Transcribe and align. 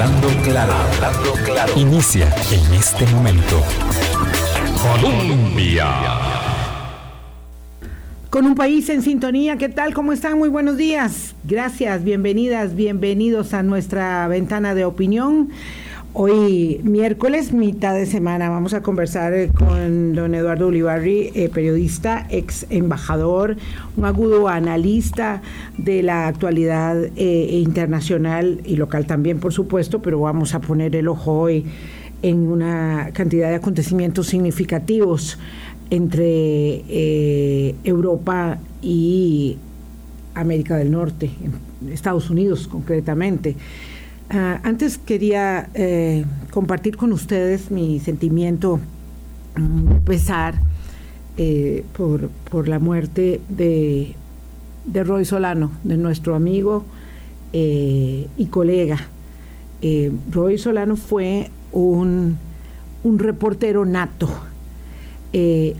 Hablando 0.00 0.28
claro, 0.44 0.72
hablando 0.72 1.32
claro. 1.44 1.72
Inicia 1.76 2.32
en 2.52 2.74
este 2.74 3.04
momento. 3.06 3.60
Colombia. 4.80 5.88
Con 8.30 8.46
un 8.46 8.54
país 8.54 8.88
en 8.90 9.02
sintonía, 9.02 9.56
¿qué 9.56 9.68
tal? 9.68 9.94
¿Cómo 9.94 10.12
están? 10.12 10.38
Muy 10.38 10.50
buenos 10.50 10.76
días. 10.76 11.34
Gracias, 11.42 12.04
bienvenidas, 12.04 12.76
bienvenidos 12.76 13.52
a 13.54 13.64
nuestra 13.64 14.28
ventana 14.28 14.76
de 14.76 14.84
opinión. 14.84 15.50
Hoy 16.14 16.80
miércoles, 16.84 17.52
mitad 17.52 17.94
de 17.94 18.06
semana, 18.06 18.48
vamos 18.48 18.72
a 18.72 18.82
conversar 18.82 19.34
eh, 19.34 19.50
con 19.50 20.14
don 20.14 20.34
Eduardo 20.34 20.68
Ulibarri, 20.68 21.30
eh, 21.34 21.50
periodista, 21.52 22.26
ex 22.30 22.66
embajador, 22.70 23.56
un 23.94 24.06
agudo 24.06 24.48
analista 24.48 25.42
de 25.76 26.02
la 26.02 26.26
actualidad 26.26 26.96
eh, 27.14 27.60
internacional 27.62 28.62
y 28.64 28.76
local 28.76 29.06
también, 29.06 29.38
por 29.38 29.52
supuesto, 29.52 30.00
pero 30.00 30.18
vamos 30.18 30.54
a 30.54 30.60
poner 30.60 30.96
el 30.96 31.08
ojo 31.08 31.40
hoy 31.40 31.66
en 32.22 32.48
una 32.48 33.10
cantidad 33.12 33.50
de 33.50 33.56
acontecimientos 33.56 34.28
significativos 34.28 35.38
entre 35.90 37.74
Europa 37.84 38.58
y 38.80 39.58
América 40.34 40.76
del 40.76 40.90
Norte, 40.90 41.30
Estados 41.92 42.30
Unidos 42.30 42.66
concretamente. 42.66 43.56
Ah, 44.30 44.60
antes 44.62 44.98
quería 44.98 45.70
eh, 45.72 46.26
compartir 46.50 46.98
con 46.98 47.14
ustedes 47.14 47.70
mi 47.70 47.98
sentimiento, 47.98 48.78
mm, 49.56 50.04
pesar 50.04 50.60
eh, 51.38 51.82
por, 51.96 52.68
la 52.68 52.78
muerte 52.78 53.40
de, 53.48 54.14
de, 54.84 55.04
Roy 55.04 55.24
Solano, 55.24 55.70
de 55.82 55.96
nuestro 55.96 56.34
amigo 56.34 56.84
eh, 57.54 58.26
y 58.36 58.46
colega. 58.46 58.98
Roy 60.30 60.58
Solano 60.58 60.96
fue 60.96 61.50
un, 61.72 62.36
un 63.04 63.18
reportero 63.18 63.86
nato, 63.86 64.28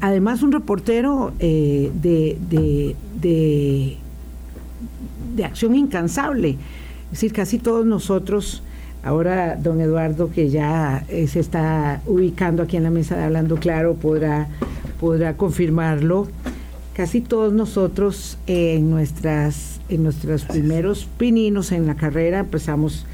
además 0.01 0.43
un 0.43 0.53
reportero 0.53 1.33
de, 1.39 1.91
de, 2.01 3.97
de 5.35 5.45
acción 5.45 5.75
incansable 5.75 6.57
es 7.09 7.13
decir, 7.13 7.33
casi 7.33 7.59
todos 7.59 7.87
nosotros, 7.87 8.63
ahora 9.03 9.57
don 9.57 9.81
Eduardo, 9.81 10.31
que 10.31 10.51
ya 10.51 11.05
eh, 11.09 11.27
se 11.27 11.41
está 11.41 12.03
ubicando 12.07 12.63
aquí 12.63 12.77
en 12.77 12.83
la 12.83 12.91
mesa 12.91 13.17
de 13.17 13.25
Hablando 13.25 13.57
Claro, 13.57 13.95
podrá, 13.95 14.49
podrá 15.01 15.35
confirmarlo. 15.35 16.29
Casi 16.93 17.23
todos 17.23 17.55
nosotros 17.55 18.37
en, 18.47 18.91
nuestras, 18.91 19.81
en 19.89 20.03
nuestros 20.03 20.45
primeros 20.45 21.07
pininos 21.17 21.73
en 21.73 21.87
la 21.87 21.95
carrera 21.95 22.41
empezamos 22.41 23.07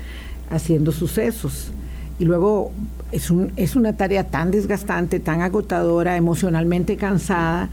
haciendo 0.50 0.91
sucesos. 0.91 1.70
Y 2.19 2.25
luego 2.25 2.72
es, 3.12 3.31
un, 3.31 3.53
es 3.55 3.77
una 3.77 3.92
tarea 3.97 4.25
tan 4.25 4.50
desgastante, 4.50 5.20
tan 5.20 5.41
agotadora, 5.41 6.17
emocionalmente 6.17 6.97
cansada, 6.97 7.70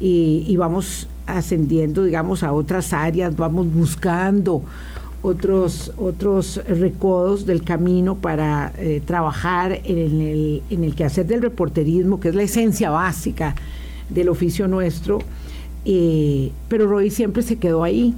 y, 0.00 0.44
y 0.48 0.56
vamos 0.56 1.08
ascendiendo, 1.26 2.02
digamos, 2.02 2.42
a 2.42 2.52
otras 2.52 2.92
áreas, 2.92 3.36
vamos 3.36 3.72
buscando 3.72 4.64
otros, 5.22 5.92
otros 5.98 6.60
recodos 6.66 7.44
del 7.44 7.62
camino 7.62 8.16
para 8.16 8.72
eh, 8.78 9.02
trabajar 9.04 9.80
en 9.84 10.20
el, 10.20 10.62
en 10.70 10.84
el 10.84 10.94
quehacer 10.94 11.26
del 11.26 11.42
reporterismo, 11.42 12.20
que 12.20 12.30
es 12.30 12.34
la 12.34 12.42
esencia 12.42 12.90
básica 12.90 13.54
del 14.08 14.28
oficio 14.28 14.66
nuestro. 14.66 15.18
Eh, 15.84 16.52
pero 16.68 16.86
Roy 16.86 17.10
siempre 17.10 17.42
se 17.42 17.56
quedó 17.56 17.84
ahí. 17.84 18.14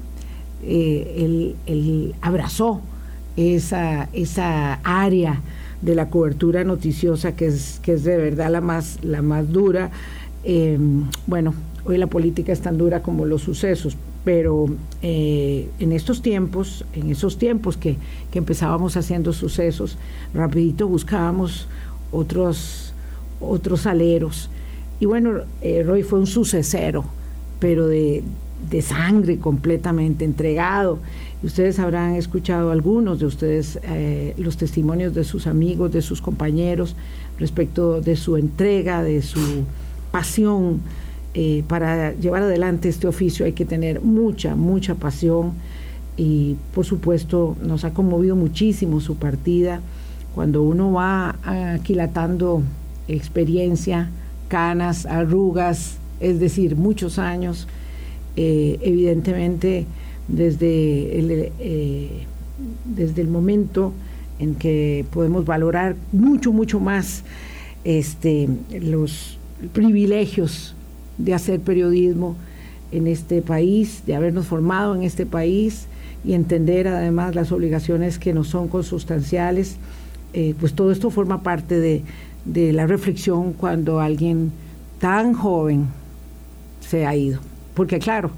Eh, 0.64 1.56
él, 1.66 2.14
abrazó 2.20 2.80
esa, 3.36 4.08
esa 4.12 4.74
área 4.84 5.40
de 5.80 5.96
la 5.96 6.08
cobertura 6.08 6.62
noticiosa 6.62 7.34
que 7.34 7.46
es, 7.46 7.80
que 7.82 7.94
es 7.94 8.04
de 8.04 8.16
verdad 8.16 8.50
la 8.50 8.60
más, 8.60 8.98
la 9.02 9.22
más 9.22 9.50
dura. 9.50 9.90
bueno, 11.26 11.52
hoy 11.84 11.98
la 11.98 12.06
política 12.06 12.52
es 12.52 12.60
tan 12.60 12.78
dura 12.78 13.02
como 13.02 13.26
los 13.26 13.42
sucesos, 13.42 13.96
pero 14.24 14.66
eh, 15.02 15.68
en 15.78 15.92
estos 15.92 16.22
tiempos, 16.22 16.84
en 16.94 17.10
esos 17.10 17.38
tiempos 17.38 17.76
que, 17.76 17.96
empezábamos 18.32 18.96
haciendo 18.96 19.32
sucesos, 19.32 19.98
rapidito 20.32 20.88
buscábamos 20.88 21.66
otros, 22.10 22.94
otros 23.40 23.86
aleros. 23.86 24.48
Y 25.00 25.06
bueno, 25.06 25.40
eh, 25.60 25.82
Roy 25.82 26.02
fue 26.02 26.20
un 26.20 26.26
sucesero, 26.26 27.04
pero 27.58 27.88
de, 27.88 28.22
sangre 28.80 29.38
completamente 29.38 30.24
entregado. 30.24 30.98
Ustedes 31.42 31.78
habrán 31.78 32.14
escuchado 32.14 32.70
algunos 32.70 33.18
de 33.18 33.26
ustedes 33.26 33.80
eh, 33.82 34.34
los 34.38 34.56
testimonios 34.56 35.14
de 35.14 35.24
sus 35.24 35.46
amigos, 35.46 35.92
de 35.92 36.00
sus 36.00 36.22
compañeros, 36.22 36.94
respecto 37.38 38.00
de 38.00 38.16
su 38.16 38.36
entrega, 38.36 39.02
de 39.02 39.20
su 39.20 39.64
pasión 40.12 40.80
eh, 41.34 41.64
para 41.66 42.12
llevar 42.12 42.42
adelante 42.42 42.90
este 42.90 43.06
oficio 43.06 43.46
hay 43.46 43.52
que 43.52 43.64
tener 43.64 44.02
mucha, 44.02 44.54
mucha 44.54 44.94
pasión 44.96 45.52
y 46.16 46.56
por 46.74 46.84
supuesto 46.84 47.56
nos 47.62 47.84
ha 47.84 47.94
conmovido 47.94 48.36
muchísimo 48.36 49.00
su 49.00 49.16
partida. 49.16 49.80
Cuando 50.34 50.62
uno 50.62 50.92
va 50.92 51.36
aquilatando 51.42 52.62
experiencia, 53.08 54.10
canas, 54.48 55.06
arrugas, 55.06 55.96
es 56.20 56.38
decir, 56.38 56.76
muchos 56.76 57.18
años, 57.18 57.66
eh, 58.36 58.78
evidentemente 58.82 59.86
desde 60.28 61.18
el, 61.18 61.52
eh, 61.58 62.26
desde 62.84 63.22
el 63.22 63.28
momento 63.28 63.92
en 64.38 64.54
que 64.54 65.04
podemos 65.12 65.44
valorar 65.44 65.96
mucho, 66.12 66.52
mucho 66.52 66.80
más 66.80 67.24
este, 67.84 68.48
los 68.80 69.38
privilegios 69.72 70.74
de 71.18 71.34
hacer 71.34 71.60
periodismo 71.60 72.36
en 72.92 73.06
este 73.06 73.42
país, 73.42 74.02
de 74.06 74.14
habernos 74.14 74.46
formado 74.46 74.94
en 74.94 75.02
este 75.02 75.26
país 75.26 75.86
y 76.24 76.34
entender 76.34 76.86
además 76.88 77.34
las 77.34 77.50
obligaciones 77.50 78.18
que 78.18 78.32
nos 78.32 78.48
son 78.48 78.68
consustanciales, 78.68 79.76
eh, 80.34 80.54
pues 80.60 80.74
todo 80.74 80.92
esto 80.92 81.10
forma 81.10 81.42
parte 81.42 81.78
de, 81.78 82.02
la 82.72 82.86
reflexión 82.86 83.52
cuando 83.52 84.00
alguien 84.00 84.52
tan 84.98 85.32
joven 85.32 85.86
se 86.80 87.06
ha 87.06 87.14
ido. 87.14 87.40
Porque 87.74 87.98
claro, 87.98 88.30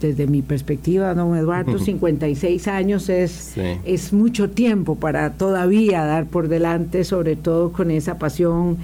desde 0.00 0.26
mi 0.26 0.42
perspectiva, 0.42 1.14
don 1.14 1.36
Eduardo, 1.36 1.78
56 1.84 2.68
años 2.68 3.08
es, 3.08 3.54
es 3.84 4.12
mucho 4.12 4.50
tiempo 4.50 4.96
para 4.96 5.34
todavía 5.34 6.04
dar 6.04 6.26
por 6.26 6.48
delante, 6.48 7.04
sobre 7.04 7.36
todo 7.36 7.70
con 7.70 7.90
esa 7.90 8.18
pasión, 8.18 8.78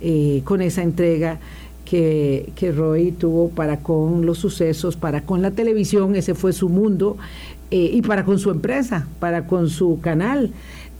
eh, 0.00 0.42
con 0.44 0.62
esa 0.62 0.82
entrega 0.82 1.38
que, 1.88 2.50
que, 2.54 2.72
Roy 2.72 3.12
tuvo 3.12 3.48
para 3.48 3.78
con 3.78 4.26
los 4.26 4.38
sucesos, 4.38 4.96
para 4.96 5.22
con 5.22 5.40
la 5.40 5.52
televisión, 5.52 6.14
ese 6.16 6.34
fue 6.34 6.52
su 6.52 6.68
mundo, 6.68 7.16
eh, 7.70 7.90
y 7.92 8.02
para 8.02 8.24
con 8.24 8.38
su 8.38 8.50
empresa, 8.50 9.06
para 9.20 9.46
con 9.46 9.68
su 9.68 10.00
canal, 10.00 10.52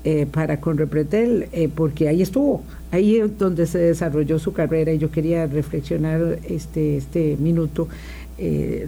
eh, 0.04 0.26
para 0.30 0.60
con 0.60 0.76
Repretel, 0.76 1.48
eh, 1.52 1.68
porque 1.74 2.08
ahí 2.08 2.20
estuvo, 2.20 2.62
ahí 2.90 3.16
es 3.16 3.38
donde 3.38 3.66
se 3.66 3.78
desarrolló 3.78 4.38
su 4.38 4.52
carrera 4.52 4.92
y 4.92 4.98
yo 4.98 5.10
quería 5.10 5.46
reflexionar 5.46 6.38
este, 6.48 6.98
este 6.98 7.36
minuto 7.38 7.88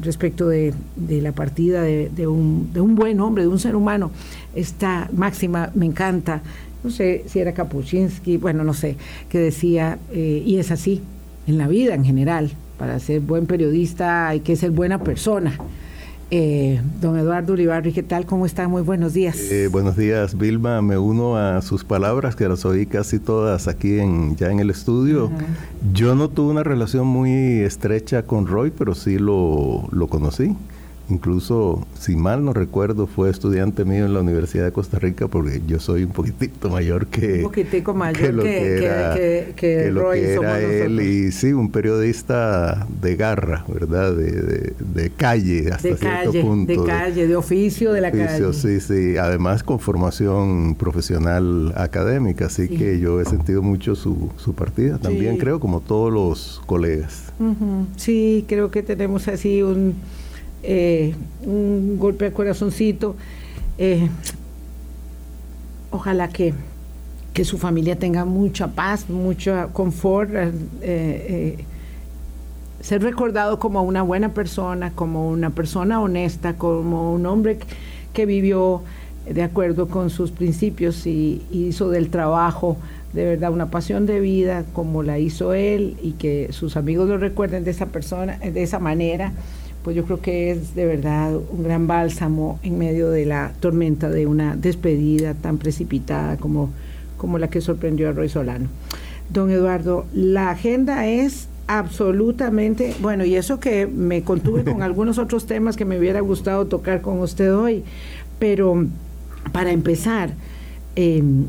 respecto 0.03 0.47
de, 0.47 0.73
la 1.09 1.33
partida 1.33 1.83
de, 1.83 2.27
un, 2.29 2.95
buen 2.95 3.19
hombre, 3.19 3.43
de 3.43 3.49
un 3.49 3.59
ser 3.59 3.75
humano. 3.75 4.13
Esta 4.55 5.11
máxima 5.13 5.73
me 5.75 5.87
encanta, 5.87 6.41
no 6.85 6.91
sé 6.91 7.25
si 7.27 7.41
era 7.41 7.53
Kapuczynski, 7.53 8.37
bueno, 8.37 8.63
no 8.63 8.75
sé, 8.75 8.95
que 9.29 9.39
decía, 9.41 9.99
y 10.15 10.57
es 10.59 10.71
así, 10.71 11.03
en 11.47 11.59
la 11.59 11.69
vida 11.69 11.95
en 11.95 12.05
general. 12.05 12.51
Para 12.79 12.99
ser 12.99 13.21
buen 13.21 13.47
periodista 13.47 14.29
hay 14.29 14.41
que 14.41 14.57
ser 14.57 14.71
buena 14.71 15.03
persona. 15.03 15.59
Eh, 16.33 16.81
don 17.01 17.19
Eduardo 17.19 17.55
Uribarri, 17.55 17.93
¿qué 17.93 18.05
tal? 18.05 18.25
¿Cómo 18.25 18.47
está? 18.47 18.69
Muy 18.69 18.83
buenos 18.83 19.15
días. 19.15 19.37
Eh, 19.51 19.69
buenos 19.71 19.97
días, 19.97 20.39
Vilma. 20.39 20.81
Me 20.81 20.97
uno 20.97 21.37
a 21.37 21.61
sus 21.61 21.83
palabras, 21.83 22.37
que 22.37 22.49
las 22.49 22.65
oí 22.65 22.87
casi 22.87 23.19
todas 23.19 23.67
aquí 23.67 23.99
en, 23.99 24.37
ya 24.37 24.51
en 24.53 24.61
el 24.61 24.71
estudio. 24.71 25.31
Yo 25.93 26.15
no 26.15 26.29
tuve 26.29 26.53
una 26.53 26.63
relación 26.63 27.09
muy 27.09 27.33
estrecha 27.61 28.23
con 28.23 28.47
Roy, 28.47 28.71
pero 28.71 28.95
sí 28.95 29.19
lo, 29.19 29.89
lo 29.91 30.07
conocí. 30.07 30.55
Incluso, 31.11 31.87
si 31.99 32.15
mal 32.15 32.45
no 32.45 32.53
recuerdo, 32.53 33.07
fue 33.09 33.31
estudiante 33.31 33.85
mío 33.85 34.07
en 34.07 34.15
la 34.15 34.21
Universidad 34.21 34.65
de 34.65 34.73
Costa 34.73 34.99
Rica 34.99 35.27
porque 35.27 35.61
yo 35.67 35.81
soy 35.81 36.05
un 36.05 36.13
poquitito 36.13 36.71
mayor 36.71 37.09
que... 37.09 37.39
Un 37.39 37.43
poquitico 37.43 37.95
mayor 37.95 38.43
que, 38.43 39.13
que, 39.17 39.53
que, 39.57 39.91
lo 39.91 40.13
que 40.13 40.35
era 40.35 40.61
él. 40.61 41.01
Y 41.01 41.33
sí, 41.33 41.53
un 41.53 41.71
periodista 41.71 42.87
de 43.03 43.17
garra, 43.17 43.65
¿verdad? 43.67 44.15
De, 44.15 44.73
de, 44.79 45.11
calle 45.11 45.71
hasta 45.73 45.97
cierto 45.97 46.33
punto. 46.41 46.81
De 46.81 46.87
calle, 46.87 47.27
de 47.27 47.37
oficio 47.37 47.93
de 47.93 48.01
la 48.01 48.13
calle. 48.13 48.53
Sí, 48.53 48.81
sí. 48.81 49.17
Además 49.17 49.65
con 49.65 49.81
formación 49.81 50.77
profesional 50.77 51.73
académica. 51.77 52.47
Así 52.47 52.69
que 52.69 53.01
yo 53.01 53.21
he 53.21 53.25
sentido 53.25 53.63
mucho 53.63 53.97
su, 53.97 54.31
su 54.37 54.55
partida. 54.55 54.99
También 54.99 55.39
creo 55.39 55.59
como 55.59 55.81
todos 55.81 56.13
los 56.13 56.63
colegas. 56.67 57.33
Sí, 57.97 58.45
creo 58.47 58.71
que 58.71 58.83
tenemos 58.83 59.27
así 59.27 59.63
un 59.63 59.95
eh, 60.63 61.15
un 61.45 61.99
golpe 61.99 62.27
de 62.27 62.33
corazoncito. 62.33 63.17
Eh, 63.79 64.09
ojalá 65.91 66.29
que, 66.29 66.55
que 67.33 67.45
su 67.45 67.59
familia 67.59 67.97
tenga 67.99 68.25
mucha 68.25 68.69
paz, 68.69 69.09
mucho 69.09 69.71
confort, 69.73 70.31
eh, 70.83 71.65
ser 72.81 73.03
recordado 73.03 73.59
como 73.59 73.83
una 73.83 74.03
buena 74.03 74.31
persona, 74.31 74.93
como 74.95 75.31
una 75.31 75.51
persona 75.51 76.01
honesta, 76.01 76.57
como 76.57 77.13
un 77.13 77.27
hombre 77.27 77.59
que 78.13 78.27
vivió 78.27 78.83
de 79.29 79.43
acuerdo 79.43 79.89
con 79.89 80.11
sus 80.11 80.31
principios 80.31 81.07
y, 81.07 81.43
hizo 81.51 81.91
del 81.91 82.11
trabajo 82.11 82.77
de 83.13 83.25
verdad 83.25 83.53
una 83.53 83.71
pasión 83.71 84.07
de 84.07 84.21
vida 84.21 84.65
como 84.73 85.03
la 85.03 85.19
hizo 85.19 85.53
él 85.53 85.97
y 86.01 86.13
que 86.13 86.53
sus 86.53 86.77
amigos 86.77 87.09
lo 87.09 87.19
recuerden 87.19 87.65
de 87.65 87.73
esa 87.73 87.87
persona, 87.87 88.39
de 88.39 88.63
esa 88.63 88.79
manera, 88.79 89.33
pues 89.83 89.97
yo 89.97 90.05
creo 90.05 90.21
que 90.21 90.51
es 90.51 90.75
de 90.75 90.87
verdad 90.87 91.35
un 91.35 91.63
gran 91.63 91.87
bálsamo 91.87 92.59
en 92.63 92.79
medio 92.79 93.11
de 93.11 93.25
la 93.27 93.53
tormenta 93.61 94.11
de 94.11 94.27
una 94.27 94.57
despedida 94.57 95.35
tan 95.35 95.59
precipitada 95.59 96.37
como, 96.37 96.71
como 97.17 97.39
la 97.39 97.49
que 97.49 97.61
sorprendió 97.61 98.09
a 98.09 98.13
Roy 98.13 98.29
Solano. 98.29 98.69
Don 99.31 99.51
Eduardo, 99.51 100.07
la 100.13 100.51
agenda 100.51 101.07
es 101.07 101.49
absolutamente, 101.67 102.95
bueno, 103.01 103.25
y 103.25 103.37
eso 103.37 103.61
que 103.61 103.87
me 103.87 104.23
contuve 104.23 104.65
con 104.65 104.83
algunos 104.83 105.19
otros 105.19 105.47
temas 105.47 105.77
que 105.77 105.85
me 105.85 105.99
hubiera 105.99 106.21
gustado 106.21 106.67
tocar 106.67 107.01
con 107.01 107.21
usted 107.21 107.55
hoy, 107.55 107.85
pero 108.39 108.87
para 109.53 109.71
empezar, 109.71 110.31
em, 110.97 111.47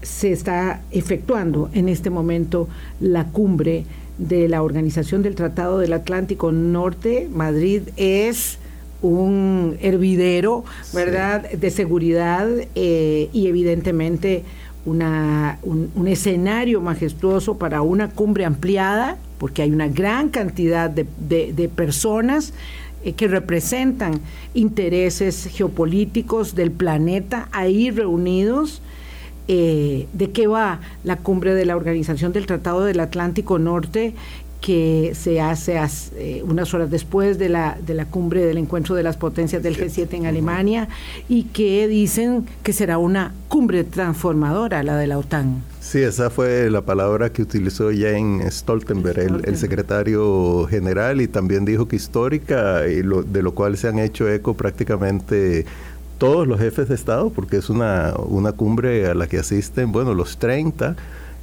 se 0.00 0.30
está 0.30 0.80
efectuando 0.92 1.70
en 1.74 1.88
este 1.88 2.08
momento 2.08 2.68
la 3.00 3.24
cumbre 3.24 3.84
de 4.18 4.48
la 4.48 4.62
Organización 4.62 5.22
del 5.22 5.34
Tratado 5.34 5.78
del 5.78 5.92
Atlántico 5.92 6.52
Norte. 6.52 7.28
Madrid 7.32 7.82
es 7.96 8.58
un 9.00 9.76
hervidero, 9.80 10.64
¿verdad?, 10.92 11.50
de 11.50 11.70
seguridad 11.70 12.48
eh, 12.74 13.30
y 13.32 13.46
evidentemente 13.46 14.42
una, 14.84 15.58
un, 15.62 16.08
escenario 16.08 16.80
majestuoso 16.80 17.58
para 17.58 17.82
una 17.82 18.10
cumbre 18.10 18.44
ampliada, 18.44 19.16
porque 19.38 19.62
hay 19.62 19.70
una 19.70 19.88
gran 19.88 20.30
cantidad 20.30 20.90
de, 20.90 21.06
de 21.52 21.68
personas 21.68 22.52
eh, 23.04 23.12
que 23.12 23.28
representan 23.28 24.20
intereses 24.54 25.48
geopolíticos 25.52 26.56
del 26.56 26.72
planeta 26.72 27.48
ahí 27.52 27.92
reunidos. 27.92 28.82
Eh, 29.48 30.06
¿De 30.12 30.30
qué 30.30 30.46
va 30.46 30.80
la 31.04 31.16
cumbre 31.16 31.54
de 31.54 31.64
la 31.64 31.76
Organización 31.76 32.32
del 32.32 32.46
Tratado 32.46 32.84
del 32.84 33.00
Atlántico 33.00 33.58
Norte 33.58 34.14
que 34.60 35.12
se 35.14 35.40
hace 35.40 35.80
eh, 36.16 36.42
unas 36.44 36.74
horas 36.74 36.90
después 36.90 37.38
de 37.38 37.48
la, 37.48 37.78
de 37.80 37.94
la 37.94 38.06
cumbre 38.06 38.44
del 38.44 38.58
encuentro 38.58 38.94
de 38.94 39.02
las 39.02 39.16
potencias 39.16 39.62
del 39.62 39.76
G7 39.76 40.12
en 40.14 40.26
Alemania 40.26 40.88
y 41.28 41.44
que 41.44 41.86
dicen 41.86 42.46
que 42.62 42.72
será 42.72 42.98
una 42.98 43.32
cumbre 43.48 43.84
transformadora, 43.84 44.82
la 44.82 44.96
de 44.96 45.06
la 45.06 45.18
OTAN. 45.18 45.62
Sí, 45.80 46.00
esa 46.02 46.28
fue 46.28 46.68
la 46.70 46.82
palabra 46.82 47.32
que 47.32 47.40
utilizó 47.40 47.90
Jane 47.90 48.50
Stoltenberg, 48.50 49.42
El, 49.44 49.56
secretario 49.56 50.66
general, 50.68 51.20
y 51.20 51.28
también 51.28 51.64
dijo 51.64 51.88
que 51.88 51.96
histórica, 51.96 52.86
y 52.88 53.02
lo, 53.02 53.22
de 53.22 53.42
lo 53.42 53.54
cual 53.54 53.78
se 53.78 53.88
han 53.88 53.98
hecho 53.98 54.28
eco 54.28 54.54
prácticamente 54.54 55.64
todos 56.18 56.46
los 56.46 56.58
jefes 56.60 56.88
de 56.88 56.94
Estado, 56.94 57.30
porque 57.30 57.56
es 57.56 57.70
una, 57.70 58.14
una 58.26 58.52
cumbre 58.52 59.06
a 59.06 59.14
la 59.14 59.26
que 59.26 59.38
asisten, 59.38 59.92
bueno, 59.92 60.14
los 60.14 60.38
30 60.38 60.96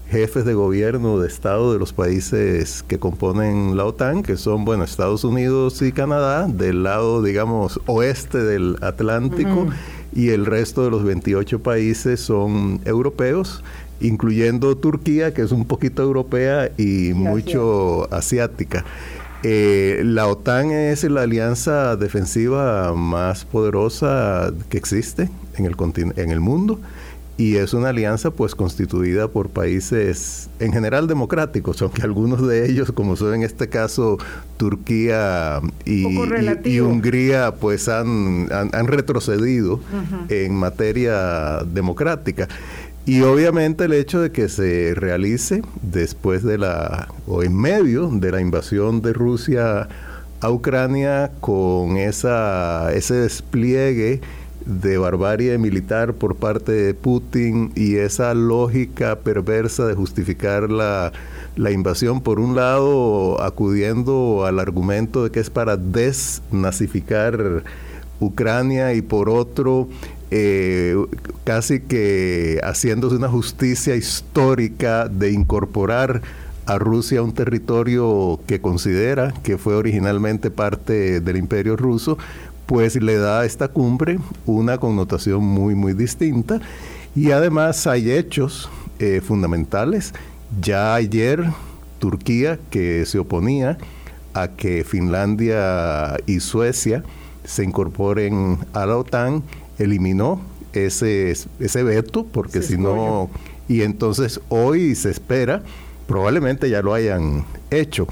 jefes 0.09 0.45
de 0.45 0.53
gobierno 0.53 1.19
de 1.19 1.27
Estado 1.27 1.73
de 1.73 1.79
los 1.79 1.93
países 1.93 2.83
que 2.83 2.99
componen 2.99 3.75
la 3.75 3.85
OTAN, 3.85 4.21
que 4.21 4.37
son, 4.37 4.65
bueno, 4.65 4.83
Estados 4.83 5.23
Unidos 5.23 5.81
y 5.81 5.91
Canadá, 5.91 6.47
del 6.47 6.83
lado, 6.83 7.23
digamos, 7.23 7.79
oeste 7.87 8.37
del 8.37 8.77
Atlántico, 8.81 9.67
y 10.13 10.29
el 10.29 10.45
resto 10.45 10.83
de 10.83 10.91
los 10.91 11.03
28 11.03 11.61
países 11.63 12.19
son 12.19 12.79
europeos 12.85 13.63
incluyendo 14.01 14.75
Turquía, 14.75 15.33
que 15.33 15.41
es 15.41 15.51
un 15.51 15.65
poquito 15.65 16.03
europea 16.03 16.69
y 16.77 17.13
mucho 17.13 18.13
asiática. 18.13 18.83
Eh, 19.47 20.01
la 20.03 20.27
OTAN 20.27 20.71
es 20.71 21.03
la 21.03 21.21
alianza 21.21 21.95
defensiva 21.97 22.95
más 22.95 23.45
poderosa 23.45 24.51
que 24.69 24.77
existe 24.79 25.29
en 25.55 25.65
el, 25.65 25.75
en 26.15 26.31
el 26.31 26.39
mundo 26.39 26.79
y 27.37 27.57
es 27.57 27.75
una 27.75 27.89
alianza 27.89 28.31
pues 28.31 28.55
constituida 28.55 29.27
por 29.27 29.49
países 29.49 30.49
en 30.59 30.71
general 30.71 31.05
democráticos, 31.07 31.79
aunque 31.83 32.01
algunos 32.01 32.47
de 32.47 32.67
ellos, 32.67 32.91
como 32.93 33.15
son 33.17 33.35
en 33.35 33.43
este 33.43 33.67
caso 33.67 34.17
Turquía 34.57 35.59
y, 35.85 36.79
Hungría, 36.79 37.53
pues 37.53 37.89
han, 37.89 38.47
han, 38.51 38.87
retrocedido 38.87 39.79
en 40.29 40.55
materia 40.55 41.59
democrática. 41.65 42.47
Y 43.05 43.21
obviamente 43.21 43.85
el 43.85 43.93
hecho 43.93 44.19
de 44.19 44.31
que 44.31 44.49
se 44.49 44.93
realice 44.95 45.61
después 45.83 46.43
de 46.43 46.57
la, 46.57 47.09
o 47.27 47.43
en 47.43 47.55
medio 47.55 48.09
de 48.09 48.31
la 48.31 48.41
invasión 48.41 49.03
de 49.03 49.13
Rusia 49.13 49.87
a 50.41 50.51
Ucrania 50.51 51.31
con 51.39 51.97
esa, 51.97 52.91
ese 52.93 53.13
despliegue 53.13 54.21
de 54.65 54.97
barbarie 54.97 55.55
militar 55.59 56.15
por 56.15 56.35
parte 56.35 56.71
de 56.71 56.93
Putin 56.95 57.71
y 57.75 57.97
esa 57.97 58.33
lógica 58.33 59.19
perversa 59.19 59.85
de 59.85 59.93
justificar 59.93 60.71
la, 60.71 61.13
la 61.55 61.69
invasión, 61.69 62.21
por 62.21 62.39
un 62.39 62.55
lado 62.55 63.39
acudiendo 63.41 64.45
al 64.45 64.59
argumento 64.59 65.23
de 65.23 65.29
que 65.29 65.39
es 65.39 65.51
para 65.51 65.77
desnazificar 65.77 67.63
Ucrania 68.19 68.93
y 68.93 69.03
por 69.03 69.29
otro 69.29 69.89
eh, 70.37 70.97
casi 71.45 71.79
que 71.79 72.59
haciéndose 72.61 73.15
una 73.15 73.29
justicia 73.29 73.95
histórica 73.95 75.07
de 75.07 75.31
incorporar 75.31 76.21
a 76.65 76.77
Rusia 76.77 77.23
un 77.23 77.33
territorio 77.33 78.41
que 78.45 78.59
considera 78.59 79.33
que 79.43 79.57
fue 79.57 79.75
originalmente 79.75 80.51
parte 80.51 81.21
del 81.21 81.37
imperio 81.37 81.77
ruso, 81.77 82.17
pues 82.65 83.01
le 83.01 83.15
da 83.15 83.39
a 83.39 83.45
esta 83.45 83.69
cumbre 83.69 84.19
una 84.45 84.77
connotación 84.77 85.41
muy, 85.41 85.73
muy 85.73 85.93
distinta. 85.93 86.59
Y 87.15 87.31
además 87.31 87.87
hay 87.87 88.11
hechos 88.11 88.67
eh, 88.99 89.21
fundamentales. 89.25 90.13
Ya 90.59 90.95
ayer 90.95 91.45
Turquía, 91.99 92.59
que 92.69 93.05
se 93.05 93.19
oponía 93.19 93.77
a 94.33 94.49
que 94.49 94.83
Finlandia 94.83 96.17
y 96.25 96.41
Suecia 96.41 97.05
se 97.45 97.63
incorporen 97.63 98.57
a 98.73 98.85
la 98.85 98.97
OTAN, 98.97 99.43
eliminó 99.79 100.41
ese, 100.73 101.33
ese 101.59 101.83
veto, 101.83 102.25
porque 102.25 102.61
si 102.61 102.77
no, 102.77 103.29
y 103.67 103.81
entonces 103.81 104.41
hoy 104.49 104.95
se 104.95 105.11
espera, 105.11 105.63
probablemente 106.07 106.69
ya 106.69 106.81
lo 106.81 106.93
hayan 106.93 107.45
hecho, 107.71 108.07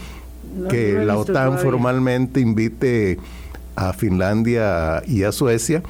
que 0.70 0.94
la 0.94 1.18
OTAN 1.18 1.58
formalmente 1.60 2.40
invite 2.40 3.18
a 3.76 3.94
Finlandia 3.94 5.02
y 5.08 5.24
a 5.24 5.32
Suecia 5.32 5.82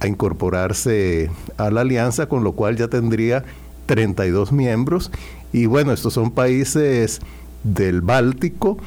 a 0.00 0.06
incorporarse 0.06 1.30
a 1.56 1.70
la 1.70 1.82
alianza, 1.82 2.26
con 2.26 2.44
lo 2.44 2.52
cual 2.52 2.76
ya 2.76 2.88
tendría 2.88 3.44
32 3.86 4.52
miembros. 4.52 5.10
Y 5.52 5.66
bueno, 5.66 5.92
estos 5.92 6.14
son 6.14 6.32
países 6.32 7.20
del 7.62 8.00
Báltico, 8.00 8.78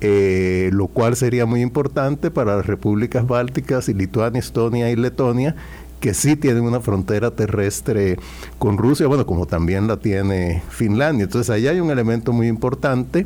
eh, 0.00 0.70
lo 0.72 0.88
cual 0.88 1.16
sería 1.16 1.46
muy 1.46 1.60
importante 1.60 2.30
para 2.30 2.56
las 2.56 2.66
repúblicas 2.66 3.26
bálticas 3.26 3.88
y 3.88 3.94
Lituania, 3.94 4.40
Estonia 4.40 4.90
y 4.90 4.96
Letonia, 4.96 5.56
que 6.02 6.14
sí 6.14 6.34
tienen 6.34 6.64
una 6.64 6.80
frontera 6.80 7.30
terrestre 7.30 8.18
con 8.58 8.76
Rusia, 8.76 9.06
bueno, 9.06 9.24
como 9.24 9.46
también 9.46 9.86
la 9.86 9.98
tiene 9.98 10.60
Finlandia. 10.68 11.24
Entonces, 11.24 11.48
ahí 11.48 11.68
hay 11.68 11.78
un 11.78 11.92
elemento 11.92 12.32
muy 12.32 12.48
importante. 12.48 13.24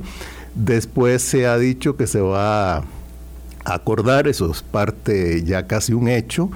Después 0.54 1.22
se 1.22 1.46
ha 1.46 1.56
dicho 1.56 1.96
que 1.96 2.06
se 2.06 2.20
va 2.20 2.76
a 2.76 2.84
acordar, 3.64 4.28
eso 4.28 4.50
es 4.52 4.62
parte 4.62 5.42
ya 5.42 5.66
casi 5.66 5.94
un 5.94 6.08
hecho, 6.08 6.50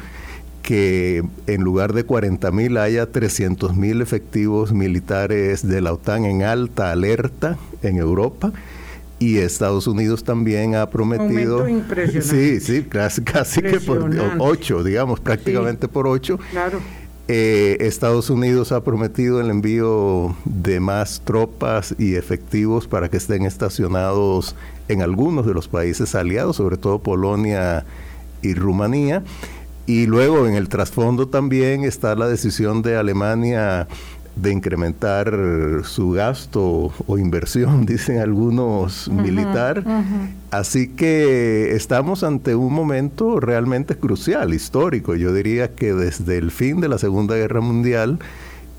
que 0.61 1.25
en 1.47 1.63
lugar 1.63 1.95
de 1.95 2.05
40 2.05 2.51
mil 2.51 2.77
haya 2.77 3.11
300 3.11 3.75
mil 3.75 4.03
efectivos 4.03 4.73
militares 4.73 5.67
de 5.67 5.81
la 5.81 5.95
OTAN 5.95 6.27
en 6.27 6.43
alta 6.43 6.93
alerta 6.93 7.57
en 7.83 7.97
Europa 7.97 8.53
y 9.21 9.37
Estados 9.39 9.87
Unidos 9.87 10.25
también 10.25 10.75
ha 10.75 10.91
prometido 10.91 11.65
sí 12.21 12.59
sí 12.59 12.83
casi, 12.83 13.23
casi 13.23 13.63
que 13.63 13.79
por 13.79 14.11
ocho 14.39 14.83
digamos 14.83 15.21
prácticamente 15.21 15.87
por 15.87 16.09
ocho 16.09 16.41
claro. 16.51 16.81
Eh, 17.33 17.87
Estados 17.87 18.29
Unidos 18.29 18.73
ha 18.73 18.83
prometido 18.83 19.41
el 19.41 19.51
envío 19.51 20.35
de 20.45 20.81
más 20.81 21.23
tropas 21.25 21.95
y 21.97 22.17
efectivos 22.17 22.89
para 22.89 23.09
que 23.09 23.19
estén 23.19 23.47
estacionados 23.47 24.57
en 24.89 25.01
algunos 25.01 25.47
de 25.47 25.55
los 25.55 25.69
países 25.69 26.17
aliados, 26.17 26.57
sobre 26.57 26.77
todo 26.77 26.99
Polonia 26.99 27.85
y 28.43 28.55
Rumanía. 28.55 29.23
Y 29.87 30.07
luego 30.07 30.49
en 30.49 30.55
el 30.55 30.69
trasfondo 30.69 31.29
también 31.29 31.85
está 31.85 32.17
la 32.17 32.27
decisión 32.27 32.83
de 32.83 32.97
Alemania 32.97 33.87
de 34.37 34.53
incrementar 34.53 35.33
su 35.85 36.13
gasto 36.13 36.93
o 37.07 37.19
inversión, 37.19 37.85
dicen 37.87 38.19
algunos 38.19 39.09
militar. 39.09 39.85
Así 40.51 40.89
que 40.89 41.75
estamos 41.75 42.25
ante 42.25 42.55
un 42.55 42.73
momento 42.73 43.41
realmente 43.41 43.97
crucial, 43.97 44.55
histórico. 44.55 45.15
Yo 45.15 45.33
diría 45.33 45.75
que 45.75 45.95
desde 45.95 46.39
el 46.39 46.51
fin 46.51 46.81
de 46.81 46.89
la 46.89 46.99
Segunda 46.99 47.37
Guerra 47.37 47.61
Mundial 47.61 48.19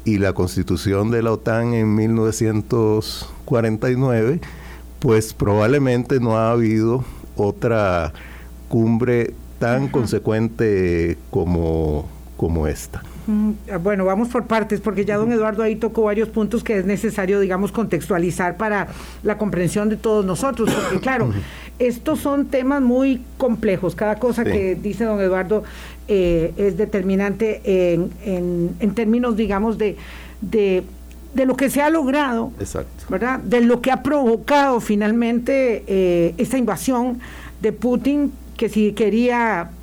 y 0.03 0.17
la 0.17 0.33
constitución 0.33 1.11
de 1.11 1.21
la 1.21 1.31
OTAN 1.31 1.73
en 1.73 1.95
1949, 1.95 4.41
pues 4.99 5.33
probablemente 5.33 6.19
no 6.19 6.37
ha 6.37 6.51
habido 6.51 7.05
otra 7.35 8.11
cumbre 8.67 9.33
tan 9.59 9.87
consecuente 9.89 11.17
como, 11.29 12.09
como 12.37 12.67
esta. 12.67 13.03
Ah, 13.71 13.77
bueno, 13.77 14.05
vamos 14.05 14.29
por 14.29 14.47
partes, 14.47 14.81
porque 14.81 15.05
ya 15.05 15.17
don 15.17 15.31
Eduardo 15.31 15.63
ahí 15.63 15.75
tocó 15.75 16.03
varios 16.03 16.29
puntos 16.29 16.63
que 16.63 16.79
es 16.79 16.85
necesario, 16.85 17.39
digamos, 17.39 17.71
contextualizar 17.71 18.57
para 18.57 18.87
la 19.23 19.37
comprensión 19.37 19.89
de 19.89 19.97
todos 19.97 20.25
nosotros, 20.25 20.69
porque 20.71 20.99
claro, 21.01 21.31
estos 21.77 22.19
son 22.19 22.47
temas 22.47 22.81
muy 22.81 23.21
complejos, 23.37 23.95
cada 23.95 24.15
cosa 24.15 24.43
que 24.43 24.75
dice 24.75 25.03
don 25.03 25.19
Eduardo 25.19 25.63
eh, 26.07 26.53
es 26.57 26.77
determinante 26.77 27.61
en, 27.63 28.11
en, 28.79 28.95
términos, 28.95 29.35
digamos, 29.35 29.77
de, 29.77 29.97
de, 30.41 30.83
lo 31.45 31.55
que 31.55 31.69
se 31.69 31.81
ha 31.81 31.89
logrado, 31.89 32.51
¿verdad? 33.07 33.39
De 33.39 33.61
lo 33.61 33.81
que 33.81 33.91
ha 33.91 34.01
provocado 34.03 34.79
finalmente 34.79 35.83
eh, 35.87 36.33
esta 36.37 36.57
invasión 36.57 37.19
de 37.61 37.71
Putin, 37.71 38.31
que 38.57 38.67
si 38.67 38.93
quería 38.93 39.69
Mm, 39.69 39.80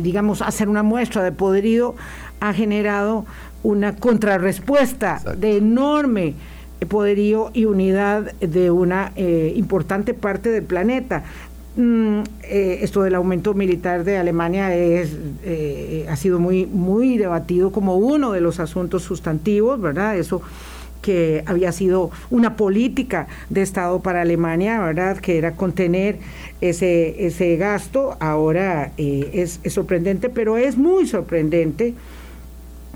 digamos, 0.00 0.42
hacer 0.42 0.68
una 0.68 0.82
muestra 0.82 1.22
de 1.22 1.32
poderío, 1.32 1.94
ha 2.40 2.52
generado 2.52 3.24
una 3.62 3.96
contrarrespuesta 3.96 5.20
de 5.36 5.56
enorme 5.56 6.34
poderío 6.86 7.50
y 7.52 7.64
unidad 7.64 8.32
de 8.34 8.70
una 8.70 9.12
eh, 9.16 9.52
importante 9.56 10.14
parte 10.14 10.50
del 10.50 10.64
planeta. 10.64 11.24
Mm, 11.76 12.20
eh, 12.42 12.78
esto 12.82 13.02
del 13.02 13.14
aumento 13.14 13.54
militar 13.54 14.04
de 14.04 14.18
Alemania 14.18 14.74
es, 14.74 15.16
eh, 15.42 16.06
ha 16.10 16.16
sido 16.16 16.38
muy, 16.38 16.66
muy 16.66 17.16
debatido 17.16 17.72
como 17.72 17.96
uno 17.96 18.32
de 18.32 18.40
los 18.40 18.60
asuntos 18.60 19.02
sustantivos, 19.02 19.80
¿verdad? 19.80 20.18
Eso 20.18 20.42
que 21.02 21.42
había 21.46 21.72
sido 21.72 22.10
una 22.30 22.56
política 22.56 23.26
de 23.50 23.60
Estado 23.60 24.00
para 24.00 24.22
Alemania, 24.22 24.80
¿verdad? 24.80 25.18
Que 25.18 25.36
era 25.36 25.52
contener 25.52 26.18
ese, 26.62 27.26
ese 27.26 27.56
gasto. 27.56 28.16
Ahora 28.20 28.92
eh, 28.96 29.30
es, 29.34 29.60
sorprendente, 29.70 30.30
pero 30.30 30.56
es 30.56 30.78
muy 30.78 31.06
sorprendente 31.06 31.94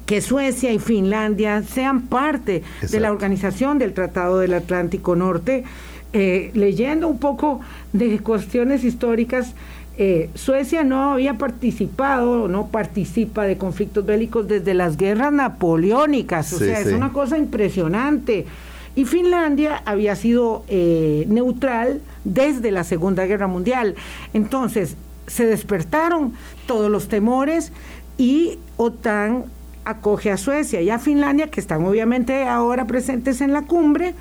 que 0.07 0.21
Suecia 0.21 0.73
y 0.73 0.79
Finlandia 0.79 1.63
sean 1.63 2.03
parte 2.03 2.63
de 2.81 3.01
la 3.01 3.11
organización 3.11 3.79
del 3.79 3.93
Tratado 3.93 4.39
del 4.39 4.55
Atlántico 4.55 5.17
Norte. 5.17 5.65
Eh, 6.13 6.53
leyendo 6.55 7.09
un 7.09 7.19
poco 7.19 7.61
de 7.93 8.21
cuestiones 8.21 8.85
históricas, 8.85 9.55
eh, 9.99 10.29
Suecia 10.35 10.85
no 10.85 11.13
había 11.13 11.39
participado, 11.39 12.49
no 12.49 12.69
participa 12.69 13.45
de 13.45 13.57
conflictos 13.57 14.05
bélicos 14.05 14.47
desde 14.47 14.75
las 14.75 14.97
guerras 14.97 15.33
napoleónicas, 15.33 16.53
o 16.53 16.59
sea, 16.59 16.81
es 16.81 16.93
una 16.93 17.13
cosa 17.13 17.39
impresionante. 17.39 18.47
Y 18.95 19.05
Finlandia 19.05 19.83
había 19.85 20.17
sido 20.17 20.65
eh, 20.69 21.25
neutral 21.29 22.01
desde 22.25 22.71
la 22.71 22.85
Segunda 22.85 23.27
Guerra 23.27 23.47
Mundial. 23.47 23.95
Entonces, 24.33 24.97
se 25.27 25.47
despertaron 25.47 26.33
todos 26.67 26.91
los 26.91 27.09
temores 27.09 27.73
y 28.17 28.59
OTAN 28.77 29.45
acoge 29.85 30.31
a 30.31 30.37
Suecia 30.37 30.83
y 30.83 30.91
a 30.91 30.99
Finlandia, 30.99 31.49
que 31.49 31.61
están 31.61 31.85
obviamente 31.87 32.45
ahora 32.45 32.87
presentes 32.87 33.41
en 33.41 33.53
la 33.53 33.63
cumbre, 33.63 34.15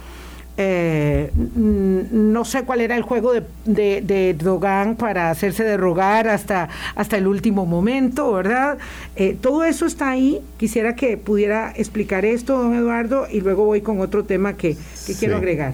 eh, 0.58 1.32
no 1.36 2.46
sé 2.46 2.64
cuál 2.64 2.80
era 2.80 2.96
el 2.96 3.02
juego 3.02 3.34
de, 3.34 3.44
de, 3.66 4.34
Dogan 4.34 4.96
para 4.96 5.30
hacerse 5.30 5.64
derrogar 5.64 6.30
hasta, 6.30 6.70
hasta 6.96 7.18
el 7.18 7.28
último 7.28 7.66
momento, 7.66 8.32
¿verdad? 8.32 8.78
Eh, 9.18 9.38
todo 9.40 9.66
eso 9.66 9.86
está 9.86 10.10
ahí. 10.10 10.42
Quisiera 10.58 10.96
que 10.96 11.18
pudiera 11.18 11.74
explicar 11.76 12.24
esto, 12.24 12.58
don 12.58 12.74
Eduardo, 12.74 13.28
y 13.30 13.42
luego 13.42 13.66
voy 13.66 13.82
con 13.82 14.00
otro 14.00 14.24
tema 14.24 14.54
que, 14.54 14.78
quiero 15.20 15.38
agregar. 15.38 15.74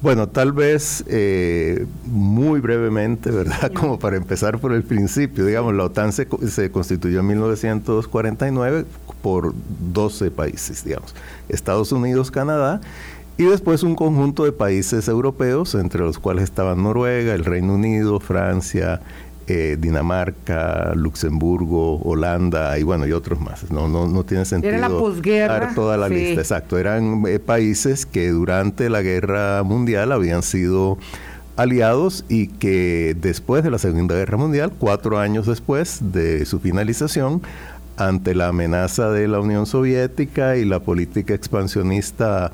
Bueno, 0.00 0.28
tal 0.28 0.52
vez 0.52 1.02
eh, 1.08 1.86
muy 2.04 2.60
brevemente, 2.60 3.30
¿verdad? 3.30 3.72
Como 3.74 3.98
para 3.98 4.16
empezar 4.16 4.58
por 4.58 4.72
el 4.72 4.84
principio, 4.84 5.46
digamos, 5.46 5.74
la 5.74 5.84
OTAN 5.84 6.12
se, 6.12 6.28
se 6.48 6.70
constituyó 6.70 7.20
en 7.20 7.26
1949 7.28 8.84
por 9.22 9.54
12 9.92 10.30
países, 10.30 10.84
digamos, 10.84 11.14
Estados 11.48 11.90
Unidos, 11.92 12.30
Canadá 12.30 12.80
y 13.38 13.44
después 13.44 13.84
un 13.84 13.94
conjunto 13.94 14.44
de 14.44 14.50
países 14.50 15.06
europeos, 15.06 15.76
entre 15.76 16.00
los 16.00 16.18
cuales 16.18 16.44
estaban 16.44 16.82
Noruega, 16.82 17.34
el 17.34 17.44
Reino 17.44 17.74
Unido, 17.74 18.18
Francia, 18.18 19.00
eh, 19.46 19.78
Dinamarca, 19.80 20.92
Luxemburgo, 20.96 22.00
Holanda 22.00 22.76
y 22.78 22.82
bueno, 22.82 23.06
y 23.06 23.12
otros 23.12 23.40
más. 23.40 23.70
No, 23.70 23.86
no, 23.88 24.08
no 24.08 24.24
tiene 24.24 24.44
sentido 24.44 24.74
Era 24.74 24.88
la 24.88 24.88
posguerra, 24.90 25.72
toda 25.72 25.96
la 25.96 26.08
lista. 26.08 26.40
Exacto, 26.40 26.78
eran 26.78 27.22
eh, 27.28 27.38
países 27.38 28.06
que 28.06 28.28
durante 28.30 28.90
la 28.90 29.02
guerra 29.02 29.62
mundial 29.62 30.10
habían 30.10 30.42
sido 30.42 30.98
aliados 31.54 32.24
y 32.28 32.48
que 32.48 33.16
después 33.20 33.62
de 33.64 33.70
la 33.70 33.78
Segunda 33.78 34.16
Guerra 34.16 34.36
Mundial, 34.36 34.72
cuatro 34.78 35.18
años 35.18 35.46
después 35.46 35.98
de 36.12 36.44
su 36.44 36.60
finalización, 36.60 37.40
ante 37.98 38.34
la 38.34 38.48
amenaza 38.48 39.10
de 39.10 39.28
la 39.28 39.40
Unión 39.40 39.66
Soviética 39.66 40.56
y 40.56 40.64
la 40.64 40.80
política 40.80 41.34
expansionista 41.34 42.52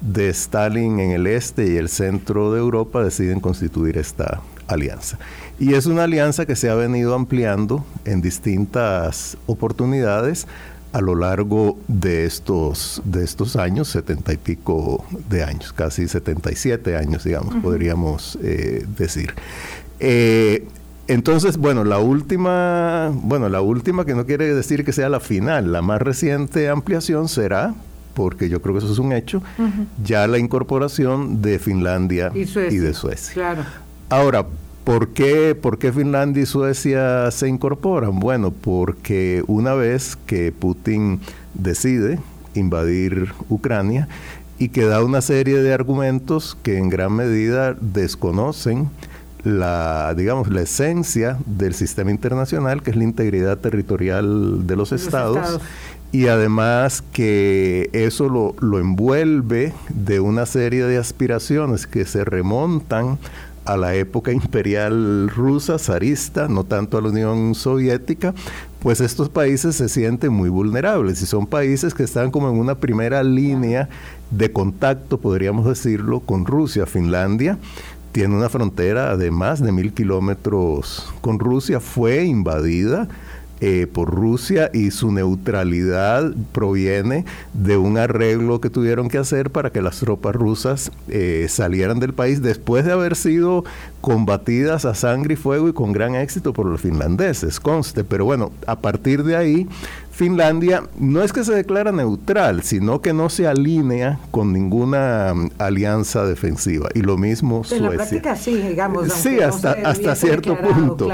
de 0.00 0.30
Stalin 0.30 0.98
en 0.98 1.10
el 1.10 1.26
este 1.26 1.66
y 1.70 1.76
el 1.76 1.88
centro 1.88 2.52
de 2.52 2.60
Europa, 2.60 3.04
deciden 3.04 3.40
constituir 3.40 3.98
esta 3.98 4.40
alianza. 4.66 5.18
Y 5.58 5.74
es 5.74 5.86
una 5.86 6.04
alianza 6.04 6.46
que 6.46 6.56
se 6.56 6.70
ha 6.70 6.74
venido 6.74 7.14
ampliando 7.14 7.84
en 8.04 8.20
distintas 8.20 9.36
oportunidades 9.46 10.46
a 10.92 11.00
lo 11.02 11.14
largo 11.14 11.78
de 11.88 12.24
estos, 12.24 13.02
de 13.04 13.22
estos 13.22 13.56
años, 13.56 13.88
setenta 13.88 14.32
y 14.32 14.38
pico 14.38 15.04
de 15.28 15.44
años, 15.44 15.72
casi 15.74 16.08
77 16.08 16.96
años, 16.96 17.24
digamos, 17.24 17.54
podríamos 17.56 18.38
eh, 18.42 18.86
decir. 18.96 19.34
Eh, 20.00 20.66
entonces, 21.08 21.56
bueno, 21.56 21.84
la 21.84 21.98
última, 21.98 23.10
bueno, 23.14 23.48
la 23.48 23.60
última 23.60 24.04
que 24.04 24.14
no 24.14 24.26
quiere 24.26 24.52
decir 24.54 24.84
que 24.84 24.92
sea 24.92 25.08
la 25.08 25.20
final, 25.20 25.72
la 25.72 25.82
más 25.82 26.02
reciente 26.02 26.68
ampliación 26.68 27.28
será, 27.28 27.74
porque 28.14 28.48
yo 28.48 28.60
creo 28.60 28.74
que 28.74 28.78
eso 28.84 28.92
es 28.92 28.98
un 28.98 29.12
hecho, 29.12 29.42
ya 30.02 30.26
la 30.26 30.38
incorporación 30.38 31.42
de 31.42 31.58
Finlandia 31.58 32.32
y, 32.34 32.44
de 32.44 32.92
Suecia. 32.94 33.34
Claro. 33.34 33.64
Ahora, 34.08 34.46
¿por 34.84 35.08
qué, 35.08 35.54
¿por 35.54 35.78
qué 35.78 35.92
Finlandia 35.92 36.42
y 36.42 36.46
Suecia 36.46 37.30
se 37.30 37.48
incorporan? 37.48 38.18
Bueno, 38.18 38.50
porque 38.50 39.44
una 39.46 39.74
vez 39.74 40.16
que 40.26 40.50
Putin 40.50 41.20
decide 41.54 42.18
invadir 42.54 43.32
Ucrania 43.48 44.08
y 44.58 44.70
que 44.70 44.84
da 44.86 45.04
una 45.04 45.20
serie 45.20 45.58
de 45.62 45.74
argumentos 45.74 46.56
que 46.62 46.78
en 46.78 46.88
gran 46.88 47.12
medida 47.12 47.76
desconocen 47.80 48.88
la, 49.46 50.12
digamos, 50.16 50.48
la 50.48 50.62
esencia 50.62 51.38
del 51.46 51.72
sistema 51.72 52.10
internacional, 52.10 52.82
que 52.82 52.90
es 52.90 52.96
la 52.96 53.04
integridad 53.04 53.58
territorial 53.58 54.66
de 54.66 54.74
los, 54.74 54.90
estados, 54.90 55.60
y 56.10 56.26
además 56.26 57.04
que 57.12 57.88
eso 57.92 58.28
lo, 58.28 58.56
lo 58.58 58.80
envuelve 58.80 59.72
de 59.88 60.18
una 60.18 60.46
serie 60.46 60.84
de 60.84 60.98
aspiraciones 60.98 61.86
que 61.86 62.04
se 62.06 62.24
remontan 62.24 63.18
a 63.66 63.76
la 63.76 63.94
época 63.94 64.32
imperial 64.32 65.28
rusa, 65.28 65.78
zarista, 65.78 66.48
no 66.48 66.64
tanto 66.64 66.98
a 66.98 67.02
la 67.02 67.10
Unión 67.10 67.54
Soviética, 67.54 68.34
pues 68.80 69.00
estos 69.00 69.28
países 69.28 69.76
se 69.76 69.88
sienten 69.88 70.32
muy 70.32 70.48
vulnerables 70.48 71.22
y 71.22 71.26
son 71.26 71.46
países 71.46 71.94
que 71.94 72.02
están 72.02 72.32
como 72.32 72.48
en 72.48 72.58
una 72.58 72.76
primera 72.76 73.22
línea 73.22 73.88
de 74.30 74.50
contacto, 74.52 75.18
podríamos 75.18 75.66
decirlo, 75.66 76.18
con 76.18 76.46
Rusia, 76.46 76.86
Finlandia 76.86 77.58
tiene 78.16 78.34
una 78.34 78.48
frontera 78.48 79.14
de 79.18 79.30
más 79.30 79.62
de 79.62 79.72
mil 79.72 79.92
kilómetros 79.92 81.12
con 81.20 81.38
Rusia, 81.38 81.80
fue 81.80 82.24
invadida 82.24 83.08
eh, 83.60 83.86
por 83.92 84.08
Rusia 84.08 84.70
y 84.72 84.90
su 84.90 85.12
neutralidad 85.12 86.32
proviene 86.52 87.26
de 87.52 87.76
un 87.76 87.98
arreglo 87.98 88.58
que 88.58 88.70
tuvieron 88.70 89.10
que 89.10 89.18
hacer 89.18 89.50
para 89.50 89.68
que 89.68 89.82
las 89.82 90.00
tropas 90.00 90.34
rusas 90.34 90.90
eh, 91.08 91.44
salieran 91.50 92.00
del 92.00 92.14
país 92.14 92.40
después 92.40 92.86
de 92.86 92.92
haber 92.92 93.16
sido 93.16 93.66
combatidas 94.00 94.86
a 94.86 94.94
sangre 94.94 95.34
y 95.34 95.36
fuego 95.36 95.68
y 95.68 95.74
con 95.74 95.92
gran 95.92 96.14
éxito 96.14 96.54
por 96.54 96.64
los 96.64 96.80
finlandeses, 96.80 97.60
conste. 97.60 98.02
Pero 98.02 98.24
bueno, 98.24 98.50
a 98.66 98.76
partir 98.76 99.24
de 99.24 99.36
ahí 99.36 99.68
Finlandia 100.16 100.82
no 100.98 101.22
es 101.22 101.30
que 101.30 101.44
se 101.44 101.52
declara 101.52 101.92
neutral, 101.92 102.62
sino 102.62 103.02
que 103.02 103.12
no 103.12 103.28
se 103.28 103.46
alinea 103.46 104.18
con 104.30 104.50
ninguna 104.50 105.34
mm, 105.34 105.50
alianza 105.58 106.24
defensiva. 106.24 106.88
Y 106.94 107.02
lo 107.02 107.18
mismo 107.18 107.64
Suecia. 107.64 107.76
En 107.76 107.82
la 107.82 107.90
práctica 107.90 108.34
sí, 108.34 108.54
digamos. 108.54 109.12
Sí, 109.12 109.40
hasta, 109.40 109.72
hasta 109.72 110.14
cierto 110.14 110.56
punto. 110.56 111.06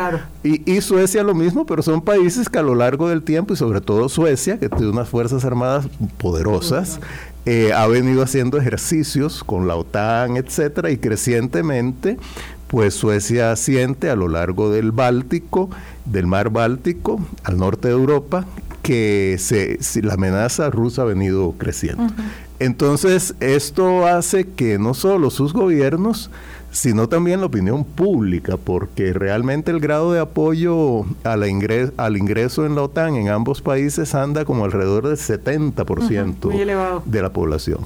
Y, 0.45 0.81
Suecia 0.83 1.25
lo 1.25 1.35
mismo, 1.35 1.67
pero 1.67 1.83
son 1.83 2.01
países 2.01 2.49
que 2.49 2.61
a 2.61 2.63
lo 2.63 2.77
largo 2.77 3.09
del 3.09 3.25
tiempo, 3.25 3.55
y 3.55 3.57
sobre 3.57 3.81
todo 3.81 4.09
Suecia, 4.09 4.61
que 4.61 4.69
tiene 4.69 4.93
unas 4.93 5.09
fuerzas 5.09 5.45
armadas 5.45 5.89
poderosas, 6.19 7.01
eh, 7.45 7.73
ha 7.73 7.89
venido 7.89 8.23
haciendo 8.23 8.57
ejercicios 8.57 9.43
con 9.43 9.67
la 9.67 9.75
OTAN, 9.75 10.37
etcétera, 10.37 10.93
y 10.93 10.99
crecientemente 10.99 12.19
pues 12.69 12.95
Suecia 12.95 13.55
siente 13.57 14.09
a 14.09 14.17
lo 14.17 14.29
largo 14.29 14.71
del 14.71 14.93
Báltico, 14.93 15.69
del 16.07 16.27
mar 16.27 16.49
Báltico, 16.49 17.21
al 17.45 17.59
norte 17.59 17.89
de 17.89 17.95
Europa, 17.95 18.47
que 18.83 19.37
se, 19.39 19.79
la 20.03 20.15
amenaza 20.15 20.71
rusa 20.71 21.03
ha 21.03 21.05
venido 21.05 21.55
creciendo. 21.57 22.09
Entonces, 22.59 23.35
esto 23.41 24.07
hace 24.07 24.49
que 24.49 24.79
no 24.79 24.95
solo 24.95 25.31
sus 25.31 25.53
gobiernos, 25.53 26.31
sino 26.71 27.09
también 27.09 27.41
la 27.41 27.47
opinión 27.47 27.85
pública, 27.85 28.57
porque 28.57 29.13
realmente 29.13 29.71
el 29.71 29.81
grado 29.81 30.13
de 30.13 30.21
apoyo 30.21 31.05
a 31.23 31.37
la 31.37 31.47
al 31.97 32.17
ingreso 32.17 32.67
en 32.67 32.75
la 32.75 32.83
OTAN 32.83 33.17
en 33.17 33.29
ambos 33.29 33.61
países 33.61 34.15
anda 34.15 34.45
como 34.45 34.65
alrededor 34.65 35.09
del 35.09 35.19
70% 35.19 37.05
de 37.05 37.23
la 37.23 37.33
población. 37.33 37.81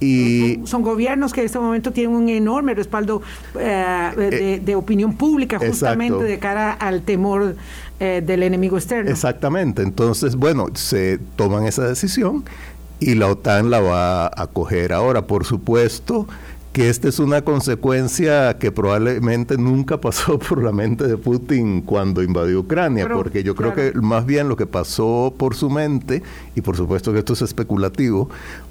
Y 0.00 0.60
son 0.64 0.82
gobiernos 0.82 1.32
que 1.32 1.40
en 1.40 1.46
este 1.46 1.58
momento 1.58 1.92
tienen 1.92 2.16
un 2.16 2.28
enorme 2.28 2.74
respaldo 2.74 3.20
eh, 3.58 4.60
de, 4.64 4.74
opinión 4.74 5.14
pública 5.14 5.58
justamente 5.58 6.24
de 6.24 6.38
cara 6.38 6.72
al 6.72 7.02
temor 7.02 7.54
eh, 7.98 8.22
del 8.24 8.42
enemigo 8.42 8.78
externo. 8.78 9.10
Exactamente. 9.10 9.82
Entonces, 9.82 10.36
bueno, 10.36 10.68
se 10.74 11.18
toman 11.36 11.66
esa 11.66 11.86
decisión 11.86 12.44
y 12.98 13.14
la 13.14 13.28
OTAN 13.28 13.68
la 13.68 13.80
va 13.80 14.26
a 14.26 14.42
acoger. 14.42 14.94
Ahora, 14.94 15.26
por 15.26 15.44
supuesto, 15.44 16.26
que 16.72 16.88
esta 16.88 17.08
es 17.08 17.18
una 17.18 17.42
consecuencia 17.42 18.56
que 18.58 18.70
probablemente 18.70 19.58
nunca 19.58 20.00
pasó 20.00 20.38
por 20.48 20.62
la 20.62 20.72
mente 20.72 21.06
de 21.06 21.16
Putin 21.16 21.82
cuando 21.82 22.22
invadió 22.22 22.60
Ucrania, 22.60 23.08
porque 23.08 23.42
yo 23.42 23.54
creo 23.56 23.74
que 23.74 23.92
más 24.00 24.24
bien 24.24 24.48
lo 24.48 24.56
que 24.56 24.66
pasó 24.66 25.34
por 25.36 25.54
su 25.56 25.68
mente, 25.68 26.22
y 26.54 26.60
por 26.60 26.76
supuesto 26.76 27.12
que 27.12 27.18
esto 27.18 27.32
es 27.32 27.42
especulativo, 27.42 28.30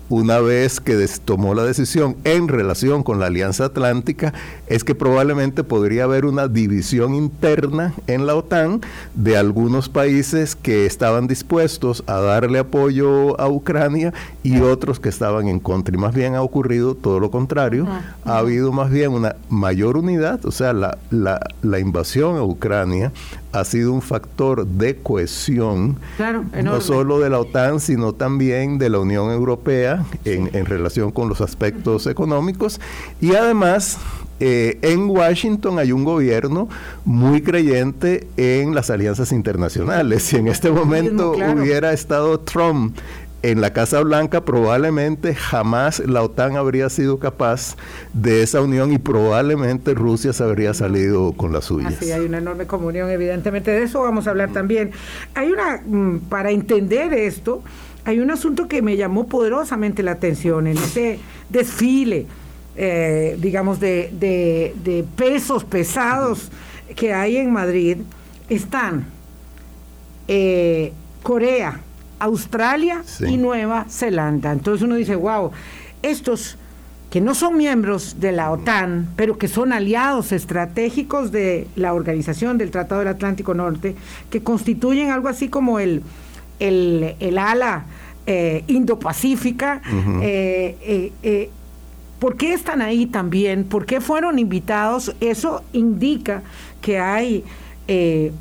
una 0.09 0.39
vez 0.39 0.79
que 0.79 1.07
tomó 1.23 1.53
la 1.53 1.63
decisión 1.63 2.17
en 2.23 2.47
relación 2.47 3.03
con 3.03 3.19
la 3.19 3.27
Alianza 3.27 3.65
Atlántica, 3.65 4.33
es 4.67 4.83
que 4.83 4.95
probablemente 4.95 5.63
podría 5.63 6.05
haber 6.05 6.25
una 6.25 6.47
división 6.47 7.13
interna 7.13 7.93
en 8.07 8.25
la 8.25 8.35
OTAN 8.35 8.81
de 9.13 9.37
algunos 9.37 9.87
países 9.87 10.55
que 10.55 10.85
estaban 10.85 11.27
dispuestos 11.27 12.03
a 12.07 12.19
darle 12.19 12.59
apoyo 12.59 13.39
a 13.39 13.47
Ucrania 13.49 14.13
y 14.43 14.59
otros 14.61 14.99
que 14.99 15.09
estaban 15.09 15.47
en 15.47 15.59
contra. 15.59 15.95
Y 15.95 15.97
más 15.99 16.13
bien 16.13 16.35
ha 16.35 16.41
ocurrido 16.41 16.95
todo 16.95 17.19
lo 17.19 17.29
contrario. 17.31 17.87
Ha 18.25 18.37
habido 18.37 18.71
más 18.71 18.89
bien 18.89 19.11
una 19.11 19.35
mayor 19.49 19.97
unidad, 19.97 20.45
o 20.45 20.51
sea, 20.51 20.73
la, 20.73 20.97
la, 21.11 21.39
la 21.61 21.79
invasión 21.79 22.35
a 22.37 22.43
Ucrania 22.43 23.11
ha 23.51 23.63
sido 23.63 23.93
un 23.93 24.01
factor 24.01 24.65
de 24.65 24.97
cohesión, 24.97 25.97
no 26.63 26.81
solo 26.81 27.19
de 27.19 27.29
la 27.29 27.39
OTAN, 27.39 27.79
sino 27.79 28.13
también 28.13 28.77
de 28.77 28.89
la 28.89 28.99
Unión 28.99 29.31
Europea 29.31 29.98
en, 30.25 30.49
en 30.53 30.65
relación 30.65 31.11
con 31.11 31.29
los 31.29 31.41
aspectos 31.41 32.07
económicos. 32.07 32.79
Y 33.21 33.35
además, 33.35 33.97
eh, 34.39 34.79
en 34.81 35.09
Washington 35.09 35.79
hay 35.79 35.91
un 35.91 36.05
gobierno 36.05 36.69
muy 37.03 37.41
creyente 37.41 38.27
en 38.37 38.73
las 38.73 38.89
alianzas 38.89 39.31
internacionales. 39.31 40.23
Si 40.23 40.37
en 40.37 40.47
este 40.47 40.71
momento 40.71 41.31
hubiera 41.31 41.91
estado 41.91 42.39
Trump 42.39 42.97
en 43.41 43.61
la 43.61 43.71
Casa 43.71 44.01
Blanca 44.01 44.43
probablemente 44.43 45.33
jamás 45.33 45.99
la 45.99 46.21
OTAN 46.21 46.57
habría 46.57 46.89
sido 46.89 47.19
capaz 47.19 47.77
de 48.13 48.43
esa 48.43 48.61
unión 48.61 48.91
y 48.91 48.97
probablemente 48.97 49.93
Rusia 49.93 50.33
se 50.33 50.43
habría 50.43 50.73
salido 50.73 51.31
con 51.33 51.53
la 51.53 51.61
suya. 51.61 51.91
Sí, 51.91 52.11
hay 52.11 52.25
una 52.25 52.39
enorme 52.39 52.67
comunión, 52.67 53.09
evidentemente, 53.09 53.71
de 53.71 53.83
eso 53.83 54.01
vamos 54.01 54.27
a 54.27 54.31
hablar 54.31 54.51
también. 54.51 54.91
Hay 55.35 55.51
una, 55.51 55.81
mm, 55.85 56.19
para 56.29 56.51
entender 56.51 57.13
esto, 57.13 57.63
hay 58.09 58.19
un 58.19 58.31
asunto 58.31 58.67
que 58.67 58.81
me 58.81 58.97
llamó 58.97 59.27
poderosamente 59.27 60.03
la 60.03 60.11
atención 60.11 60.67
en 60.67 60.77
ese 60.77 61.19
desfile, 61.49 62.25
eh, 62.75 63.37
digamos, 63.39 63.79
de, 63.79 64.09
de 64.11 65.05
pesos 65.15 65.63
pesados 65.63 66.49
que 66.95 67.13
hay 67.13 67.37
en 67.37 67.51
Madrid. 67.51 67.97
Están 68.49 69.05
eh, 70.27 70.91
Corea, 71.23 71.79
Australia 72.19 73.03
y 73.27 73.37
Nueva 73.37 73.85
Zelanda. 73.89 74.51
Entonces 74.51 74.83
uno 74.83 74.95
dice, 74.95 75.15
wow, 75.15 75.51
estos 76.01 76.57
que 77.09 77.21
no 77.21 77.33
son 77.33 77.57
miembros 77.57 78.19
de 78.19 78.31
la 78.31 78.51
OTAN, 78.51 79.09
pero 79.15 79.39
que 79.39 79.47
son 79.47 79.73
aliados 79.73 80.31
estratégicos 80.31 81.31
de 81.31 81.67
la 81.75 81.93
organización 81.95 82.59
del 82.59 82.69
Tratado 82.69 82.99
del 82.99 83.07
Atlántico 83.07 83.55
Norte, 83.55 83.95
que 84.29 84.43
constituyen 84.43 85.09
algo 85.09 85.27
así 85.27 85.49
como 85.49 85.79
el, 85.79 86.03
el, 86.59 87.37
ala 87.39 87.85
eh, 88.31 88.63
Indo-Pacífica. 88.67 89.81
Eh, 90.21 91.11
eh, 91.23 91.49
¿Por 92.19 92.37
qué 92.37 92.53
están 92.53 92.83
ahí 92.83 93.07
también? 93.07 93.63
¿Por 93.63 93.87
qué 93.87 94.01
fueron 94.01 94.37
invitados? 94.37 95.15
Eso 95.19 95.63
indica 95.73 96.43
que 96.79 96.99
hay 96.99 97.43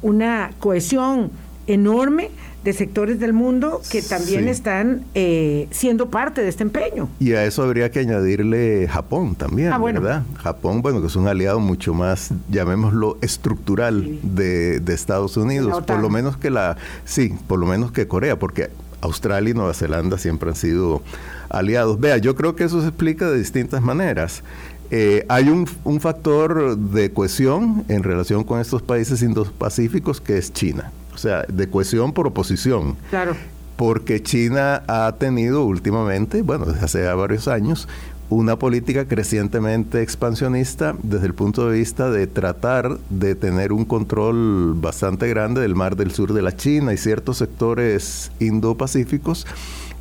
una 0.03 0.51
cohesión 0.59 1.31
enorme 1.66 2.31
de 2.64 2.74
sectores 2.74 3.18
del 3.18 3.33
mundo 3.33 3.81
que 3.90 4.03
también 4.03 4.46
están 4.46 5.05
eh, 5.14 5.68
siendo 5.70 6.11
parte 6.11 6.42
de 6.42 6.48
este 6.48 6.64
empeño. 6.64 7.09
Y 7.18 7.33
a 7.33 7.44
eso 7.44 7.62
habría 7.62 7.90
que 7.90 8.01
añadirle 8.01 8.87
Japón 8.88 9.37
también, 9.37 9.72
ah, 9.72 9.79
¿verdad? 9.79 10.24
Japón, 10.37 10.83
bueno, 10.83 11.01
que 11.01 11.07
es 11.07 11.16
un 11.16 11.29
aliado 11.29 11.61
mucho 11.61 11.94
más, 11.94 12.31
llamémoslo, 12.51 13.16
estructural 13.22 14.18
de, 14.22 14.83
Estados 14.88 15.38
Unidos, 15.38 15.83
por 15.87 16.01
lo 16.01 16.11
menos 16.11 16.37
que 16.37 16.51
la, 16.51 16.77
sí, 17.07 17.33
por 17.46 17.59
lo 17.59 17.66
menos 17.66 17.92
que 17.92 18.07
Corea, 18.07 18.38
porque 18.38 18.68
Australia 19.00 19.50
y 19.50 19.54
Nueva 19.54 19.74
Zelanda 19.74 20.18
siempre 20.18 20.50
han 20.50 20.56
sido 20.56 21.02
aliados. 21.48 22.00
Vea, 22.00 22.18
yo 22.18 22.34
creo 22.34 22.56
que 22.56 22.64
eso 22.64 22.80
se 22.80 22.88
explica 22.88 23.30
de 23.30 23.38
distintas 23.38 23.82
maneras. 23.82 24.42
Eh, 24.90 25.26
hay 25.28 25.48
un, 25.50 25.68
un, 25.84 26.00
factor 26.00 26.78
de 26.78 27.12
cohesión 27.12 27.84
en 27.88 28.02
relación 28.02 28.42
con 28.42 28.58
estos 28.58 28.80
países 28.80 29.20
indo-pacíficos 29.20 30.20
que 30.22 30.38
es 30.38 30.50
China 30.52 30.90
o 31.18 31.20
sea, 31.20 31.44
de 31.48 31.68
cohesión 31.68 32.12
por 32.12 32.28
oposición. 32.28 32.96
Claro. 33.11 33.34
Porque 33.74 34.22
China 34.22 34.84
ha 34.87 35.16
tenido 35.18 35.64
últimamente, 35.64 36.42
bueno, 36.42 36.64
desde 36.66 36.84
hace 36.84 37.12
varios 37.12 37.48
años, 37.48 37.88
una 38.30 38.58
política 38.58 39.06
crecientemente 39.06 40.02
expansionista 40.02 40.94
desde 41.02 41.26
el 41.26 41.34
punto 41.34 41.68
de 41.68 41.78
vista 41.78 42.10
de 42.10 42.26
tratar 42.26 42.98
de 43.08 43.34
tener 43.34 43.72
un 43.72 43.84
control 43.84 44.74
bastante 44.74 45.28
grande 45.28 45.60
del 45.60 45.74
mar 45.74 45.96
del 45.96 46.10
sur 46.10 46.32
de 46.32 46.42
la 46.42 46.54
China 46.56 46.92
y 46.92 46.96
ciertos 46.98 47.38
sectores 47.38 48.30
indo-pacíficos 48.38 49.46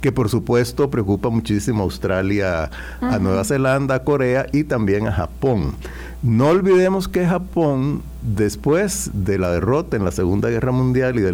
que 0.02 0.12
por 0.12 0.30
supuesto 0.30 0.90
preocupa 0.90 1.30
muchísimo 1.30 1.82
a 1.82 1.84
Australia, 1.84 2.70
a 3.02 3.20
Nueva 3.20 3.44
Zelanda, 3.44 3.96
a 3.96 4.04
Corea 4.04 4.46
y 4.52 4.64
también 4.64 5.08
a 5.08 5.12
Japón. 5.12 5.74
No 6.24 6.48
olvidemos 6.48 7.08
que 7.08 7.28
Japón, 7.28 8.02
después 8.22 9.12
de 9.14 9.38
la 9.38 9.52
derrota 9.52 9.98
en 9.98 10.04
la 10.04 10.12
Segunda 10.12 10.50
Guerra 10.50 10.72
Mundial 10.72 11.18
y 11.18 11.22
de 11.22 11.32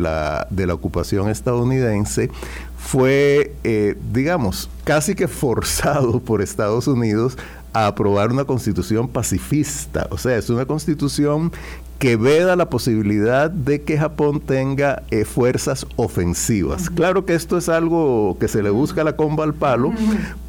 la, 0.00 0.46
de 0.50 0.66
la, 0.66 0.74
ocupación 0.74 1.30
estadounidense, 1.30 2.30
fue, 2.82 3.54
eh, 3.64 3.96
digamos, 4.12 4.68
casi 4.84 5.14
que 5.14 5.28
forzado 5.28 6.20
por 6.20 6.42
Estados 6.42 6.86
Unidos 6.86 7.38
a 7.72 7.86
aprobar 7.86 8.30
una 8.30 8.44
constitución 8.44 9.08
pacifista. 9.08 10.08
O 10.10 10.18
sea, 10.18 10.36
es 10.36 10.50
una 10.50 10.66
constitución 10.66 11.52
que 11.98 12.16
veda 12.16 12.56
la 12.56 12.68
posibilidad 12.68 13.50
de 13.50 13.82
que 13.82 13.96
Japón 13.96 14.40
tenga 14.40 15.02
eh, 15.10 15.24
fuerzas 15.24 15.86
ofensivas. 15.96 16.90
Claro 16.90 17.24
que 17.24 17.34
esto 17.34 17.56
es 17.56 17.68
algo 17.68 18.36
que 18.40 18.48
se 18.48 18.62
le 18.62 18.70
busca 18.70 19.04
la 19.04 19.14
comba 19.16 19.44
al 19.44 19.54
palo, 19.54 19.92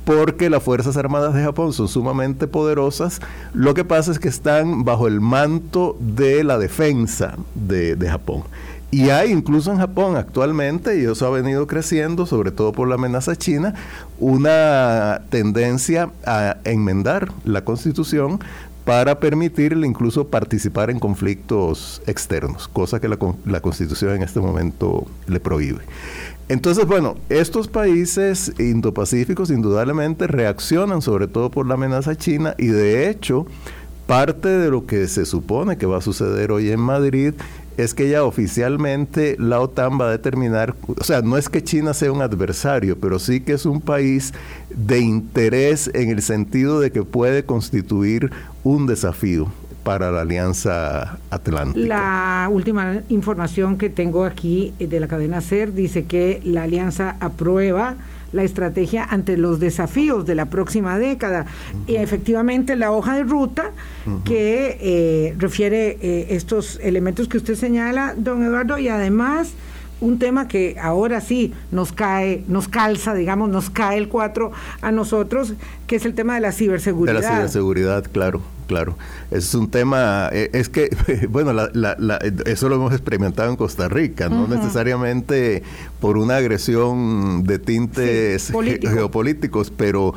porque 0.03 0.49
las 0.49 0.63
Fuerzas 0.63 0.97
Armadas 0.97 1.33
de 1.33 1.43
Japón 1.43 1.71
son 1.73 1.87
sumamente 1.87 2.47
poderosas. 2.47 3.21
Lo 3.53 3.73
que 3.73 3.85
pasa 3.85 4.11
es 4.11 4.19
que 4.19 4.29
están 4.29 4.83
bajo 4.83 5.07
el 5.07 5.21
manto 5.21 5.95
de 5.99 6.43
la 6.43 6.57
defensa 6.57 7.37
de, 7.55 7.95
de 7.95 8.09
Japón. 8.09 8.43
Y 8.93 9.09
hay 9.09 9.31
incluso 9.31 9.71
en 9.71 9.79
Japón 9.79 10.17
actualmente, 10.17 10.99
y 10.99 11.05
eso 11.05 11.25
ha 11.25 11.31
venido 11.31 11.65
creciendo, 11.65 12.27
sobre 12.27 12.51
todo 12.51 12.73
por 12.73 12.87
la 12.87 12.93
amenaza 12.93 13.35
china, 13.35 13.73
una 14.19 15.21
tendencia 15.31 16.11
a 16.27 16.57
enmendar 16.63 17.31
la 17.43 17.63
constitución 17.65 18.39
para 18.85 19.19
permitirle 19.19 19.87
incluso 19.87 20.27
participar 20.27 20.89
en 20.89 20.99
conflictos 20.99 22.01
externos, 22.05 22.67
cosa 22.67 22.99
que 22.99 23.07
la, 23.07 23.17
la 23.45 23.61
Constitución 23.61 24.15
en 24.15 24.23
este 24.23 24.39
momento 24.39 25.07
le 25.27 25.39
prohíbe. 25.39 25.81
Entonces, 26.49 26.85
bueno, 26.85 27.15
estos 27.29 27.69
países 27.69 28.53
indopacíficos 28.59 29.49
indudablemente 29.49 30.27
reaccionan 30.27 31.01
sobre 31.01 31.27
todo 31.27 31.49
por 31.49 31.65
la 31.65 31.75
amenaza 31.75 32.15
china 32.17 32.53
y 32.57 32.67
de 32.67 33.09
hecho 33.09 33.45
parte 34.05 34.49
de 34.49 34.69
lo 34.69 34.85
que 34.85 35.07
se 35.07 35.25
supone 35.25 35.77
que 35.77 35.85
va 35.85 35.97
a 35.97 36.01
suceder 36.01 36.51
hoy 36.51 36.69
en 36.71 36.81
Madrid 36.81 37.33
es 37.77 37.93
que 37.93 38.09
ya 38.09 38.23
oficialmente 38.23 39.35
la 39.39 39.59
OTAN 39.59 39.99
va 39.99 40.07
a 40.07 40.11
determinar, 40.11 40.75
o 40.87 41.03
sea, 41.03 41.21
no 41.21 41.37
es 41.37 41.49
que 41.49 41.63
China 41.63 41.93
sea 41.93 42.11
un 42.11 42.21
adversario, 42.21 42.97
pero 42.99 43.19
sí 43.19 43.41
que 43.41 43.53
es 43.53 43.65
un 43.65 43.81
país 43.81 44.33
de 44.69 44.99
interés 44.99 45.89
en 45.93 46.09
el 46.09 46.21
sentido 46.21 46.79
de 46.79 46.91
que 46.91 47.03
puede 47.03 47.43
constituir 47.43 48.31
un 48.63 48.85
desafío 48.87 49.51
para 49.83 50.11
la 50.11 50.21
Alianza 50.21 51.17
Atlántica. 51.29 51.87
La 51.87 52.49
última 52.51 53.01
información 53.09 53.77
que 53.77 53.89
tengo 53.89 54.23
aquí 54.23 54.73
de 54.79 54.99
la 54.99 55.07
cadena 55.07 55.41
SER 55.41 55.73
dice 55.73 56.05
que 56.05 56.41
la 56.43 56.63
Alianza 56.63 57.17
aprueba 57.19 57.95
la 58.33 58.43
estrategia 58.43 59.05
ante 59.05 59.37
los 59.37 59.59
desafíos 59.59 60.25
de 60.25 60.35
la 60.35 60.45
próxima 60.45 60.99
década. 60.99 61.45
Y 61.87 61.95
efectivamente 61.95 62.75
la 62.75 62.91
hoja 62.91 63.15
de 63.15 63.23
ruta 63.23 63.71
que 64.25 64.77
eh, 64.81 65.35
refiere 65.37 65.97
eh, 66.01 66.27
estos 66.31 66.79
elementos 66.83 67.27
que 67.27 67.37
usted 67.37 67.55
señala, 67.55 68.13
don 68.17 68.43
Eduardo, 68.43 68.77
y 68.77 68.89
además 68.89 69.53
un 70.01 70.19
tema 70.19 70.47
que 70.47 70.75
ahora 70.81 71.21
sí 71.21 71.53
nos 71.71 71.93
cae, 71.93 72.43
nos 72.47 72.67
calza, 72.67 73.13
digamos, 73.13 73.49
nos 73.49 73.69
cae 73.69 73.97
el 73.97 74.09
4 74.09 74.51
a 74.81 74.91
nosotros, 74.91 75.53
que 75.87 75.95
es 75.95 76.05
el 76.05 76.13
tema 76.13 76.35
de 76.35 76.41
la 76.41 76.51
ciberseguridad. 76.51 77.15
De 77.15 77.21
la 77.21 77.35
ciberseguridad, 77.35 78.03
claro, 78.11 78.41
claro. 78.67 78.97
Es 79.31 79.53
un 79.55 79.69
tema, 79.69 80.29
eh, 80.31 80.49
es 80.53 80.69
que, 80.69 80.89
bueno, 81.29 81.51
eso 82.45 82.69
lo 82.69 82.75
hemos 82.75 82.93
experimentado 82.93 83.49
en 83.49 83.55
Costa 83.55 83.89
Rica, 83.89 84.29
no 84.29 84.47
necesariamente 84.47 85.63
por 85.99 86.17
una 86.17 86.37
agresión 86.37 87.43
de 87.43 87.59
tintes 87.59 88.51
geopolíticos, 88.81 89.71
pero 89.71 90.13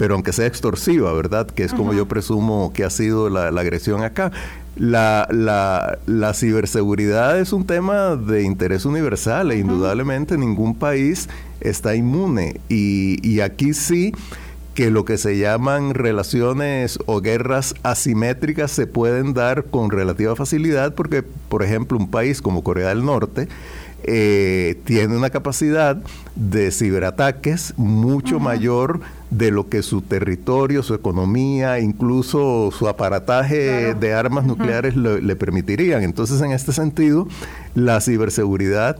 pero 0.00 0.14
aunque 0.14 0.32
sea 0.32 0.46
extorsiva, 0.46 1.12
¿verdad? 1.12 1.46
Que 1.46 1.62
es 1.62 1.74
como 1.74 1.92
yo 1.92 2.08
presumo 2.08 2.72
que 2.72 2.84
ha 2.84 2.90
sido 2.90 3.28
la, 3.28 3.48
agresión 3.48 4.02
acá. 4.02 4.32
La, 4.78 5.28
la, 5.30 6.32
ciberseguridad 6.32 7.38
es 7.38 7.52
un 7.52 7.66
tema 7.66 8.16
de 8.16 8.44
interés 8.44 8.86
universal 8.86 9.52
e 9.52 9.58
indudablemente 9.58 10.38
ningún 10.38 10.74
país 10.74 11.28
está 11.60 11.94
inmune. 11.96 12.62
Y, 12.70 13.18
y 13.22 13.40
aquí 13.40 13.74
sí 13.74 14.14
que 14.74 14.90
lo 14.90 15.04
que 15.04 15.18
se 15.18 15.38
llaman 15.38 15.94
relaciones 15.94 16.98
o 17.06 17.20
guerras 17.20 17.74
asimétricas 17.82 18.70
se 18.70 18.86
pueden 18.86 19.34
dar 19.34 19.64
con 19.64 19.90
relativa 19.90 20.36
facilidad 20.36 20.94
porque, 20.94 21.22
por 21.22 21.62
ejemplo, 21.62 21.98
un 21.98 22.10
país 22.10 22.40
como 22.40 22.62
Corea 22.62 22.88
del 22.88 23.04
Norte, 23.04 23.48
eh, 24.02 24.80
tiene 24.84 25.16
una 25.16 25.28
capacidad 25.28 25.96
de 26.34 26.70
ciberataques 26.70 27.74
mucho 27.76 28.40
mayor 28.40 29.00
de 29.30 29.50
lo 29.50 29.68
que 29.68 29.82
su 29.82 30.00
territorio, 30.00 30.82
su 30.82 30.94
economía, 30.94 31.80
incluso 31.80 32.70
su 32.70 32.88
aparataje 32.88 33.94
de 33.94 34.14
armas 34.14 34.46
nucleares 34.46 34.96
le 34.96 35.36
permitirían. 35.36 36.02
Entonces, 36.02 36.40
en 36.40 36.52
este 36.52 36.72
sentido, 36.72 37.28
la 37.74 38.00
ciberseguridad, 38.00 38.96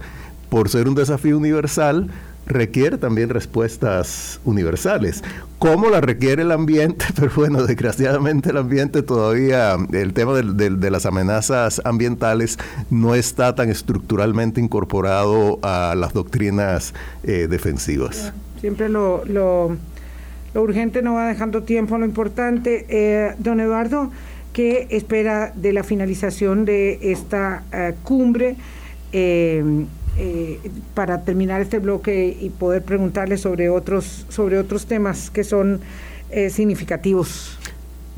por 0.50 0.68
ser 0.68 0.86
un 0.88 0.94
desafío 0.94 1.38
universal, 1.38 2.10
requiere 2.50 2.98
también 2.98 3.30
respuestas 3.30 4.40
universales. 4.44 5.22
¿Cómo 5.58 5.88
la 5.88 6.00
requiere 6.00 6.42
el 6.42 6.52
ambiente? 6.52 7.04
Pero 7.16 7.30
bueno, 7.34 7.64
desgraciadamente 7.64 8.50
el 8.50 8.56
ambiente 8.58 9.02
todavía, 9.02 9.76
el 9.92 10.12
tema 10.12 10.34
de, 10.34 10.90
las 10.90 11.06
amenazas 11.06 11.80
ambientales 11.84 12.58
no 12.90 13.14
está 13.14 13.54
tan 13.54 13.70
estructuralmente 13.70 14.60
incorporado 14.60 15.58
a 15.62 15.94
las 15.96 16.12
doctrinas 16.12 16.92
eh, 17.22 17.46
defensivas. 17.48 18.32
Siempre 18.60 18.88
lo, 18.88 19.24
lo, 19.24 19.76
urgente 20.54 21.02
no 21.02 21.14
va 21.14 21.28
dejando 21.28 21.62
tiempo 21.62 21.96
lo 21.96 22.04
importante. 22.04 22.86
Eh, 22.88 23.34
don 23.38 23.60
Eduardo, 23.60 24.10
¿qué 24.52 24.88
espera 24.90 25.52
de 25.54 25.72
la 25.72 25.84
finalización 25.84 26.64
de 26.64 26.98
esta 27.12 27.62
eh, 27.72 27.94
cumbre? 28.02 28.56
Eh, 30.16 30.58
para 30.94 31.24
terminar 31.24 31.60
este 31.60 31.78
bloque 31.78 32.36
y 32.40 32.50
poder 32.50 32.82
preguntarle 32.82 33.38
sobre 33.38 33.70
otros, 33.70 34.26
sobre 34.28 34.58
otros 34.58 34.86
temas 34.86 35.30
que 35.30 35.44
son 35.44 35.80
eh, 36.30 36.50
significativos. 36.50 37.58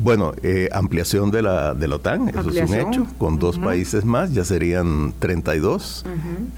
Bueno, 0.02 0.32
eh, 0.42 0.68
ampliación 0.72 1.30
de 1.30 1.42
la, 1.42 1.74
de 1.74 1.86
la 1.86 1.96
OTAN, 1.96 2.28
eso 2.28 2.50
es 2.50 2.68
un 2.68 2.74
hecho, 2.74 3.06
con 3.18 3.38
dos 3.38 3.60
países 3.60 4.04
más, 4.04 4.34
ya 4.34 4.44
serían 4.44 5.14
32. 5.20 6.04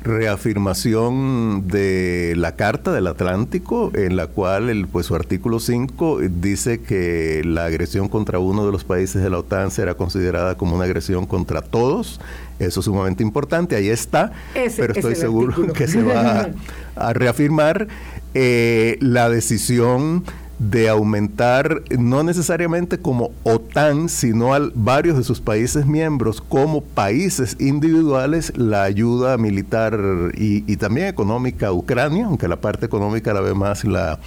Reafirmación 0.02 1.68
de 1.68 2.33
la 2.38 2.57
Carta 2.57 2.90
del 2.92 3.07
Atlántico, 3.07 3.90
en 3.94 4.16
la 4.16 4.28
cual 4.28 4.70
el, 4.70 4.87
pues, 4.87 5.07
su 5.07 5.14
artículo 5.14 5.61
5 5.61 6.20
dice 6.40 6.80
que 6.80 7.42
la 7.44 7.66
agresión 7.66 8.09
contra 8.09 8.38
uno 8.38 8.64
de 8.64 8.72
los 8.72 8.85
países 8.85 9.22
de 9.22 9.28
la 9.28 9.38
OTAN 9.38 9.70
será 9.70 9.94
considerada 9.94 10.54
como 10.54 10.76
una 10.76 10.85
agresión 10.85 11.26
contra 11.26 11.61
todos. 11.61 12.20
Eso 12.59 12.80
es 12.80 12.87
sumamente 12.87 13.22
importante, 13.22 13.76
ahí 13.76 13.90
está, 13.90 14.33
pero 14.76 14.94
estoy 14.94 15.16
seguro 15.16 15.72
que 15.74 15.87
se 15.87 16.02
va 16.02 16.48
a, 16.96 17.12
reafirmar 17.12 17.88
eh, 18.33 18.96
la 19.00 19.28
decisión 19.28 20.24
de 20.58 20.88
aumentar, 20.88 21.82
no 21.98 22.22
necesariamente 22.22 22.98
como 22.98 23.32
OTAN, 23.42 24.08
sino 24.08 24.54
a 24.54 24.60
varios 24.74 25.16
de 25.16 25.24
sus 25.24 25.40
países 25.40 25.86
miembros, 25.86 26.40
como 26.40 26.82
países 26.82 27.56
individuales, 27.58 28.56
la 28.56 28.84
ayuda 28.84 29.36
militar 29.36 29.98
y, 30.34 30.76
también 30.76 31.08
económica 31.08 31.68
a 31.68 31.72
Ucrania, 31.72 32.26
aunque 32.26 32.48
la 32.48 32.56
parte 32.56 32.86
económica 32.86 33.32
la 33.32 33.40
ve 33.40 33.54
más 33.54 33.84
la, 33.84 34.18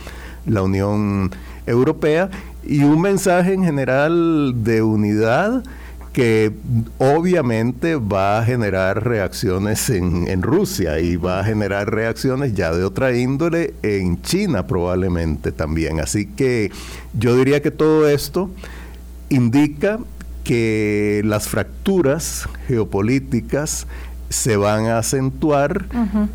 la 0.46 0.62
Unión 0.64 1.32
Europea, 1.66 2.30
y 2.64 2.84
un 2.84 3.02
mensaje 3.02 3.54
en 3.54 3.64
general 3.64 4.64
de 4.64 4.82
unidad 4.82 5.64
que 6.18 6.52
obviamente 6.98 7.96
va 7.96 8.40
a 8.40 8.44
generar 8.44 9.06
reacciones 9.06 9.88
en, 9.92 10.42
Rusia 10.42 11.00
y 11.00 11.16
va 11.16 11.42
a 11.42 11.44
generar 11.44 11.94
reacciones 11.94 12.56
ya 12.56 12.74
de 12.74 12.84
otra 12.84 13.16
índole 13.16 13.76
en 13.84 14.20
China 14.24 14.66
probablemente 14.66 15.52
también. 15.52 16.00
Así 16.00 16.26
que 16.26 16.72
yo 17.14 17.38
diría 17.38 17.62
que 17.62 17.70
todo 17.70 18.10
esto 18.10 18.50
indica 19.30 20.00
que 20.44 21.22
las 21.24 21.48
fracturas 21.50 22.50
geopolíticas 22.68 23.86
se 24.30 24.58
van 24.58 24.88
a 24.88 24.98
acentuar, 24.98 25.86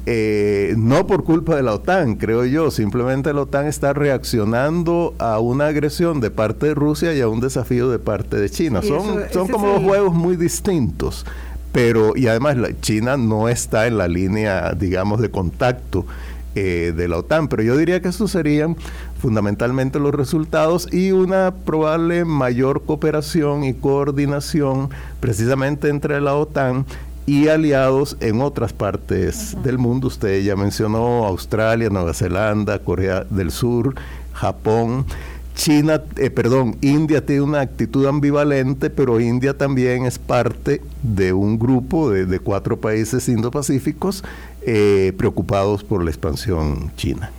eh, 0.07 0.75
no 0.79 1.07
por 1.07 1.25
culpa 1.25 1.57
de 1.57 1.63
la 1.63 1.75
OTAN, 1.75 2.17
creo 2.17 2.45
yo, 2.45 2.71
simplemente 2.71 3.33
la 3.33 3.43
OTAN 3.43 3.67
está 3.67 3.93
reaccionando 3.93 5.15
a 5.19 5.39
una 5.41 5.67
agresión 5.67 6.21
de 6.21 6.31
parte 6.31 6.67
de 6.67 6.75
Rusia 6.75 7.13
y 7.15 7.21
a 7.21 7.29
un 7.29 7.41
desafío 7.41 7.91
de 7.91 7.99
parte 7.99 8.37
de 8.39 8.49
China. 8.49 8.81
son 8.83 9.23
son 9.31 9.49
como 9.49 9.69
dos 9.69 9.83
juegos 9.83 10.15
muy 10.15 10.37
distintos, 10.37 11.27
pero 11.73 12.17
y 12.17 12.29
además 12.29 12.57
la, 12.57 12.81
China 12.81 13.17
no 13.17 13.49
está 13.49 13.87
en 13.87 13.99
la 13.99 14.09
línea, 14.09 14.73
digamos, 14.73 15.21
de 15.21 15.31
contacto 15.31 16.07
eh, 16.55 16.93
de 16.97 17.09
la 17.09 17.19
OTAN, 17.19 17.49
pero 17.49 17.63
yo 17.63 17.77
diría 17.77 18.01
que 18.01 18.09
estos 18.09 18.31
serían 18.31 18.77
fundamentalmente 19.21 19.99
los 19.99 20.15
resultados 20.15 20.93
y 20.93 21.13
una 21.13 21.55
probable 21.65 22.25
mayor 22.25 22.83
cooperación 22.85 23.65
y 23.65 23.73
coordinación 23.73 24.91
precisamente 25.21 25.89
entre 25.89 26.21
la 26.21 26.35
OTAN 26.35 26.85
y 27.27 27.49
aliados 27.49 28.17
en 28.21 28.41
otras 28.41 28.73
partes 28.73 29.57
del 29.63 29.79
mundo. 29.79 30.09
Usted 30.09 30.43
ya 30.43 30.57
mencionó 30.57 31.25
Australia, 31.27 31.89
Nueva 31.89 32.15
Zelanda, 32.15 32.79
Corea 32.79 33.25
del 33.29 33.51
Sur, 33.51 33.95
Japón. 34.33 35.07
China, 35.55 36.03
eh, 36.17 36.31
perdón, 36.31 36.77
India 36.81 37.25
tiene 37.25 37.43
una 37.43 37.61
actitud 37.61 38.07
ambivalente, 38.07 38.89
pero 38.89 39.21
India 39.21 39.57
también 39.57 40.07
es 40.07 40.19
parte 40.19 40.81
de 41.03 41.35
un 41.35 41.59
grupo 41.59 42.11
de, 42.11 42.39
cuatro 42.41 42.81
países 42.81 43.29
indo-pacíficos 43.29 44.25
eh, 44.63 45.13
preocupados 45.19 45.85
por 45.85 46.03
la 46.03 46.11
expansión 46.11 46.91
china. 46.97 47.31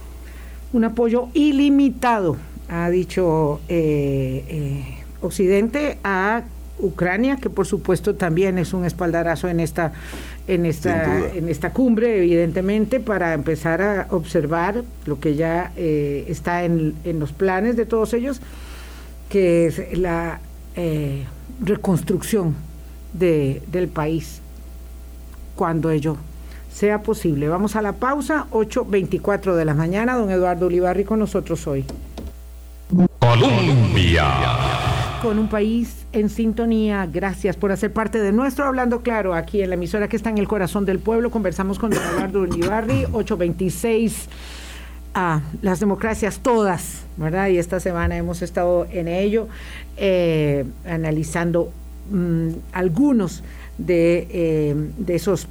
Un 0.74 0.84
apoyo 0.84 1.30
ilimitado, 1.34 2.38
ha 2.70 2.90
dicho 2.90 3.60
eh, 3.68 5.00
Occidente, 5.22 5.98
a 6.04 6.44
Ucrania, 6.80 7.38
que 7.38 7.50
por 7.50 7.66
supuesto 7.66 8.16
también 8.16 8.58
es 8.58 8.74
un 8.74 8.86
espaldarazo 8.86 9.48
en 9.48 9.60
esta, 9.60 9.94
en 10.48 10.66
esta, 10.66 11.30
en 11.30 11.50
esta 11.50 11.72
cumbre, 11.72 12.18
evidentemente, 12.18 13.00
para 13.00 13.34
empezar 13.34 13.82
a 13.82 14.08
observar 14.10 14.84
lo 15.06 15.20
que 15.20 15.36
ya 15.36 15.72
eh, 15.76 16.26
está 16.28 16.64
en, 16.64 16.96
los 17.06 17.32
planes 17.32 17.76
de 17.76 17.86
todos 17.86 18.14
ellos, 18.14 18.42
que 19.30 19.68
es 19.68 19.98
la 19.98 20.40
eh, 20.76 21.26
reconstrucción 21.62 22.56
de, 23.14 23.62
del 23.72 23.88
país 23.88 24.42
cuando 25.56 25.92
ello 25.92 26.18
sea 26.74 27.04
posible. 27.04 27.48
Vamos 27.48 27.76
a 27.76 27.82
la 27.82 27.94
pausa, 27.94 28.48
8.24 28.52 29.56
de 29.56 29.66
la 29.66 29.74
mañana, 29.74 30.16
don 30.16 30.32
Eduardo 30.32 30.68
Ulibarri 30.68 31.04
con 31.04 31.20
nosotros 31.20 31.68
hoy. 31.68 31.86
Colombia. 33.20 34.73
Con 35.24 35.40
un 35.40 35.48
país 35.48 36.06
en 36.12 36.30
sintonía. 36.30 37.08
Gracias 37.10 37.56
por 37.56 37.72
hacer 37.72 37.94
parte 37.94 38.20
de 38.20 38.34
nuestro 38.34 38.66
Hablando 38.66 39.04
Claro 39.04 39.34
aquí 39.34 39.62
en 39.62 39.70
la 39.70 39.76
emisora 39.76 40.10
que 40.10 40.18
está 40.18 40.30
en 40.30 40.38
el 40.38 40.50
corazón 40.50 40.84
del 40.84 41.00
pueblo. 41.00 41.32
Conversamos 41.32 41.80
con 41.80 41.94
Eduardo 41.94 42.42
Ulibarri, 42.42 43.06
826. 43.06 44.28
a 45.14 45.40
las 45.62 45.80
democracias 45.80 46.40
todas, 46.40 47.06
¿verdad? 47.16 47.48
Y 47.48 47.58
esta 47.58 47.80
semana 47.80 48.18
hemos 48.18 48.42
estado 48.42 48.86
en 48.92 49.08
ello, 49.08 49.48
eh, 49.96 50.66
analizando 50.86 51.72
mm, 52.12 52.50
algunos 52.74 53.44
de, 53.78 54.28
eh, 54.30 54.76
de 54.98 55.16
esos 55.16 55.48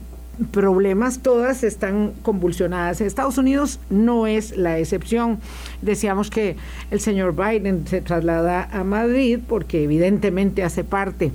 problemas, 0.50 1.20
todas 1.20 1.62
están 1.62 2.12
convulsionadas. 2.22 3.00
Estados 3.00 3.38
Unidos 3.38 3.80
no 3.90 4.26
es 4.26 4.56
la 4.56 4.78
excepción. 4.78 5.38
Decíamos 5.82 6.30
que 6.30 6.56
el 6.90 7.00
señor 7.00 7.34
Biden 7.34 7.86
se 7.86 8.00
traslada 8.00 8.68
a 8.72 8.84
Madrid 8.84 9.40
porque 9.46 9.84
evidentemente 9.84 10.62
hace 10.62 10.84
parte 10.84 11.32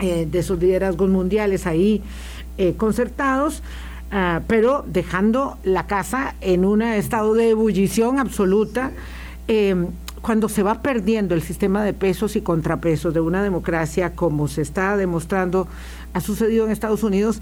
eh, 0.00 0.26
de 0.30 0.42
sus 0.42 0.58
liderazgos 0.58 1.10
mundiales 1.10 1.66
ahí 1.66 2.02
eh, 2.58 2.74
concertados. 2.76 3.62
Ah, 4.14 4.42
pero 4.46 4.84
dejando 4.86 5.56
la 5.64 5.86
casa 5.86 6.34
en 6.42 6.66
un 6.66 6.82
estado 6.82 7.32
de 7.32 7.50
ebullición 7.50 8.18
absoluta, 8.18 8.92
em, 9.48 9.86
cuando 10.20 10.50
se 10.50 10.62
va 10.62 10.82
perdiendo 10.82 11.34
el 11.34 11.40
sistema 11.40 11.82
de 11.82 11.94
pesos 11.94 12.36
y 12.36 12.42
contrapesos 12.42 13.14
de 13.14 13.20
una 13.20 13.42
democracia 13.42 14.14
como 14.14 14.48
se 14.48 14.60
está 14.60 14.98
demostrando 14.98 15.66
ha 16.12 16.20
sucedido 16.20 16.66
en 16.66 16.72
Estados 16.72 17.02
Unidos, 17.02 17.40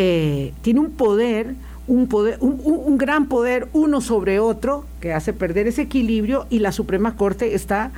eh, 0.00 0.52
tiene 0.62 0.78
un 0.78 0.92
poder 0.92 1.56
un, 1.88 2.06
poder, 2.06 2.38
un, 2.40 2.98
gran 2.98 3.26
poder 3.26 3.66
uno 3.72 4.00
sobre 4.00 4.38
otro 4.38 4.84
que 5.00 5.12
hace 5.12 5.32
perder 5.32 5.66
ese 5.66 5.82
equilibrio 5.82 6.46
y 6.50 6.60
la 6.60 6.70
Suprema 6.70 7.16
Corte 7.16 7.54
está 7.54 7.90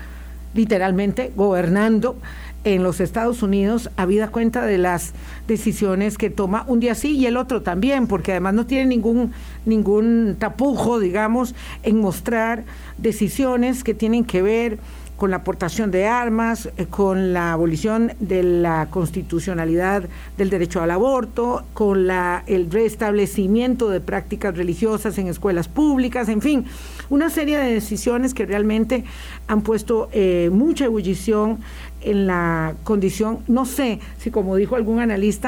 literalmente 0.55 1.31
gobernando 1.37 2.17
en 2.65 2.83
los 2.83 3.01
Estados 3.01 3.43
Unidos 3.43 3.91
habida 3.99 4.29
cuenta 4.29 4.65
de 4.65 4.79
las 4.79 5.13
decisiones 5.51 6.17
que 6.17 6.31
toma 6.31 6.65
un 6.69 6.79
día 6.79 6.95
sí 6.95 7.17
y 7.17 7.27
el 7.27 7.37
otro 7.37 7.61
también, 7.61 8.07
porque 8.07 8.31
además 8.31 8.55
no 8.55 8.67
tiene 8.67 8.87
ningún, 8.87 9.33
ningún 9.67 10.37
tapujo, 10.39 11.01
digamos, 11.01 11.57
en 11.83 12.01
mostrar 12.01 12.65
decisiones 12.99 13.83
que 13.83 13.93
tienen 13.93 14.25
que 14.25 14.43
ver 14.43 14.79
con 15.21 15.31
la 15.31 15.39
aportación 15.39 15.91
de 15.91 16.07
armas, 16.07 16.71
eh, 16.79 16.87
con 16.87 17.35
la 17.35 17.53
abolición 17.53 18.13
de 18.21 18.43
la 18.43 18.89
constitucionalidad 18.91 20.05
del 20.39 20.49
derecho 20.49 20.81
al 20.81 20.91
aborto, 20.91 21.63
con 21.75 22.07
la, 22.07 22.43
el 22.47 22.71
restablecimiento 22.71 23.91
de 23.91 24.01
prácticas 24.01 24.57
religiosas 24.57 25.19
en 25.19 25.27
escuelas 25.27 25.69
públicas, 25.69 26.31
en 26.31 26.41
fin, 26.41 26.65
una 27.11 27.29
serie 27.29 27.59
de 27.59 27.75
decisiones 27.75 28.33
que 28.33 28.47
realmente 28.47 29.05
han 29.47 29.61
puesto 29.61 30.09
eh, 30.13 30.49
mucha 30.51 30.87
ebullición 30.87 31.59
en 32.03 32.27
la 32.27 32.75
condición, 32.85 33.41
no 33.47 33.67
sé 33.67 34.01
si 34.19 34.31
como 34.31 34.57
dijo 34.57 34.77
algún 34.77 35.01
analista, 35.01 35.40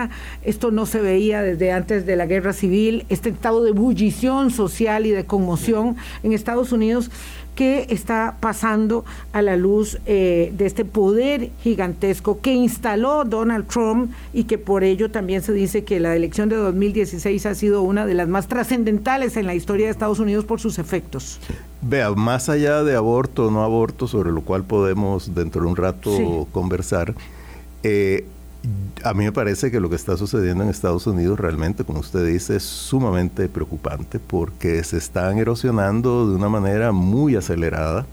esto 0.43 0.71
no 0.71 0.87
se 0.87 1.01
veía 1.01 1.43
desde 1.43 1.73
antes 1.73 2.07
de 2.07 2.17
la 2.17 2.27
guerra 2.27 2.53
civil, 2.53 3.05
este 3.09 3.29
estado 3.29 3.63
de 3.63 3.71
ebullición 3.71 4.51
social 4.51 5.07
y 5.07 5.11
de 5.11 5.25
conmoción 5.25 5.97
en 6.23 6.33
Estados 6.33 6.73
Unidos 6.73 7.11
que 7.55 7.87
está 7.91 8.37
pasando 8.41 9.05
a 9.33 9.43
la 9.43 9.57
luz 9.57 9.99
eh, 10.07 10.53
de 10.57 10.67
este 10.67 10.85
poder 10.85 11.51
gigantesco 11.63 12.41
que 12.41 12.55
instaló 12.55 13.25
Donald 13.25 13.67
Trump 13.67 14.13
y 14.33 14.45
que 14.45 14.57
por 14.57 14.85
ello 14.85 15.11
también 15.11 15.43
se 15.43 15.53
dice 15.53 15.85
que 15.85 16.01
la 16.01 16.17
elección 16.17 16.49
de 16.49 16.57
2016 16.57 17.45
ha 17.47 17.55
sido 17.55 17.83
una 17.83 18.07
de 18.07 18.15
las 18.15 18.29
más 18.29 18.49
trascendentales 18.49 19.37
en 19.37 19.47
la 19.47 19.55
historia 19.55 19.87
de 19.87 19.93
Estados 19.93 20.19
Unidos 20.19 20.45
por 20.45 20.61
sus 20.61 20.79
efectos. 20.79 21.39
Vea, 21.83 22.11
más 22.13 22.49
allá 22.49 22.85
de 22.85 22.97
aborto 22.97 23.49
o 23.49 23.51
no 23.51 23.63
aborto, 23.63 24.07
sobre 24.07 24.31
lo 24.31 24.43
cual 24.43 24.65
podemos 24.65 25.35
dentro 25.35 25.63
de 25.63 25.69
un 25.69 25.77
rato 25.77 26.47
conversar, 26.53 27.15
eh, 27.83 28.25
a 29.05 29.15
mí 29.15 29.25
me 29.25 29.33
parece 29.33 29.71
que 29.71 29.81
lo 29.81 29.91
que 29.91 29.97
está 29.97 30.17
sucediendo 30.17 30.63
en 30.63 30.71
Estados 30.71 31.07
Unidos 31.07 31.39
realmente, 31.41 31.85
como 31.85 32.01
usted 32.01 32.27
dice, 32.27 32.57
es 32.57 32.63
sumamente 32.63 33.49
preocupante 33.49 34.19
porque 34.19 34.83
se 34.85 34.99
están 34.99 35.39
erosionando 35.39 36.29
de 36.29 36.37
una 36.37 36.49
manera 36.49 36.93
muy 36.93 37.37
acelerada 37.37 38.07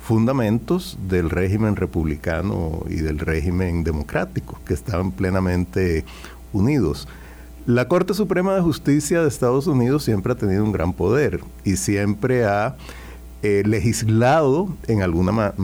fundamentos 0.00 0.98
del 1.08 1.30
régimen 1.30 1.76
republicano 1.76 2.84
y 2.88 2.96
del 2.96 3.18
régimen 3.18 3.84
democrático, 3.84 4.58
que 4.64 4.74
estaban 4.74 5.12
plenamente 5.12 6.04
unidos. 6.52 7.06
La 7.66 7.86
Corte 7.86 8.14
Suprema 8.14 8.54
de 8.54 8.62
Justicia 8.62 9.20
de 9.20 9.28
Estados 9.28 9.66
Unidos 9.66 10.02
siempre 10.02 10.32
ha 10.32 10.36
tenido 10.36 10.64
un 10.64 10.72
gran 10.72 10.94
poder 10.94 11.40
y 11.62 11.76
siempre 11.76 12.44
ha 12.46 12.76
eh, 13.42 13.62
legislado 13.64 14.68
en 14.86 15.02
alguna 15.02 15.54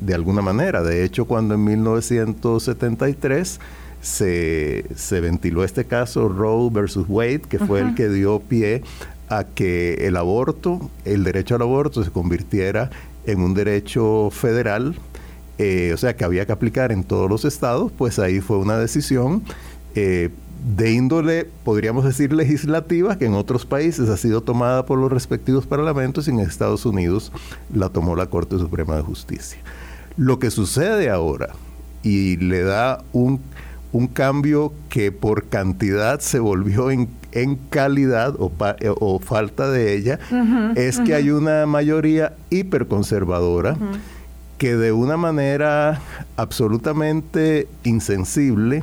de 0.00 0.14
alguna 0.14 0.42
manera. 0.42 0.82
De 0.82 1.04
hecho, 1.04 1.24
cuando 1.24 1.54
en 1.54 1.64
1973 1.64 3.60
se, 4.00 4.84
se 4.94 5.20
ventiló 5.20 5.64
este 5.64 5.84
caso 5.84 6.28
Roe 6.28 6.70
versus 6.70 7.06
Wade, 7.08 7.40
que 7.40 7.58
fue 7.58 7.80
el 7.80 7.94
que 7.94 8.08
dio 8.08 8.40
pie 8.40 8.82
a 9.28 9.44
que 9.44 10.06
el 10.06 10.16
aborto, 10.16 10.90
el 11.04 11.24
derecho 11.24 11.56
al 11.56 11.62
aborto 11.62 12.02
se 12.04 12.10
convirtiera 12.10 12.90
en 13.26 13.40
un 13.40 13.54
derecho 13.54 14.30
federal, 14.30 14.94
eh, 15.58 15.90
o 15.92 15.96
sea 15.96 16.16
que 16.16 16.24
había 16.24 16.46
que 16.46 16.52
aplicar 16.52 16.92
en 16.92 17.04
todos 17.04 17.28
los 17.28 17.44
estados, 17.44 17.92
pues 17.92 18.18
ahí 18.18 18.40
fue 18.40 18.58
una 18.58 18.78
decisión 18.78 19.42
eh, 19.94 20.30
de 20.64 20.92
índole, 20.92 21.48
podríamos 21.64 22.04
decir, 22.04 22.32
legislativa, 22.32 23.16
que 23.18 23.26
en 23.26 23.34
otros 23.34 23.64
países 23.64 24.08
ha 24.08 24.16
sido 24.16 24.42
tomada 24.42 24.84
por 24.86 24.98
los 24.98 25.10
respectivos 25.10 25.66
parlamentos 25.66 26.28
y 26.28 26.30
en 26.30 26.40
Estados 26.40 26.84
Unidos 26.84 27.32
la 27.72 27.88
tomó 27.88 28.16
la 28.16 28.26
Corte 28.26 28.58
Suprema 28.58 28.96
de 28.96 29.02
Justicia. 29.02 29.58
Lo 30.16 30.38
que 30.38 30.50
sucede 30.50 31.10
ahora, 31.10 31.50
y 32.02 32.36
le 32.36 32.62
da 32.62 33.04
un, 33.12 33.40
cambio 34.12 34.72
que 34.88 35.12
por 35.12 35.48
cantidad 35.48 36.20
se 36.20 36.38
volvió 36.38 36.90
en, 36.90 37.08
calidad 37.70 38.34
o, 38.38 39.20
falta 39.20 39.70
de 39.70 39.94
ella, 39.94 40.18
es 40.74 40.98
que 41.00 41.14
hay 41.14 41.30
una 41.30 41.66
mayoría 41.66 42.34
hiperconservadora 42.50 43.76
que 44.58 44.76
de 44.76 44.92
una 44.92 45.16
manera 45.16 46.00
absolutamente 46.36 47.68
insensible, 47.84 48.82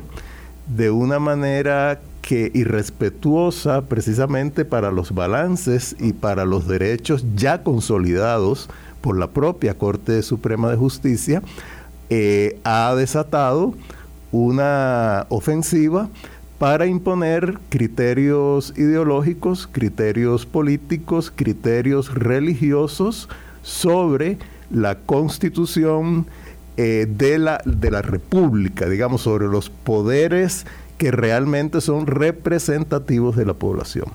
de 0.66 0.90
una 0.90 1.18
manera 1.18 2.00
que 2.22 2.50
irrespetuosa 2.54 3.82
precisamente 3.82 4.64
para 4.64 4.90
los 4.90 5.14
balances 5.14 5.94
y 6.00 6.12
para 6.12 6.44
los 6.44 6.66
derechos 6.66 7.24
ya 7.36 7.62
consolidados 7.62 8.68
por 9.00 9.16
la 9.16 9.28
propia 9.28 9.74
Corte 9.78 10.22
Suprema 10.22 10.70
de 10.70 10.76
Justicia, 10.76 11.42
eh, 12.10 12.58
ha 12.64 12.94
desatado 12.96 13.74
una 14.32 15.26
ofensiva 15.28 16.08
para 16.58 16.86
imponer 16.86 17.58
criterios 17.68 18.72
ideológicos, 18.76 19.68
criterios 19.70 20.46
políticos, 20.46 21.32
criterios 21.34 22.14
religiosos 22.14 23.28
sobre 23.62 24.38
la 24.70 24.96
constitución, 24.98 26.26
eh, 26.76 27.06
de, 27.08 27.38
la, 27.38 27.60
de 27.64 27.90
la 27.90 28.02
República, 28.02 28.88
digamos, 28.88 29.22
sobre 29.22 29.46
los 29.46 29.70
poderes 29.70 30.66
que 30.98 31.10
realmente 31.10 31.80
son 31.80 32.06
representativos 32.06 33.36
de 33.36 33.46
la 33.46 33.54
población. 33.54 34.06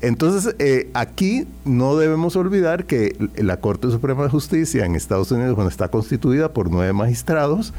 Entonces, 0.00 0.54
eh, 0.58 0.90
aquí 0.94 1.46
no 1.64 1.96
debemos 1.96 2.34
olvidar 2.36 2.86
que 2.86 3.16
la 3.36 3.58
Corte 3.58 3.90
Suprema 3.90 4.22
de 4.22 4.30
Justicia 4.30 4.86
en 4.86 4.94
Estados 4.94 5.30
Unidos, 5.30 5.54
cuando 5.54 5.70
está 5.70 5.88
constituida 5.88 6.52
por 6.52 6.70
nueve 6.70 6.92
magistrados, 6.92 7.74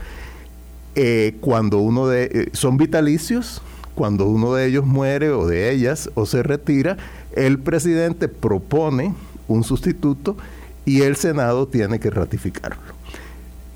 eh, 0.96 1.36
cuando 1.41 1.80
uno 1.80 2.08
de 2.08 2.50
son 2.54 2.78
vitalicios, 2.78 3.62
cuando 3.96 4.26
uno 4.26 4.54
de 4.54 4.67
ellos 4.67 4.86
muere 4.86 5.32
o 5.32 5.48
de 5.48 5.72
ellas 5.72 6.10
o 6.13 6.26
se 6.26 6.44
retira, 6.44 6.98
el 7.36 7.60
presidente 7.60 8.28
propone 8.28 9.13
un 9.48 9.63
sustituto 9.63 10.38
y 10.86 11.02
el 11.02 11.15
Senado 11.15 11.67
tiene 11.67 12.00
que 12.00 12.10
ratificarlo. 12.10 13.01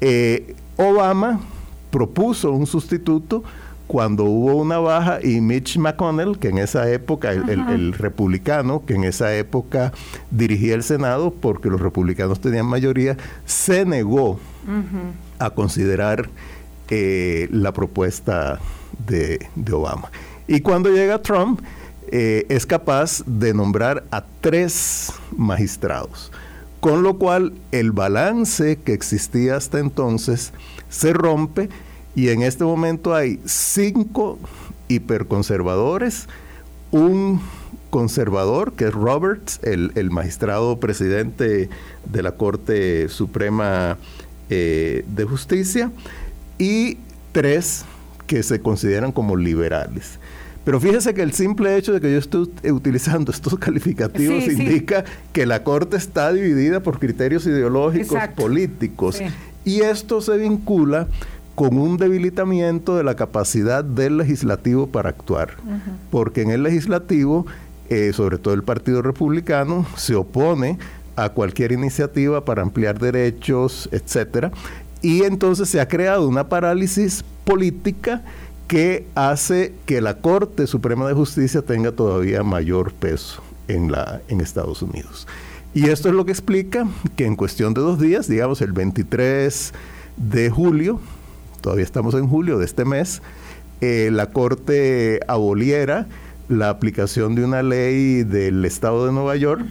Eh, 0.07 0.53
Obama 0.77 1.39
propuso 1.89 2.51
un 2.51 2.67
sustituto 2.67 3.43
cuando 3.87 4.25
hubo 4.25 4.55
una 4.57 4.77
baja 4.77 5.17
y 5.23 5.41
Mitch 5.41 5.79
McConnell, 5.79 6.37
que 6.37 6.49
en 6.49 6.59
esa 6.59 6.87
época, 6.91 7.31
el, 7.31 7.91
republicano, 7.91 8.85
que 8.85 8.93
en 8.93 9.03
esa 9.03 9.35
época 9.35 9.93
dirigía 10.29 10.75
el 10.75 10.83
Senado 10.83 11.33
porque 11.33 11.69
los 11.69 11.81
republicanos 11.81 12.39
tenían 12.39 12.67
mayoría, 12.67 13.17
se 13.45 13.83
negó 13.83 14.39
a 15.39 15.49
considerar 15.49 16.29
eh, 16.91 17.47
la 17.49 17.71
propuesta 17.71 18.59
de, 19.07 19.39
Obama. 19.73 20.11
Y 20.47 20.61
cuando 20.61 20.91
llega 20.91 21.19
Trump, 21.19 21.61
eh, 22.11 22.45
es 22.49 22.67
capaz 22.67 23.23
de 23.25 23.55
nombrar 23.55 24.03
a 24.11 24.23
tres 24.39 25.11
magistrados 25.35 26.31
con 26.85 27.01
lo 27.01 27.17
cual 27.17 27.51
el 27.71 27.91
balance 27.93 28.75
que 28.75 28.93
existía 28.93 29.55
hasta 29.55 29.79
entonces 29.79 30.53
se 30.87 31.13
rompe 31.13 31.67
y 32.13 32.29
en 32.29 32.43
este 32.43 32.63
momento 32.63 33.15
hay 33.15 33.39
cinco 33.43 34.37
hiperconservadores, 34.87 36.27
un 36.91 37.41
conservador 37.89 38.73
que 38.73 38.83
es 38.85 38.93
Roberts, 38.93 39.59
el, 39.63 40.11
magistrado 40.11 40.79
presidente 40.79 41.71
de 42.05 42.21
la 42.21 42.33
Corte 42.33 43.09
Suprema 43.09 43.97
eh, 44.51 45.05
de 45.07 45.23
Justicia, 45.23 45.91
y 46.59 46.99
tres 47.31 47.83
que 48.27 48.43
se 48.43 48.61
consideran 48.61 49.11
como 49.11 49.37
liberales. 49.37 50.19
Pero 50.65 50.79
fíjese 50.79 51.13
que 51.13 51.21
el 51.21 51.31
simple 51.31 51.77
hecho 51.77 51.93
de 51.93 52.01
que 52.01 52.11
yo 52.11 52.17
esté 52.17 52.71
utilizando 52.71 53.31
estos 53.31 53.57
calificativos 53.59 54.45
indica 54.47 55.05
que 55.31 55.45
la 55.45 55.63
Corte 55.63 55.95
está 55.95 56.33
dividida 56.33 56.81
por 56.81 56.99
criterios 56.99 57.45
ideológicos, 57.45 58.19
políticos. 58.35 59.21
Y 59.63 59.81
esto 59.81 60.21
se 60.21 60.37
vincula 60.37 61.07
con 61.53 61.77
un 61.77 61.97
debilitamiento 61.97 62.97
de 62.97 63.03
la 63.03 63.15
capacidad 63.15 63.83
del 63.83 64.17
legislativo 64.17 64.87
para 64.87 65.09
actuar. 65.09 65.51
Porque 66.09 66.41
en 66.41 66.49
el 66.49 66.63
legislativo, 66.63 67.45
eh, 67.89 68.11
sobre 68.13 68.39
todo 68.39 68.55
el 68.55 68.63
Partido 68.63 69.03
Republicano, 69.03 69.85
se 69.95 70.15
opone 70.15 70.79
a 71.15 71.29
cualquier 71.29 71.71
iniciativa 71.71 72.43
para 72.43 72.63
ampliar 72.63 72.99
derechos, 72.99 73.87
etcétera. 73.91 74.51
Y 75.03 75.23
entonces 75.23 75.69
se 75.69 75.79
ha 75.79 75.87
creado 75.87 76.27
una 76.27 76.49
parálisis 76.49 77.23
política 77.45 78.23
que 78.67 79.07
hace 79.15 79.73
que 79.85 80.01
la 80.01 80.17
Corte 80.17 80.67
Suprema 80.67 81.07
de 81.07 81.13
Justicia 81.13 81.61
tenga 81.61 81.91
todavía 81.91 82.43
mayor 82.43 82.93
peso 82.93 83.41
en, 83.67 83.91
la, 83.91 84.21
en 84.27 84.41
Estados 84.41 84.81
Unidos. 84.81 85.27
Y 85.73 85.89
esto 85.89 86.07
es 86.09 86.15
lo 86.15 86.25
que 86.25 86.31
explica 86.31 86.87
que 87.15 87.25
en 87.25 87.35
cuestión 87.35 87.73
de 87.73 87.81
dos 87.81 87.99
días, 87.99 88.27
digamos 88.27 88.61
el 88.61 88.71
23 88.71 89.73
de 90.17 90.49
julio, 90.49 90.99
todavía 91.61 91.83
estamos 91.83 92.15
en 92.15 92.27
julio 92.27 92.57
de 92.57 92.65
este 92.65 92.85
mes, 92.85 93.21
eh, 93.81 94.09
la 94.11 94.31
Corte 94.31 95.19
aboliera 95.27 96.07
la 96.47 96.69
aplicación 96.69 97.35
de 97.35 97.43
una 97.43 97.61
ley 97.61 98.23
del 98.23 98.63
estado 98.65 99.05
de 99.05 99.11
Nueva 99.11 99.35
York 99.35 99.65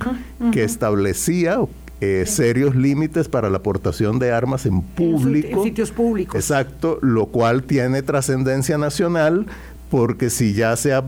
que 0.53 0.65
establecía 0.65 1.59
eh, 2.05 2.27
serios 2.27 2.77
límites 2.77 3.29
para 3.29 3.49
la 3.49 3.57
aportación 3.57 4.19
de 4.19 4.31
armas 4.31 4.67
en 4.67 4.83
público. 4.83 5.59
En 5.59 5.63
sitios 5.63 5.91
públicos. 5.91 6.35
Exacto, 6.37 6.99
lo 7.01 7.27
cual 7.27 7.63
tiene 7.63 8.03
trascendencia 8.03 8.77
nacional 8.77 9.47
porque 9.89 10.29
si 10.29 10.53
ya 10.53 10.77
se 10.77 10.93
ha 10.93 11.03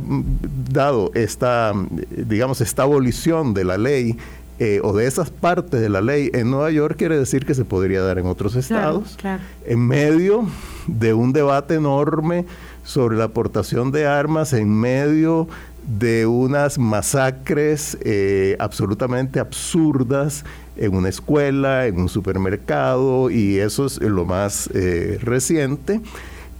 dado 0.72 1.10
esta, 1.14 1.74
digamos, 2.10 2.62
esta 2.62 2.84
abolición 2.84 3.52
de 3.52 3.64
la 3.64 3.76
ley 3.76 4.16
eh, 4.58 4.80
o 4.82 4.94
de 4.94 5.06
esas 5.06 5.28
partes 5.28 5.82
de 5.82 5.90
la 5.90 6.00
ley 6.00 6.30
en 6.32 6.50
Nueva 6.50 6.70
York, 6.70 6.96
quiere 6.96 7.18
decir 7.18 7.44
que 7.44 7.54
se 7.54 7.66
podría 7.66 8.00
dar 8.00 8.18
en 8.18 8.24
otros 8.24 8.56
estados, 8.56 9.18
en 9.66 9.86
medio 9.86 10.46
de 10.86 11.12
un 11.12 11.34
debate 11.34 11.74
enorme 11.74 12.46
sobre 12.84 13.18
la 13.18 13.24
aportación 13.24 13.92
de 13.92 14.06
armas, 14.06 14.54
en 14.54 14.72
medio 14.72 15.46
de 15.86 16.26
unas 16.26 16.78
masacres 16.78 17.96
eh, 18.02 18.56
absolutamente 18.58 19.38
absurdas 19.38 20.44
en 20.76 20.94
una 20.94 21.08
escuela, 21.08 21.86
en 21.86 21.98
un 21.98 22.08
supermercado, 22.08 23.30
y 23.30 23.58
eso 23.58 23.86
es 23.86 24.00
lo 24.00 24.24
más 24.24 24.68
eh, 24.74 25.18
reciente. 25.22 26.00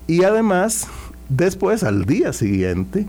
Y 0.06 0.22
además, 0.22 0.86
después, 1.28 1.82
al 1.82 2.04
día 2.04 2.32
siguiente, 2.32 3.06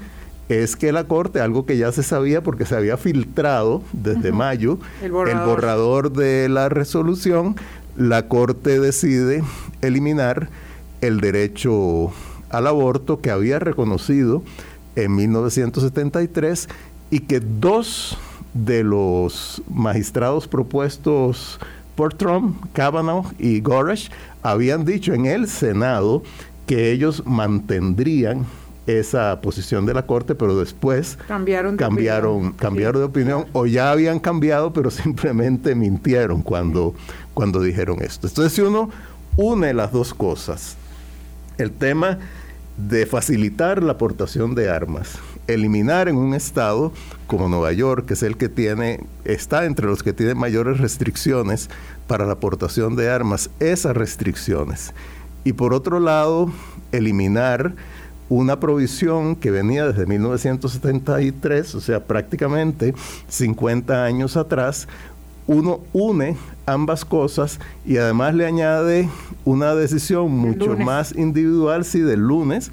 es 0.50 0.76
que 0.76 0.92
la 0.92 1.04
Corte, 1.06 1.40
algo 1.40 1.66
que 1.66 1.78
ya 1.78 1.92
se 1.92 2.04
sabía 2.04 2.42
porque 2.42 2.66
se 2.66 2.76
había 2.76 2.98
filtrado 2.98 3.84
desde 3.94 4.32
mayo, 4.32 4.80
el 5.02 5.12
borrador. 5.12 6.12
de 6.14 6.50
la 6.50 6.70
resolución, 6.70 7.56
la 7.96 8.28
Corte 8.28 8.80
decide 8.80 9.44
eliminar 9.82 10.50
el 11.02 11.20
derecho 11.20 12.12
al 12.50 12.66
aborto 12.68 13.20
que 13.20 13.30
había 13.30 13.60
reconocido 13.60 14.42
en 14.98 15.16
1973 15.16 16.68
y 17.12 17.20
que 17.22 17.40
dos 17.40 18.18
de 18.54 18.84
los 18.84 19.62
magistrados 19.70 20.48
propuestos 20.48 21.60
por 21.96 22.14
Trump, 22.14 22.58
Kavanaugh 22.74 23.26
y 23.38 23.62
Goresh, 23.62 24.10
habían 24.42 24.86
dicho 24.86 25.14
en 25.14 25.26
el 25.28 25.48
Senado 25.48 26.24
que 26.66 26.92
ellos 26.92 27.24
mantendrían 27.26 28.46
esa 28.88 29.40
posición 29.42 29.86
de 29.86 29.94
la 29.94 30.06
Corte, 30.06 30.34
pero 30.34 30.58
después 30.58 31.18
cambiaron 31.28 31.76
de 31.76 31.84
cambiaron, 31.84 32.36
opinión, 32.36 32.54
cambiaron 32.54 33.02
de 33.02 33.06
opinión 33.06 33.46
o 33.54 33.66
ya 33.66 33.92
habían 33.92 34.20
cambiado, 34.20 34.74
pero 34.74 34.90
simplemente 34.92 35.76
mintieron 35.76 36.42
cuando, 36.42 36.96
cuando 37.34 37.62
dijeron 37.62 38.02
esto. 38.02 38.28
Entonces, 38.28 38.54
si 38.54 38.62
uno 38.62 38.90
une 39.36 39.74
las 39.74 39.92
dos 39.92 40.14
cosas, 40.14 40.76
el 41.58 41.72
tema 41.72 42.18
de 42.78 43.06
facilitar 43.08 43.82
la 43.82 43.94
aportación 43.94 44.54
de 44.54 44.70
armas, 44.70 45.18
eliminar 45.48 46.08
en 46.08 46.16
un 46.16 46.34
estado 46.34 46.92
como 47.26 47.50
Nueva 47.50 47.74
York, 47.74 48.06
que 48.06 48.14
es 48.14 48.24
el 48.24 48.38
que 48.38 48.50
tiene, 48.50 49.04
está 49.26 49.66
entre 49.66 49.88
los 49.88 50.04
que 50.04 50.14
tienen 50.14 50.38
mayores 50.38 50.78
restricciones 50.80 51.70
para 52.08 52.26
la 52.26 52.34
aportación 52.34 52.96
de 52.96 53.10
armas, 53.10 53.50
esas 53.60 53.98
restricciones. 53.98 54.94
Y 55.44 55.54
por 55.54 55.74
otro 55.74 56.00
lado, 56.00 56.52
eliminar 56.92 57.74
una 58.30 58.60
provisión 58.60 59.36
que 59.36 59.52
venía 59.52 59.88
desde 59.88 60.06
1973, 60.06 61.76
o 61.76 61.82
sea, 61.82 62.04
prácticamente 62.06 62.94
50 63.28 64.04
años 64.04 64.38
atrás, 64.38 64.88
uno 65.48 65.80
une 65.94 66.36
ambas 66.68 67.06
cosas 67.06 67.60
y 67.86 67.98
además 67.98 68.36
le 68.36 68.46
añade 68.46 69.10
una 69.46 69.74
decisión 69.74 70.32
mucho 70.32 70.78
más 70.78 71.16
individual, 71.16 71.86
sí, 71.86 72.02
del 72.02 72.20
lunes, 72.20 72.72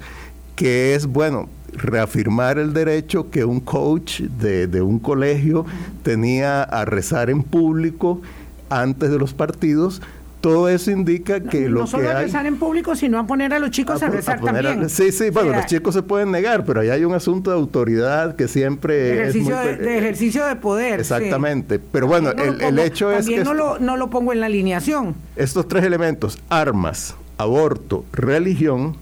que 0.55 0.93
es, 0.95 1.07
bueno, 1.07 1.49
reafirmar 1.73 2.59
el 2.59 2.73
derecho 2.73 3.31
que 3.31 3.45
un 3.45 3.59
coach 3.59 4.21
de, 4.21 4.67
de 4.67 4.81
un 4.81 4.99
colegio 4.99 5.65
tenía 6.03 6.61
a 6.63 6.85
rezar 6.85 7.29
en 7.29 7.41
público 7.41 8.21
antes 8.69 9.09
de 9.09 9.17
los 9.17 9.33
partidos, 9.33 10.01
todo 10.45 10.69
eso 10.69 10.91
indica 10.91 11.39
que 11.39 11.67
lo 11.67 11.79
no 11.79 11.87
solo 11.87 12.07
a 12.07 12.21
rezar 12.21 12.45
en 12.45 12.57
público, 12.57 12.95
sino 12.95 13.17
a 13.17 13.25
poner 13.25 13.51
a 13.51 13.57
los 13.57 13.71
chicos 13.71 14.03
a, 14.03 14.09
rezar 14.09 14.39
también. 14.39 14.91
sí, 14.91 15.11
sí, 15.11 15.31
bueno, 15.31 15.53
los 15.53 15.65
chicos 15.65 15.95
se 15.95 16.03
pueden 16.03 16.29
negar, 16.29 16.65
pero 16.65 16.81
ahí 16.81 16.89
hay 16.89 17.03
un 17.03 17.15
asunto 17.15 17.49
de 17.49 17.57
autoridad 17.57 18.35
que 18.35 18.47
siempre 18.47 19.13
ejercicio 19.13 19.59
es 19.59 19.79
de, 19.79 19.97
ejercicio 19.97 20.45
de 20.45 20.55
poder. 20.55 20.99
Exactamente, 20.99 21.79
pero 21.79 22.05
bueno, 22.05 22.29
el, 22.29 22.77
hecho 22.77 23.11
es 23.11 23.27
que... 23.27 23.43
no, 23.43 23.55
lo, 23.55 23.79
no 23.79 23.97
lo 23.97 24.11
pongo 24.11 24.33
en 24.33 24.39
la 24.39 24.45
alineación. 24.45 25.15
Estos 25.35 25.67
tres 25.67 25.83
elementos, 25.83 26.37
armas, 26.49 27.15
aborto, 27.39 28.05
religión, 28.13 28.97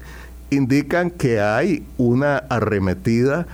indican 0.49 1.12
que 1.12 1.41
hay 1.41 1.84
una 1.97 2.38
arremetida 2.38 3.47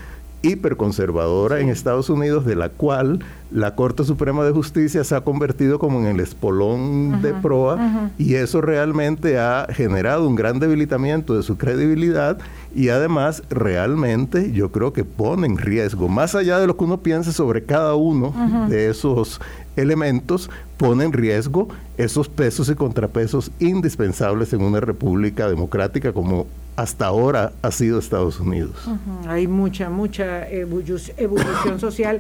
hiperconservadora 0.44 1.60
en 1.60 1.70
Estados 1.70 2.12
Unidos, 2.12 2.46
de 2.46 2.56
la 2.56 2.70
cual 2.70 3.26
la 3.52 3.74
Corte 3.74 4.04
Suprema 4.04 4.44
de 4.44 4.52
Justicia 4.52 5.04
se 5.04 5.16
ha 5.16 5.22
convertido 5.22 5.80
como 5.80 6.00
en 6.00 6.06
el 6.06 6.20
espolón 6.20 7.22
de 7.22 7.34
proa 7.34 8.12
y 8.18 8.36
eso 8.36 8.62
realmente 8.62 9.40
ha 9.40 9.68
generado 9.72 10.28
un 10.28 10.36
gran 10.36 10.60
debilitamiento 10.60 11.36
de 11.36 11.44
su 11.44 11.58
credibilidad 11.58 12.38
y 12.76 12.90
además 12.90 13.42
realmente 13.50 14.52
yo 14.52 14.72
creo 14.72 14.94
que 14.94 15.04
pone 15.04 15.48
en 15.48 15.58
riesgo, 15.58 16.08
más 16.08 16.36
allá 16.36 16.60
de 16.60 16.68
lo 16.68 16.78
que 16.78 16.84
uno 16.84 17.00
piense 17.00 17.34
sobre 17.34 17.64
cada 17.64 17.96
uno 17.96 18.34
de 18.70 18.90
esos 18.90 19.42
elementos, 19.76 20.50
pone 20.78 21.06
en 21.06 21.14
riesgo 21.14 21.70
esos 21.98 22.30
pesos 22.30 22.70
y 22.70 22.76
contrapesos 22.76 23.52
indispensables 23.60 24.54
en 24.54 24.62
una 24.62 24.80
república 24.80 25.50
democrática 25.50 26.14
como 26.14 26.46
hasta 26.80 27.08
ahora 27.08 27.52
ha 27.62 27.72
sido 27.72 28.00
Estados 28.00 28.40
Unidos. 28.40 28.88
Hay 29.28 29.48
mucha, 29.48 29.90
mucha 29.90 30.50
evolución 30.50 31.78
social. 31.78 32.18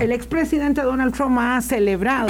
El 0.00 0.12
expresidente 0.12 0.80
Donald 0.80 1.12
Trump 1.12 1.36
ha 1.38 1.60
celebrado 1.60 2.28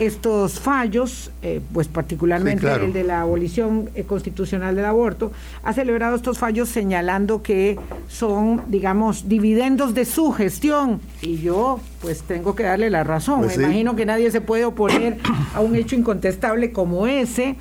estos 0.00 0.58
fallos, 0.58 1.30
eh, 1.42 1.60
pues 1.72 1.86
particularmente 1.86 2.66
el 2.70 2.92
de 2.92 3.04
la 3.04 3.20
abolición 3.20 3.88
eh, 3.94 4.02
constitucional 4.02 4.74
del 4.74 4.84
aborto, 4.84 5.30
ha 5.62 5.72
celebrado 5.72 6.16
estos 6.16 6.38
fallos 6.38 6.68
señalando 6.68 7.40
que 7.40 7.78
son, 8.08 8.64
digamos, 8.66 9.28
dividendos 9.28 9.94
de 9.94 10.04
su 10.06 10.32
gestión. 10.32 11.00
Y 11.22 11.38
yo, 11.38 11.78
pues 12.02 12.22
tengo 12.22 12.56
que 12.56 12.64
darle 12.64 12.90
la 12.90 13.04
razón. 13.04 13.42
Pues 13.42 13.56
Me 13.56 13.64
imagino 13.64 13.94
que 13.94 14.06
nadie 14.06 14.30
se 14.32 14.40
puede 14.40 14.64
oponer 14.64 15.18
a 15.54 15.60
un 15.60 15.76
hecho 15.76 15.94
incontestable 15.94 16.72
como 16.72 17.06
ese. 17.06 17.54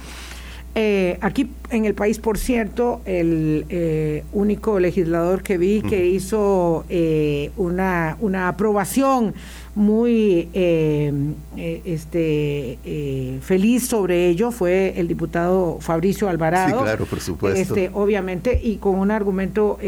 Eh, 0.77 1.17
aquí 1.21 1.49
en 1.69 1.85
el 1.85 1.95
país, 1.95 2.19
por 2.19 2.38
cierto, 2.38 2.99
el 3.05 3.65
eh, 3.69 4.25
único 4.33 4.77
legislador 4.77 5.41
que 5.41 5.57
vi 5.57 5.81
que 5.81 6.05
hizo 6.05 6.83
eh, 6.89 7.51
una, 7.55 8.17
una 8.19 8.49
aprobación 8.49 9.33
muy 9.73 10.49
este, 11.55 12.77
feliz 13.41 13.88
sobre 13.88 14.27
ello 14.27 14.51
fue 14.51 14.93
el 14.97 15.07
diputado 15.07 15.77
Fabricio 15.79 16.27
Alvarado. 16.27 16.79
Sí, 16.79 16.83
claro, 16.83 17.05
por 17.05 17.21
supuesto. 17.21 17.59
Este, 17.59 17.89
obviamente, 17.93 18.59
y 18.61 18.75
con 18.75 18.95
un 18.95 19.11
argumento 19.11 19.79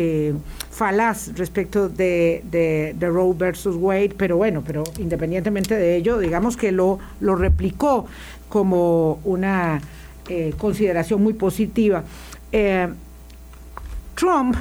falaz 0.71 1.33
respecto 1.35 1.89
de, 1.89 2.43
de, 2.49 2.95
de, 2.97 3.09
Roe 3.09 3.33
versus 3.37 3.75
Wade, 3.77 4.13
pero 4.17 4.37
bueno, 4.37 4.63
pero 4.65 4.83
independientemente 4.99 5.75
de 5.75 5.97
ello, 5.97 6.17
digamos 6.17 6.55
que 6.55 6.71
lo, 6.71 6.99
lo 7.19 7.35
replicó 7.35 8.05
como 8.49 9.19
una 9.23 9.81
eh, 10.29 10.53
consideración 10.57 11.23
muy 11.23 11.33
positiva. 11.33 12.03
Eh, 12.51 12.89
Trump 14.15 14.55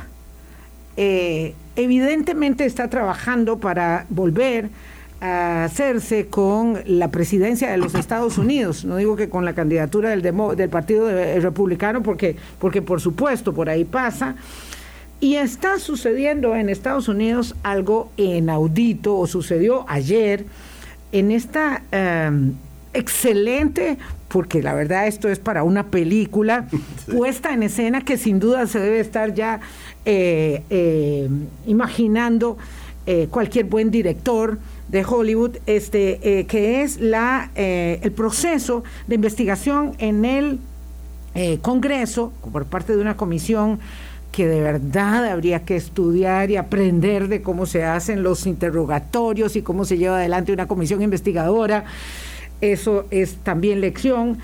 eh, 0.97 1.55
evidentemente 1.75 2.65
está 2.65 2.89
trabajando 2.89 3.59
para 3.59 4.07
volver 4.09 4.69
a 5.21 5.65
hacerse 5.65 6.27
con 6.27 6.79
la 6.87 7.11
presidencia 7.11 7.71
de 7.71 7.79
los 7.79 7.95
Estados 7.95 8.39
Unidos. 8.39 8.85
No 8.85 8.97
digo 8.97 9.17
que 9.17 9.29
con 9.29 9.45
la 9.45 9.55
candidatura 9.55 10.11
del, 10.11 10.23
del 10.23 10.69
Partido 10.69 11.09
Republicano, 11.41 12.03
porque, 12.03 12.37
porque 12.61 12.83
por 12.83 13.01
supuesto 13.01 13.53
por 13.53 13.69
ahí 13.69 13.85
pasa. 13.85 14.37
Y 15.19 15.37
está 15.37 15.79
sucediendo 15.79 16.55
en 16.55 16.69
Estados 16.69 17.09
Unidos 17.09 17.57
algo 17.63 18.11
inaudito, 18.17 19.17
o 19.17 19.27
sucedió 19.27 19.87
ayer, 19.89 20.45
en 21.11 21.33
esta 21.33 21.83
excelente 22.93 23.99
porque 24.29 24.63
la 24.63 24.75
verdad 24.75 25.07
esto 25.07 25.29
es 25.29 25.39
para 25.39 25.63
una 25.63 25.87
película 25.87 26.67
puesta 27.13 27.53
en 27.53 27.63
escena 27.63 28.01
que 28.03 28.17
sin 28.17 28.39
duda 28.39 28.67
se 28.67 28.81
debe 28.81 29.01
estar 29.01 29.35
ya 29.35 29.61
eh, 30.05 30.63
eh, 30.71 31.29
imaginando 31.67 32.57
eh, 33.07 33.29
cualquier 33.31 33.67
buen 33.67 33.91
director 33.91 34.59
de 34.89 35.05
Hollywood, 35.05 35.57
este, 35.67 36.47
que 36.49 36.83
es 36.83 37.01
la, 37.01 37.51
el 37.57 38.13
proceso 38.13 38.85
de 39.09 39.17
investigación 39.17 39.95
en 39.99 40.25
el 40.25 40.61
Congreso 41.61 42.33
por 42.53 42.67
parte 42.67 42.95
de 42.95 43.03
una 43.03 43.17
comisión 43.17 43.81
que 44.31 44.47
de 44.47 44.61
verdad 44.61 45.27
habría 45.27 45.65
que 45.65 45.77
estudiar 45.77 46.51
y 46.51 46.57
aprender 46.57 47.29
de 47.29 47.43
cómo 47.43 47.67
se 47.67 47.85
hacen 47.85 48.23
los 48.23 48.47
interrogatorios 48.47 49.57
y 49.57 49.63
cómo 49.63 49.85
se 49.85 49.99
lleva 49.99 50.19
adelante 50.19 50.53
una 50.53 50.69
comisión 50.69 51.03
investigadora 51.03 51.85
eso 52.61 53.07
es 53.11 53.37
también 53.37 53.81
lección. 53.81 54.39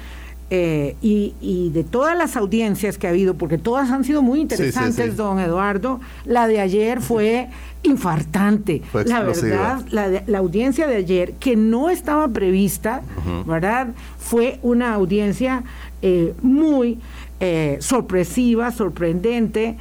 eh, 0.54 0.96
y, 1.00 1.70
de 1.70 1.82
todas 1.82 2.14
las 2.14 2.36
audiencias 2.36 2.98
que 2.98 3.06
ha 3.06 3.10
habido, 3.10 3.36
porque 3.36 3.56
todas 3.56 3.90
han 3.90 4.04
sido 4.04 4.20
muy 4.20 4.38
interesantes, 4.38 5.16
don 5.16 5.40
Eduardo, 5.40 5.98
la 6.26 6.46
de 6.46 6.60
ayer 6.60 7.00
fue 7.00 7.48
infartante. 7.82 8.82
la 9.06 9.22
verdad, 9.22 9.82
la, 9.90 10.38
audiencia 10.38 10.86
de 10.86 10.96
ayer, 10.96 11.32
que 11.40 11.56
no 11.56 11.88
estaba 11.88 12.28
prevista, 12.28 13.00
¿verdad? 13.46 13.94
Fue 14.18 14.58
una 14.60 14.92
audiencia 14.92 15.64
eh, 16.02 16.34
muy 16.42 16.98
eh, 17.40 17.78
sorpresiva, 17.80 18.72
sorprendente. 18.72 19.78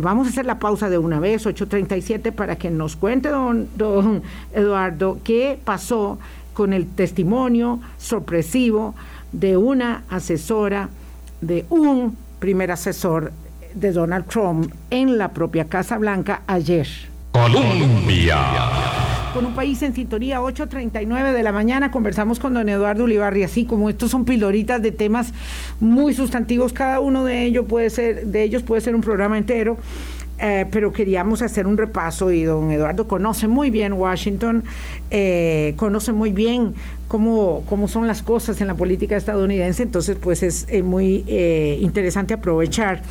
vamos 0.00 0.26
a 0.26 0.30
hacer 0.30 0.46
la 0.46 0.58
pausa 0.58 0.88
de 0.88 0.96
una 0.96 1.20
vez, 1.20 1.44
8.37, 1.44 2.32
para 2.32 2.56
que 2.56 2.70
nos 2.70 2.96
cuente 2.96 3.28
don, 3.28 3.68
don 3.76 4.22
Eduardo 4.54 5.18
qué 5.22 5.58
pasó 5.62 6.18
con 6.58 6.72
el 6.72 6.88
testimonio 6.88 7.78
sorpresivo 7.98 8.96
de 9.30 9.56
una 9.56 10.02
asesora, 10.10 10.88
de 11.40 11.64
un 11.70 12.16
primer 12.40 12.72
asesor 12.72 13.30
de 13.74 13.92
Donald 13.92 14.26
Trump 14.26 14.72
en 14.90 15.18
la 15.18 15.28
propia 15.28 15.66
Casa 15.66 15.98
Blanca 15.98 16.42
ayer. 16.48 16.88
Colombia. 17.30 18.38
Con 19.32 19.46
un 19.46 19.54
país 19.54 19.80
en 19.82 19.94
sintonía, 19.94 20.40
8.39 20.40 21.32
de 21.32 21.42
la 21.44 21.52
mañana, 21.52 21.92
conversamos 21.92 22.40
con 22.40 22.54
don 22.54 22.68
Eduardo 22.68 23.04
Ulibarri, 23.04 23.44
así 23.44 23.64
como 23.64 23.88
estos 23.88 24.10
son 24.10 24.24
piloritas 24.24 24.82
de 24.82 24.90
temas 24.90 25.32
muy 25.78 26.12
sustantivos, 26.12 26.72
cada 26.72 26.98
uno 26.98 27.24
de 27.24 27.44
ellos 27.44 27.66
puede 27.68 27.88
ser, 27.88 28.26
de 28.26 28.42
ellos 28.42 28.64
puede 28.64 28.80
ser 28.80 28.96
un 28.96 29.00
programa 29.00 29.38
entero. 29.38 29.76
Eh, 30.40 30.66
pero 30.70 30.92
queríamos 30.92 31.42
hacer 31.42 31.66
un 31.66 31.76
repaso 31.76 32.30
y 32.30 32.44
don 32.44 32.70
Eduardo 32.70 33.08
conoce 33.08 33.48
muy 33.48 33.70
bien 33.70 33.92
Washington, 33.94 34.62
eh, 35.10 35.74
conoce 35.76 36.12
muy 36.12 36.30
bien 36.30 36.74
cómo, 37.08 37.64
cómo 37.68 37.88
son 37.88 38.06
las 38.06 38.22
cosas 38.22 38.60
en 38.60 38.68
la 38.68 38.74
política 38.74 39.16
estadounidense, 39.16 39.82
entonces 39.82 40.16
pues 40.20 40.44
es 40.44 40.66
eh, 40.68 40.82
muy 40.82 41.24
interesante 41.80 42.34
aprovechar. 42.34 43.02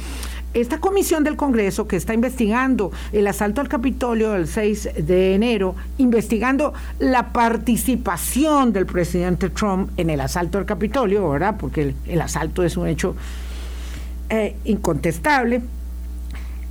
Esta 0.53 0.79
comisión 0.79 1.25
del 1.25 1.35
Congreso 1.35 1.87
que 1.87 1.97
está 1.97 2.13
investigando 2.13 2.91
el 3.11 3.27
asalto 3.27 3.59
al 3.59 3.67
Capitolio 3.67 4.31
del 4.31 4.47
6 4.47 4.91
de 5.05 5.35
enero, 5.35 5.75
investigando 5.97 6.73
la 6.99 7.33
participación 7.33 8.71
del 8.71 8.85
presidente 8.85 9.49
Trump 9.49 9.91
en 9.97 10.09
el 10.09 10.21
asalto 10.21 10.57
al 10.57 10.65
Capitolio, 10.65 11.29
¿verdad? 11.29 11.57
Porque 11.59 11.93
el 12.07 12.21
asalto 12.21 12.63
es 12.63 12.77
un 12.77 12.87
hecho 12.87 13.15
incontestable 14.63 15.61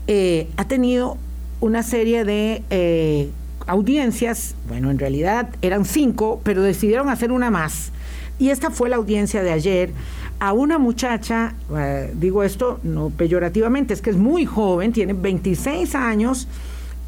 eh, 0.07 0.49
ha 0.57 0.67
tenido 0.69 1.19
una 1.61 1.83
serie 1.83 2.25
de 2.25 2.63
eh, 2.71 3.29
audiencias, 3.67 4.55
bueno, 4.69 4.91
en 4.91 4.99
realidad 4.99 5.49
eran 5.63 5.85
cinco, 5.85 6.41
pero 6.45 6.63
decidieron 6.63 7.09
hacer 7.09 7.33
una 7.33 7.51
más. 7.51 7.91
Y 8.39 8.51
esta 8.51 8.71
fue 8.71 8.89
la 8.89 8.97
audiencia 8.97 9.43
de 9.43 9.51
ayer 9.51 9.91
a 10.39 10.53
una 10.53 10.79
muchacha, 10.79 11.55
eh, 11.75 12.13
digo 12.15 12.45
esto 12.45 12.79
no 12.83 13.11
peyorativamente, 13.11 13.95
es 13.95 14.03
que 14.03 14.11
es 14.11 14.17
muy 14.17 14.45
joven, 14.45 14.93
tiene 14.93 15.15
26 15.15 15.95
años, 15.95 16.47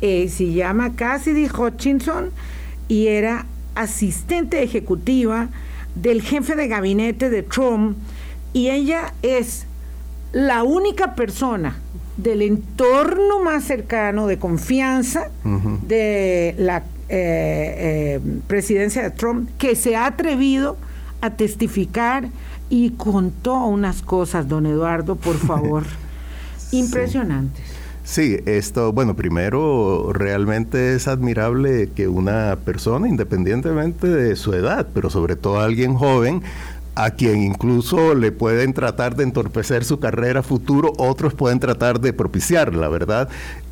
se 0.00 0.52
llama 0.52 0.94
Cassidy 0.94 1.48
Hutchinson 1.48 2.30
y 2.86 3.08
era 3.08 3.46
asistente 3.74 4.62
ejecutiva 4.62 5.48
del 5.94 6.22
jefe 6.22 6.54
de 6.54 6.68
gabinete 6.68 7.30
de 7.30 7.42
Trump 7.42 7.96
y 8.52 8.70
ella 8.70 9.12
es 9.22 9.66
la 10.32 10.62
única 10.62 11.14
persona 11.14 11.80
del 12.18 12.42
entorno 12.42 13.40
más 13.42 13.64
cercano 13.64 14.26
de 14.26 14.38
confianza 14.38 15.30
de 15.86 16.54
la 16.58 16.78
eh, 16.78 16.82
eh, 17.08 18.20
presidencia 18.46 19.02
de 19.02 19.10
Trump 19.10 19.48
que 19.56 19.74
se 19.74 19.96
ha 19.96 20.04
atrevido 20.04 20.76
a 21.22 21.30
testificar 21.30 22.28
y 22.68 22.90
contó 22.90 23.64
unas 23.64 24.02
cosas, 24.02 24.48
don 24.48 24.66
Eduardo, 24.66 25.16
por 25.16 25.36
favor, 25.38 25.84
impresionantes. 26.72 27.64
Sí, 28.04 28.38
esto, 28.46 28.92
bueno, 28.92 29.14
primero, 29.14 30.12
realmente 30.14 30.94
es 30.94 31.08
admirable 31.08 31.90
que 31.94 32.08
una 32.08 32.56
persona, 32.64 33.06
independientemente 33.06 34.08
de 34.08 34.34
su 34.34 34.54
edad, 34.54 34.88
pero 34.94 35.10
sobre 35.10 35.36
todo 35.36 35.60
alguien 35.60 35.94
joven, 35.94 36.42
a 36.98 37.12
quien 37.12 37.42
incluso 37.42 38.14
le 38.14 38.32
pueden 38.32 38.74
tratar 38.74 39.14
de 39.14 39.22
entorpecer 39.22 39.84
su 39.84 40.00
carrera 40.00 40.42
futuro, 40.42 40.92
otros 40.98 41.32
pueden 41.32 41.60
tratar 41.60 42.00
de 42.00 42.12
propiciarla, 42.12 42.88
¿verdad? 42.88 43.28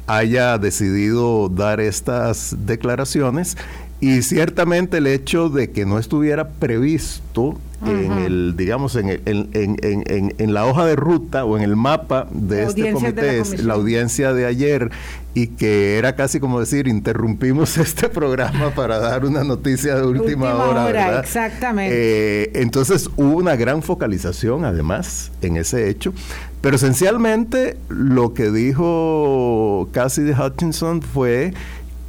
haya 0.06 0.58
decidido 0.58 1.48
dar 1.48 1.80
estas 1.80 2.54
declaraciones 2.60 3.56
y 4.00 4.22
ciertamente 4.22 4.98
el 4.98 5.06
hecho 5.06 5.48
de 5.48 5.70
que 5.70 5.86
no 5.86 5.98
estuviera 5.98 6.48
previsto 6.48 7.58
en 7.84 8.12
el, 8.12 8.54
digamos, 8.56 8.96
en, 8.96 9.10
en, 9.10 9.48
en, 9.52 10.34
en, 10.38 10.54
la 10.54 10.66
hoja 10.66 10.86
de 10.86 10.96
ruta 10.96 11.44
o 11.44 11.56
en 11.56 11.62
el 11.62 11.76
mapa 11.76 12.26
de 12.30 12.64
este 12.64 12.92
comité, 12.92 13.42
la 13.62 13.74
audiencia 13.74 14.32
de 14.32 14.46
ayer, 14.46 14.90
y 15.34 15.48
que 15.48 15.98
era 15.98 16.16
casi 16.16 16.40
como 16.40 16.58
decir, 16.58 16.88
interrumpimos 16.88 17.76
este 17.78 18.08
programa 18.08 18.70
para 18.70 18.98
dar 18.98 19.24
una 19.26 19.44
noticia 19.44 19.94
de 19.94 20.06
última, 20.06 20.54
hora. 20.54 21.20
Exactamente. 21.20 21.94
Eh, 21.94 22.50
entonces 22.54 23.10
hubo 23.16 23.36
una 23.36 23.56
gran 23.56 23.82
focalización, 23.82 24.64
además, 24.64 25.30
en 25.42 25.58
ese 25.58 25.88
hecho. 25.90 26.14
Pero 26.62 26.76
esencialmente 26.76 27.76
lo 27.88 28.32
que 28.32 28.50
dijo 28.50 29.88
Cassidy 29.92 30.32
Hutchinson 30.32 31.02
fue 31.02 31.52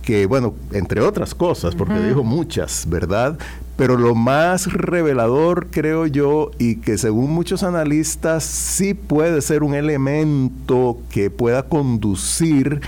que, 0.08 0.26
bueno, 0.26 0.53
entre 0.72 1.01
otras 1.01 1.36
cosas, 1.36 1.76
porque 1.76 1.99
dijo 1.99 2.24
muchas, 2.24 2.86
¿verdad? 2.88 3.38
Pero 3.76 3.97
lo 3.97 4.16
más 4.16 4.72
revelador, 4.72 5.68
creo 5.70 6.05
yo, 6.08 6.51
y 6.58 6.78
que 6.78 6.97
según 6.97 7.32
muchos 7.32 7.62
analistas 7.62 8.45
sí 8.45 8.93
puede 8.93 9.41
ser 9.41 9.64
un 9.64 9.76
elemento 9.76 10.97
que 11.10 11.30
pueda 11.30 11.64
conducir 11.64 12.80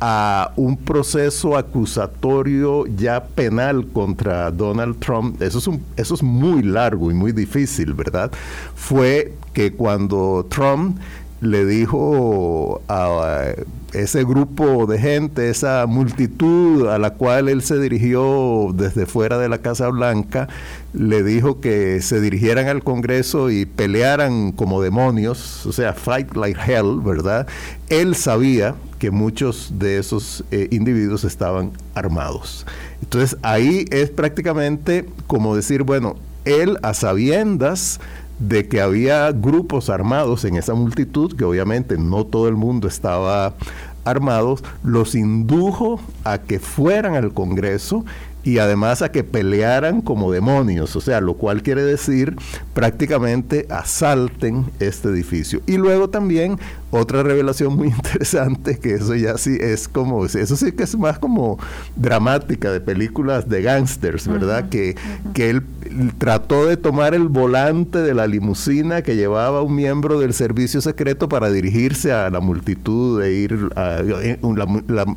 a 0.00 0.54
un 0.56 0.78
proceso 0.78 1.58
acusatorio 1.58 2.86
ya 2.86 3.22
penal 3.22 3.86
contra 3.88 4.50
Donald 4.50 4.98
Trump, 4.98 5.42
eso 5.42 5.58
es, 5.58 5.66
un, 5.66 5.84
eso 5.98 6.14
es 6.14 6.22
muy 6.22 6.62
largo 6.62 7.10
y 7.10 7.14
muy 7.14 7.32
difícil, 7.32 7.92
¿verdad? 7.92 8.32
Fue 8.74 9.34
que 9.52 9.74
cuando 9.74 10.46
Trump 10.48 10.98
le 11.42 11.66
dijo 11.66 12.80
a 12.88 13.52
ese 13.92 14.24
grupo 14.24 14.86
de 14.86 14.98
gente, 14.98 15.50
esa 15.50 15.86
multitud 15.86 16.88
a 16.88 16.98
la 16.98 17.10
cual 17.10 17.48
él 17.48 17.62
se 17.62 17.78
dirigió 17.78 18.70
desde 18.74 19.06
fuera 19.06 19.38
de 19.38 19.48
la 19.48 19.58
Casa 19.58 19.88
Blanca, 19.88 20.48
le 20.94 21.22
dijo 21.22 21.60
que 21.60 22.00
se 22.00 22.20
dirigieran 22.20 22.68
al 22.68 22.82
Congreso 22.82 23.50
y 23.50 23.66
pelearan 23.66 24.52
como 24.52 24.82
demonios, 24.82 25.66
o 25.66 25.72
sea, 25.72 25.92
fight 25.92 26.34
like 26.36 26.58
hell, 26.66 27.00
¿verdad? 27.02 27.46
Él 27.88 28.14
sabía 28.14 28.74
que 28.98 29.10
muchos 29.10 29.72
de 29.78 29.98
esos 29.98 30.44
eh, 30.50 30.68
individuos 30.70 31.24
estaban 31.24 31.72
armados. 31.94 32.66
Entonces 33.02 33.36
ahí 33.42 33.84
es 33.90 34.10
prácticamente 34.10 35.06
como 35.26 35.56
decir, 35.56 35.82
bueno, 35.82 36.16
él 36.44 36.78
a 36.82 36.94
sabiendas 36.94 38.00
de 38.48 38.66
que 38.66 38.80
había 38.80 39.30
grupos 39.30 39.88
armados 39.88 40.44
en 40.44 40.56
esa 40.56 40.74
multitud, 40.74 41.36
que 41.36 41.44
obviamente 41.44 41.96
no 41.96 42.26
todo 42.26 42.48
el 42.48 42.56
mundo 42.56 42.88
estaba 42.88 43.54
armados, 44.04 44.64
los 44.82 45.14
indujo 45.14 46.00
a 46.24 46.38
que 46.38 46.58
fueran 46.58 47.14
al 47.14 47.32
Congreso 47.32 48.04
y 48.42 48.58
además 48.58 49.02
a 49.02 49.12
que 49.12 49.22
pelearan 49.22 50.00
como 50.00 50.32
demonios, 50.32 50.96
o 50.96 51.00
sea, 51.00 51.20
lo 51.20 51.34
cual 51.34 51.62
quiere 51.62 51.84
decir 51.84 52.34
prácticamente 52.74 53.66
asalten 53.70 54.66
este 54.80 55.10
edificio. 55.10 55.62
Y 55.66 55.76
luego 55.76 56.10
también 56.10 56.58
otra 56.92 57.22
revelación 57.22 57.74
muy 57.74 57.88
interesante, 57.96 58.78
que 58.78 58.94
eso 58.94 59.14
ya 59.14 59.36
sí 59.38 59.56
es 59.60 59.88
como, 59.88 60.24
eso 60.26 60.56
sí 60.56 60.72
que 60.72 60.84
es 60.84 60.96
más 60.96 61.18
como 61.18 61.58
dramática 61.96 62.70
de 62.70 62.80
películas 62.80 63.48
de 63.48 63.62
gángsters, 63.62 64.28
¿verdad? 64.28 64.68
que, 64.68 64.94
que 65.34 65.50
él 65.50 65.62
trató 66.18 66.66
de 66.66 66.76
tomar 66.76 67.14
el 67.14 67.28
volante 67.28 67.98
de 67.98 68.14
la 68.14 68.26
limusina 68.26 69.02
que 69.02 69.16
llevaba 69.16 69.62
un 69.62 69.74
miembro 69.74 70.20
del 70.20 70.34
servicio 70.34 70.80
secreto 70.80 71.28
para 71.28 71.50
dirigirse 71.50 72.12
a 72.12 72.30
la 72.30 72.40
multitud 72.40 73.20
de 73.20 73.32
ir 73.32 73.70
a, 73.74 73.98
eh, 74.00 74.38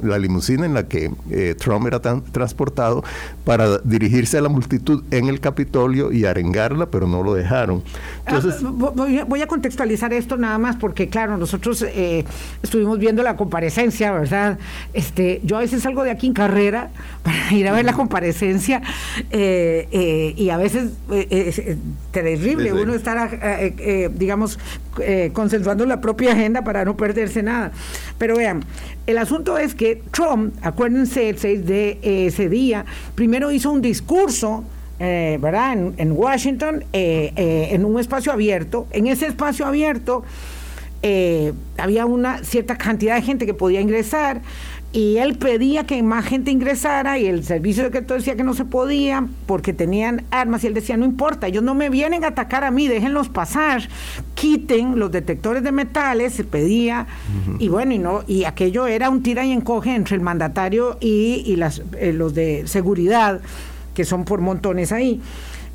la, 0.02 0.18
limusina 0.18 0.66
en 0.66 0.74
la 0.74 0.88
que 0.88 1.12
eh, 1.30 1.56
Trump 1.58 1.88
era 1.88 2.02
tan, 2.02 2.24
transportado 2.24 3.04
para 3.44 3.80
dirigirse 3.80 4.38
a 4.38 4.42
la 4.42 4.50
multitud 4.50 5.04
en 5.12 5.28
el 5.28 5.40
Capitolio 5.40 6.12
y 6.12 6.26
arengarla, 6.26 6.88
pero 6.88 7.08
no 7.08 7.22
lo 7.22 7.34
dejaron. 7.34 7.84
Entonces, 8.26 8.64
ah, 8.64 9.26
voy, 9.28 9.42
a 9.42 9.48
contextualizar 9.48 10.14
esto 10.14 10.38
nada 10.38 10.58
más 10.58 10.76
porque, 10.78 11.10
claro, 11.10 11.38
nosotros 11.38 11.65
eh, 11.82 12.26
estuvimos 12.62 13.00
viendo 13.00 13.24
la 13.24 13.36
comparecencia, 13.36 14.12
¿verdad? 14.12 14.58
Este, 14.94 15.42
yo 15.44 15.58
a 15.58 15.62
veces 15.62 15.84
salgo 15.84 16.04
de 16.04 16.12
aquí 16.12 16.28
en 16.28 16.34
carrera 16.34 16.90
para 17.24 17.54
ir 17.54 17.68
a 17.68 17.72
ver 17.72 17.86
la 17.86 17.94
comparecencia 17.94 18.82
y 19.32 20.50
a 20.50 20.58
veces 20.58 20.92
es 21.12 21.78
terrible 22.12 22.74
uno 22.74 22.94
estar, 22.94 23.72
digamos, 24.14 24.60
concentrando 25.34 25.86
la 25.86 26.02
propia 26.02 26.34
agenda 26.34 26.64
para 26.64 26.86
no 26.86 26.96
perderse 26.96 27.42
nada. 27.42 27.72
Pero 28.18 28.38
vean, 28.38 28.64
el 29.08 29.18
asunto 29.18 29.58
es 29.58 29.74
que 29.74 30.02
Trump, 30.12 30.54
acuérdense, 30.62 31.30
el 31.30 31.38
6 31.38 31.66
de 31.66 32.00
ese 32.28 32.48
día, 32.50 32.86
primero 33.16 33.52
hizo 33.52 33.72
un 33.72 33.82
discurso 33.82 34.64
eh, 34.98 35.38
¿verdad? 35.42 35.78
En, 35.98 36.12
Washington, 36.14 36.86
eh, 36.94 37.34
eh, 37.36 37.70
en 37.72 37.84
un 37.84 38.00
espacio 38.00 38.32
abierto. 38.32 38.88
En 38.92 39.08
ese 39.08 39.28
espacio 39.28 39.66
abierto 39.66 40.24
había 41.78 42.06
una 42.06 42.44
cierta 42.44 42.78
cantidad 42.78 43.16
de 43.16 43.22
gente 43.22 43.46
que 43.46 43.54
podía 43.54 43.82
ingresar 43.82 44.42
y 44.96 45.18
él 45.18 45.38
pedía 45.38 45.86
que 45.86 46.02
más 46.02 46.24
gente 46.24 46.52
ingresara 46.52 47.20
y 47.20 47.26
el 47.26 47.44
servicio 47.44 47.84
secreto 47.84 48.14
decía 48.14 48.38
que 48.38 48.46
no 48.46 48.54
se 48.54 48.64
podía 48.64 49.28
porque 49.46 49.74
tenían 49.74 50.24
armas 50.32 50.64
y 50.64 50.68
él 50.68 50.74
decía, 50.74 50.96
no 50.96 51.04
importa, 51.04 51.48
ellos 51.48 51.64
no 51.64 51.76
me 51.76 51.90
vienen 51.90 52.24
a 52.24 52.28
atacar 52.28 52.64
a 52.64 52.72
mí, 52.72 52.88
déjenlos 52.88 53.28
pasar, 53.28 53.90
quiten 54.36 54.98
los 54.98 55.12
detectores 55.12 55.64
de 55.64 55.74
metales, 55.74 56.32
se 56.32 56.46
pedía, 56.46 57.08
y 57.60 57.68
bueno, 57.68 57.92
y 57.92 57.98
no, 57.98 58.24
y 58.26 58.46
aquello 58.46 58.88
era 58.88 59.10
un 59.10 59.22
tira 59.22 59.46
y 59.46 59.52
encoge 59.52 59.94
entre 59.94 60.16
el 60.16 60.22
mandatario 60.22 60.98
y, 61.02 61.44
y 61.46 61.58
las, 61.58 61.82
los 62.14 62.34
de 62.34 62.66
seguridad 62.66 63.42
que 63.94 64.06
son 64.06 64.24
por 64.24 64.40
montones 64.40 64.94
ahí. 64.94 65.20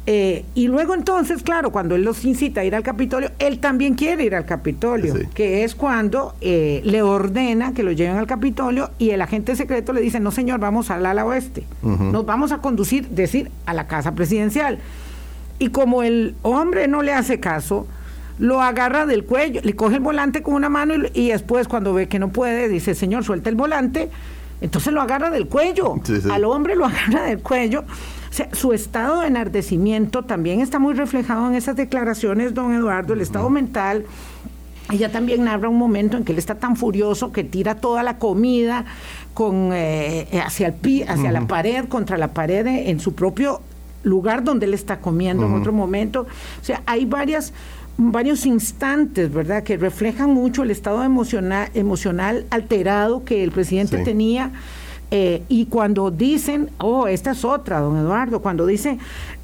Eh, 0.06 0.44
y 0.54 0.66
luego 0.66 0.94
entonces, 0.94 1.42
claro, 1.42 1.70
cuando 1.70 1.94
él 1.94 2.02
los 2.02 2.24
incita 2.24 2.62
a 2.62 2.64
ir 2.64 2.74
al 2.74 2.82
Capitolio, 2.82 3.30
él 3.38 3.58
también 3.58 3.94
quiere 3.94 4.24
ir 4.24 4.34
al 4.34 4.46
Capitolio, 4.46 5.14
que 5.34 5.62
es 5.62 5.74
cuando 5.74 6.34
eh, 6.40 6.80
le 6.84 7.02
ordena 7.02 7.72
que 7.74 7.82
lo 7.82 7.92
lleven 7.92 8.16
al 8.16 8.26
Capitolio 8.26 8.90
y 8.98 9.10
el 9.10 9.20
agente 9.20 9.54
secreto 9.56 9.92
le 9.92 10.00
dice, 10.00 10.18
no 10.18 10.30
señor, 10.30 10.58
vamos 10.58 10.90
al 10.90 11.04
ala 11.06 11.24
oeste, 11.24 11.64
nos 11.82 12.24
vamos 12.24 12.50
a 12.50 12.58
conducir, 12.58 13.08
decir, 13.08 13.50
a 13.66 13.74
la 13.74 13.86
casa 13.86 14.14
presidencial. 14.14 14.78
Y 15.58 15.68
como 15.68 16.02
el 16.02 16.34
hombre 16.42 16.88
no 16.88 17.02
le 17.02 17.12
hace 17.12 17.38
caso, 17.38 17.86
lo 18.38 18.62
agarra 18.62 19.04
del 19.04 19.24
cuello, 19.24 19.60
le 19.62 19.76
coge 19.76 19.96
el 19.96 20.00
volante 20.00 20.42
con 20.42 20.54
una 20.54 20.70
mano 20.70 20.94
y, 20.94 21.10
y 21.12 21.28
después 21.28 21.68
cuando 21.68 21.92
ve 21.92 22.08
que 22.08 22.18
no 22.18 22.30
puede, 22.30 22.68
dice, 22.68 22.94
señor, 22.94 23.22
suelta 23.22 23.50
el 23.50 23.56
volante 23.56 24.08
entonces 24.60 24.92
lo 24.92 25.00
agarra 25.00 25.30
del 25.30 25.46
cuello, 25.46 25.94
al 26.30 26.44
hombre 26.44 26.76
lo 26.76 26.84
agarra 26.86 27.24
del 27.24 27.40
cuello. 27.40 27.84
O 28.30 28.32
sea, 28.32 28.48
su 28.52 28.72
estado 28.72 29.20
de 29.20 29.26
enardecimiento 29.26 30.22
también 30.22 30.60
está 30.60 30.78
muy 30.78 30.94
reflejado 30.94 31.48
en 31.48 31.56
esas 31.56 31.74
declaraciones, 31.74 32.54
don 32.54 32.72
Eduardo, 32.72 33.14
el 33.14 33.20
estado 33.20 33.50
mental. 33.50 34.04
Ella 34.90 35.10
también 35.10 35.44
narra 35.44 35.68
un 35.68 35.78
momento 35.78 36.16
en 36.16 36.24
que 36.24 36.32
él 36.32 36.38
está 36.38 36.54
tan 36.54 36.76
furioso 36.76 37.32
que 37.32 37.44
tira 37.44 37.76
toda 37.76 38.02
la 38.02 38.18
comida 38.18 38.84
con, 39.34 39.70
eh, 39.72 40.28
hacia, 40.44 40.68
el, 40.68 41.08
hacia 41.08 41.32
la 41.32 41.46
pared, 41.46 41.86
contra 41.86 42.16
la 42.18 42.28
pared 42.28 42.66
en 42.66 43.00
su 43.00 43.14
propio 43.14 43.60
lugar 44.02 44.44
donde 44.44 44.66
él 44.66 44.74
está 44.74 45.00
comiendo 45.00 45.46
en 45.46 45.54
otro 45.54 45.72
momento. 45.72 46.22
O 46.60 46.64
sea, 46.64 46.82
hay 46.86 47.04
varias 47.04 47.52
varios 48.02 48.46
instantes, 48.46 49.32
¿verdad?, 49.32 49.62
que 49.62 49.76
reflejan 49.76 50.32
mucho 50.32 50.62
el 50.62 50.70
estado 50.70 51.04
emocional, 51.04 51.68
emocional 51.74 52.46
alterado 52.50 53.24
que 53.24 53.44
el 53.44 53.50
presidente 53.50 53.98
tenía. 53.98 54.52
Eh, 55.10 55.42
y 55.48 55.66
cuando 55.66 56.10
dicen, 56.10 56.70
oh, 56.78 57.08
esta 57.08 57.32
es 57.32 57.44
otra, 57.44 57.80
don 57.80 57.96
Eduardo, 57.96 58.40
cuando 58.40 58.64
dice, 58.64 58.98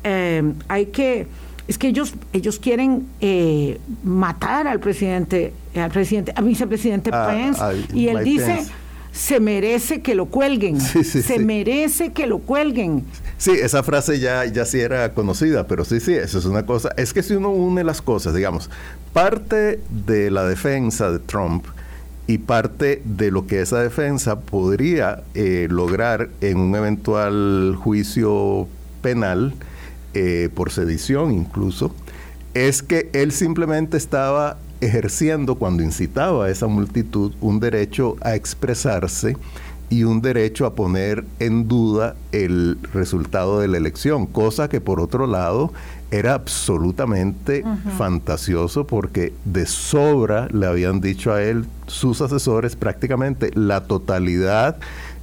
eh, 0.04 0.52
hay 0.68 0.86
que, 0.86 1.26
es 1.66 1.76
que 1.76 1.88
ellos, 1.88 2.14
ellos 2.32 2.60
quieren 2.60 3.06
eh, 3.20 3.80
matar 4.04 4.68
al 4.68 4.78
presidente, 4.78 5.52
al 5.74 5.90
presidente, 5.90 6.32
al 6.36 6.44
vicepresidente 6.44 7.10
ah, 7.12 7.26
Pence, 7.28 7.60
y 7.92 8.06
él 8.06 8.22
dice, 8.22 8.64
se 9.10 9.40
merece 9.40 10.02
que 10.02 10.14
lo 10.14 10.26
cuelguen, 10.26 10.80
se 10.80 11.38
merece 11.40 12.12
que 12.12 12.28
lo 12.28 12.38
cuelguen. 12.38 13.04
Sí, 13.36 13.50
esa 13.50 13.82
frase 13.82 14.20
ya, 14.20 14.44
ya 14.44 14.64
sí 14.64 14.78
era 14.78 15.14
conocida, 15.14 15.66
pero 15.66 15.84
sí, 15.84 15.98
sí, 15.98 16.14
eso 16.14 16.38
es 16.38 16.44
una 16.44 16.64
cosa. 16.64 16.90
Es 16.96 17.12
que 17.12 17.22
si 17.22 17.34
uno 17.34 17.50
une 17.50 17.82
las 17.82 18.00
cosas, 18.00 18.34
digamos, 18.34 18.70
parte 19.12 19.80
de 19.90 20.30
la 20.30 20.46
defensa 20.46 21.10
de 21.10 21.18
Trump 21.18 21.66
y 22.26 22.38
parte 22.38 23.02
de 23.04 23.30
lo 23.30 23.46
que 23.46 23.60
esa 23.60 23.80
defensa 23.80 24.40
podría 24.40 25.22
eh, 25.34 25.68
lograr 25.70 26.28
en 26.40 26.58
un 26.58 26.74
eventual 26.74 27.76
juicio 27.78 28.66
penal, 29.00 29.54
eh, 30.14 30.48
por 30.54 30.70
sedición 30.70 31.30
incluso, 31.30 31.94
es 32.54 32.82
que 32.82 33.10
él 33.12 33.32
simplemente 33.32 33.96
estaba 33.96 34.58
ejerciendo 34.80 35.56
cuando 35.56 35.82
incitaba 35.82 36.46
a 36.46 36.50
esa 36.50 36.66
multitud 36.66 37.32
un 37.40 37.60
derecho 37.60 38.16
a 38.22 38.34
expresarse 38.34 39.36
y 39.88 40.04
un 40.04 40.20
derecho 40.20 40.66
a 40.66 40.74
poner 40.74 41.24
en 41.38 41.68
duda 41.68 42.16
el 42.32 42.78
resultado 42.92 43.60
de 43.60 43.68
la 43.68 43.76
elección, 43.76 44.26
cosa 44.26 44.68
que 44.68 44.80
por 44.80 45.00
otro 45.00 45.26
lado 45.26 45.72
era 46.18 46.34
absolutamente 46.34 47.64
fantasioso 47.96 48.86
porque 48.86 49.32
de 49.44 49.66
sobra 49.66 50.48
le 50.52 50.66
habían 50.66 51.00
dicho 51.00 51.32
a 51.32 51.42
él 51.42 51.66
sus 51.86 52.20
asesores 52.20 52.76
prácticamente 52.76 53.50
la 53.54 53.84
totalidad 53.84 54.76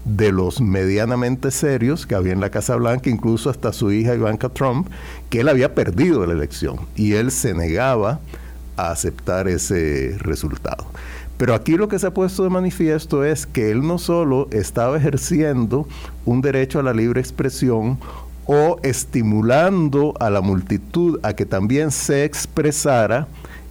de 0.06 0.32
los 0.32 0.60
medianamente 0.60 1.52
serios 1.52 2.06
que 2.06 2.16
había 2.16 2.34
en 2.34 2.42
la 2.42 2.50
Casa 2.50 2.76
Blanca, 2.76 3.10
incluso 3.10 3.50
hasta 3.50 3.72
su 3.72 3.92
hija 3.92 4.16
Ivanka 4.16 4.50
Trump, 4.50 4.88
que 5.30 5.42
él 5.42 5.50
había 5.50 5.76
perdido 5.76 6.26
la 6.26 6.34
elección 6.34 6.78
y 6.96 7.14
él 7.14 7.32
se 7.32 7.54
negaba 7.54 8.20
a 8.76 8.92
aceptar 8.92 9.48
ese 9.48 10.16
resultado. 10.20 10.86
Pero 11.38 11.56
aquí 11.56 11.78
lo 11.78 11.88
que 11.88 12.00
se 12.00 12.08
ha 12.08 12.14
puesto 12.14 12.44
de 12.44 12.50
manifiesto 12.50 13.24
es 13.24 13.46
que 13.46 13.72
él 13.72 13.86
no 13.86 13.98
solo 13.98 14.48
estaba 14.52 14.98
ejerciendo 14.98 15.88
un 16.26 16.42
derecho 16.42 16.80
a 16.80 16.84
la 16.84 16.94
libre 16.94 17.20
expresión 17.20 17.98
o 18.46 18.78
estimulando 18.84 20.14
a 20.20 20.30
la 20.30 20.42
multitud 20.42 21.20
a 21.24 21.34
que 21.34 21.46
también 21.46 21.92
se 21.92 22.26
expresara 22.26 23.28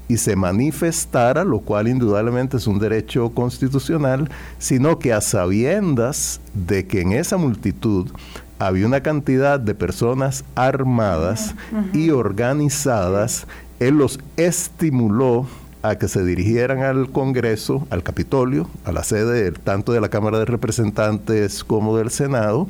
y 0.08 0.18
se 0.18 0.36
manifestara, 0.36 1.44
lo 1.44 1.60
cual 1.60 1.88
indudablemente 1.88 2.56
es 2.56 2.66
un 2.66 2.78
derecho 2.78 3.30
constitucional, 3.30 4.30
sino 4.58 4.98
que 4.98 5.12
a 5.12 5.20
sabiendas 5.20 6.40
de 6.54 6.86
que 6.86 7.00
en 7.00 7.12
esa 7.12 7.36
multitud 7.36 8.10
había 8.58 8.86
una 8.86 9.02
cantidad 9.02 9.58
de 9.58 9.74
personas 9.74 10.44
armadas 10.54 11.54
y 11.92 12.10
organizadas, 12.10 13.46
él 13.80 13.96
los 13.96 14.20
estimuló 14.36 15.46
a 15.82 15.96
que 15.96 16.06
se 16.06 16.24
dirigieran 16.24 16.82
al 16.82 17.10
Congreso, 17.10 17.86
al 17.90 18.04
Capitolio, 18.04 18.68
a 18.84 18.92
la 18.92 19.02
sede 19.02 19.50
tanto 19.50 19.92
de 19.92 20.00
la 20.00 20.10
Cámara 20.10 20.38
de 20.38 20.44
Representantes 20.44 21.64
como 21.64 21.96
del 21.96 22.10
Senado, 22.10 22.68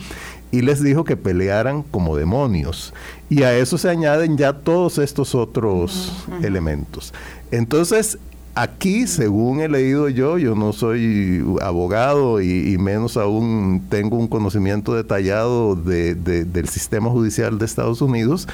y 0.53 0.61
les 0.61 0.83
dijo 0.83 1.03
que 1.03 1.17
pelearan 1.17 1.83
como 1.83 2.17
demonios. 2.17 2.95
Y 3.29 3.43
a 3.43 3.57
eso 3.57 3.79
se 3.79 3.89
añaden 3.89 4.37
ya 4.37 4.53
todos 4.53 4.99
estos 4.99 5.35
otros 5.35 6.13
elementos. 6.43 7.13
Entonces, 7.51 8.19
Aquí, 8.55 9.07
según 9.07 9.61
he 9.63 9.69
leído 9.69 10.11
yo, 10.11 10.37
yo 10.37 10.55
no 10.55 10.75
soy 10.75 11.43
abogado 11.63 12.43
y, 12.43 12.77
menos 12.77 13.17
aún 13.17 13.83
tengo 13.89 14.19
un 14.19 14.29
conocimiento 14.29 14.95
detallado 14.95 15.75
del 15.75 16.69
sistema 16.69 17.09
judicial 17.09 17.59
de 17.59 17.65
Estados 17.65 18.03
Unidos, 18.03 18.47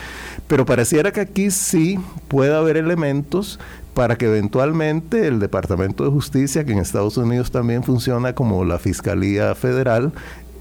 pero 0.46 0.64
pareciera 0.64 1.10
que 1.10 1.20
aquí 1.20 1.50
sí 1.50 1.98
puede 2.28 2.54
haber 2.54 2.76
elementos 2.76 3.58
para 3.92 4.14
que 4.14 4.26
eventualmente 4.26 5.26
el 5.26 5.40
Departamento 5.40 6.04
de 6.04 6.10
Justicia, 6.10 6.62
que 6.62 6.70
en 6.70 6.78
Estados 6.78 7.16
Unidos 7.16 7.50
también 7.50 7.82
funciona 7.82 8.34
como 8.36 8.64
la 8.64 8.78
Fiscalía 8.78 9.56
Federal, 9.56 10.12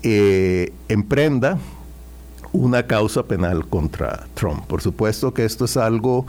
eh, 0.10 0.72
emprenda 0.88 1.58
una 2.54 2.88
causa 2.88 3.24
penal 3.24 3.68
contra 3.68 4.26
Trump. 4.36 4.66
Por 4.66 4.82
supuesto 4.82 5.34
que 5.34 5.44
esto 5.44 5.66
es 5.66 5.76
algo 5.76 6.26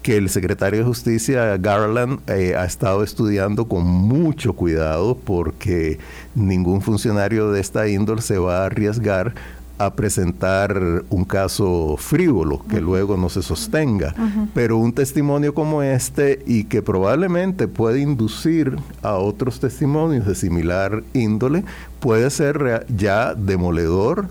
que 0.00 0.16
el 0.16 0.30
secretario 0.30 0.78
de 0.78 0.86
Justicia, 0.86 1.58
Garland, 1.58 2.20
eh, 2.30 2.54
ha 2.56 2.64
estado 2.64 3.04
estudiando 3.04 3.68
con 3.68 3.84
mucho 3.84 4.54
cuidado 4.54 5.18
porque 5.18 5.98
ningún 6.34 6.80
funcionario 6.80 7.50
de 7.50 7.60
esta 7.60 7.86
índole 7.86 8.22
se 8.22 8.38
va 8.38 8.62
a 8.62 8.66
arriesgar 8.66 9.34
a 9.78 9.94
presentar 9.94 11.04
un 11.08 11.24
caso 11.24 11.96
frívolo 11.98 12.64
que 12.68 12.80
luego 12.80 13.16
no 13.16 13.28
se 13.28 13.42
sostenga. 13.42 14.14
Pero 14.54 14.76
un 14.76 14.92
testimonio 14.92 15.54
como 15.54 15.82
este 15.82 16.42
y 16.46 16.64
que 16.64 16.82
probablemente 16.82 17.68
puede 17.68 18.00
inducir 18.00 18.76
a 19.02 19.14
otros 19.14 19.60
testimonios 19.60 20.26
de 20.26 20.34
similar 20.34 21.02
índole, 21.14 21.64
puede 22.00 22.30
ser 22.30 22.86
ya 22.88 23.34
demoledor 23.34 24.28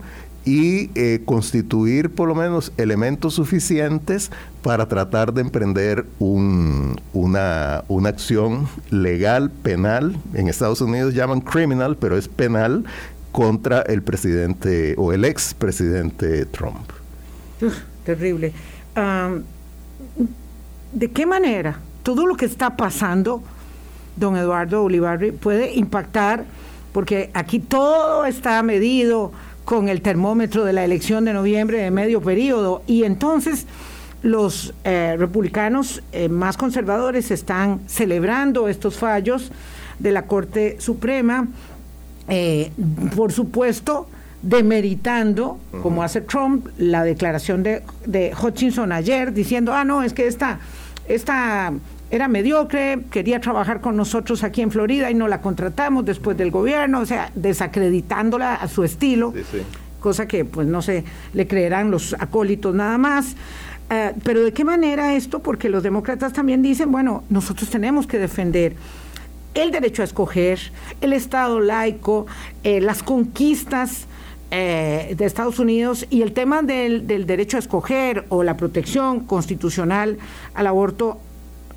y 0.48 0.90
eh, 0.96 1.24
constituir 1.26 2.10
por 2.10 2.30
lo 2.30 2.34
menos 2.34 2.72
elementos 2.78 3.34
suficientes 3.34 4.32
para 4.64 4.88
tratar 4.88 5.34
de 5.34 5.42
emprender 5.42 6.06
una, 6.20 7.84
una 7.90 8.10
acción 8.10 8.68
legal, 8.90 9.52
penal. 9.52 10.16
En 10.34 10.48
Estados 10.48 10.80
Unidos 10.80 11.14
llaman 11.14 11.42
criminal, 11.42 11.98
pero 11.98 12.18
es 12.18 12.30
penal 12.30 12.86
contra 13.38 13.82
el 13.84 14.02
presidente 14.02 14.96
o 14.98 15.14
el 15.14 15.24
ex 15.24 15.54
presidente 15.54 16.48
Trump. 16.48 16.90
terrible. 18.04 18.52
¿De 20.92 21.12
qué 21.12 21.28
manera 21.28 21.78
todo 22.02 22.26
lo 22.26 22.36
que 22.36 22.46
está 22.46 22.76
pasando, 22.76 23.44
don 24.16 24.38
Eduardo 24.38 24.86
Olivarri, 24.86 25.34
puede 25.34 25.76
impactar? 25.76 26.46
Porque 26.92 27.30
aquí 27.36 27.60
todo 27.60 28.26
está 28.26 28.64
medido 28.64 29.32
con 29.66 29.88
el 29.88 30.02
termómetro 30.02 30.66
de 30.66 30.74
la 30.74 30.84
elección 30.84 31.24
de 31.24 31.34
noviembre 31.34 31.78
de 31.78 31.92
medio 31.92 32.24
periodo 32.24 32.82
y 32.88 33.04
entonces 33.04 33.68
los 34.24 34.74
eh, 34.84 35.16
republicanos 35.16 36.02
eh, 36.12 36.28
más 36.28 36.58
conservadores 36.58 37.30
están 37.30 37.82
celebrando 37.86 38.68
estos 38.68 38.98
fallos 38.98 39.52
de 40.00 40.12
la 40.12 40.26
Corte 40.26 40.78
Suprema 40.80 41.48
eh, 42.28 42.72
por 43.16 43.32
supuesto, 43.32 44.08
demeritando, 44.42 45.60
como 45.82 46.04
hace 46.04 46.22
Trump, 46.22 46.68
la 46.78 47.04
declaración 47.04 47.64
de, 47.64 47.84
de 48.06 48.34
Hutchinson 48.42 48.92
ayer, 48.92 49.34
diciendo, 49.34 49.74
ah, 49.74 49.84
no, 49.84 50.04
es 50.04 50.14
que 50.14 50.28
esta, 50.28 50.60
esta 51.08 51.74
era 52.10 52.28
mediocre, 52.28 53.00
quería 53.12 53.42
trabajar 53.42 53.82
con 53.82 53.98
nosotros 53.98 54.44
aquí 54.44 54.62
en 54.62 54.72
Florida 54.72 55.12
y 55.12 55.14
no 55.14 55.28
la 55.28 55.42
contratamos 55.42 56.06
después 56.06 56.38
del 56.38 56.52
gobierno, 56.52 57.02
o 57.02 57.06
sea, 57.06 57.32
desacreditándola 57.36 58.56
a 58.56 58.68
su 58.68 58.84
estilo, 58.84 59.34
cosa 60.00 60.28
que 60.28 60.46
pues 60.46 60.68
no 60.68 60.82
sé, 60.82 61.04
le 61.34 61.48
creerán 61.48 61.92
los 61.92 62.16
acólitos 62.18 62.74
nada 62.74 62.98
más. 62.98 63.36
Eh, 63.90 64.14
pero 64.24 64.44
de 64.44 64.52
qué 64.52 64.66
manera 64.66 65.16
esto, 65.16 65.40
porque 65.40 65.70
los 65.70 65.82
demócratas 65.82 66.34
también 66.34 66.62
dicen, 66.62 66.92
bueno, 66.92 67.24
nosotros 67.30 67.70
tenemos 67.70 68.06
que 68.06 68.20
defender 68.20 68.76
el 69.58 69.72
derecho 69.72 70.04
a 70.04 70.06
escoger, 70.06 70.60
el 71.02 71.14
Estado 71.14 71.60
laico, 71.60 72.28
eh, 72.64 72.80
las 72.80 73.02
conquistas 73.02 74.06
eh, 74.52 75.16
de 75.18 75.26
Estados 75.26 75.60
Unidos 75.60 76.06
y 76.10 76.22
el 76.22 76.32
tema 76.32 76.62
del, 76.62 77.08
derecho 77.08 77.58
a 77.58 77.60
escoger 77.60 78.26
o 78.30 78.44
la 78.44 78.56
protección 78.56 79.22
constitucional 79.22 80.18
al 80.54 80.68
aborto 80.68 81.20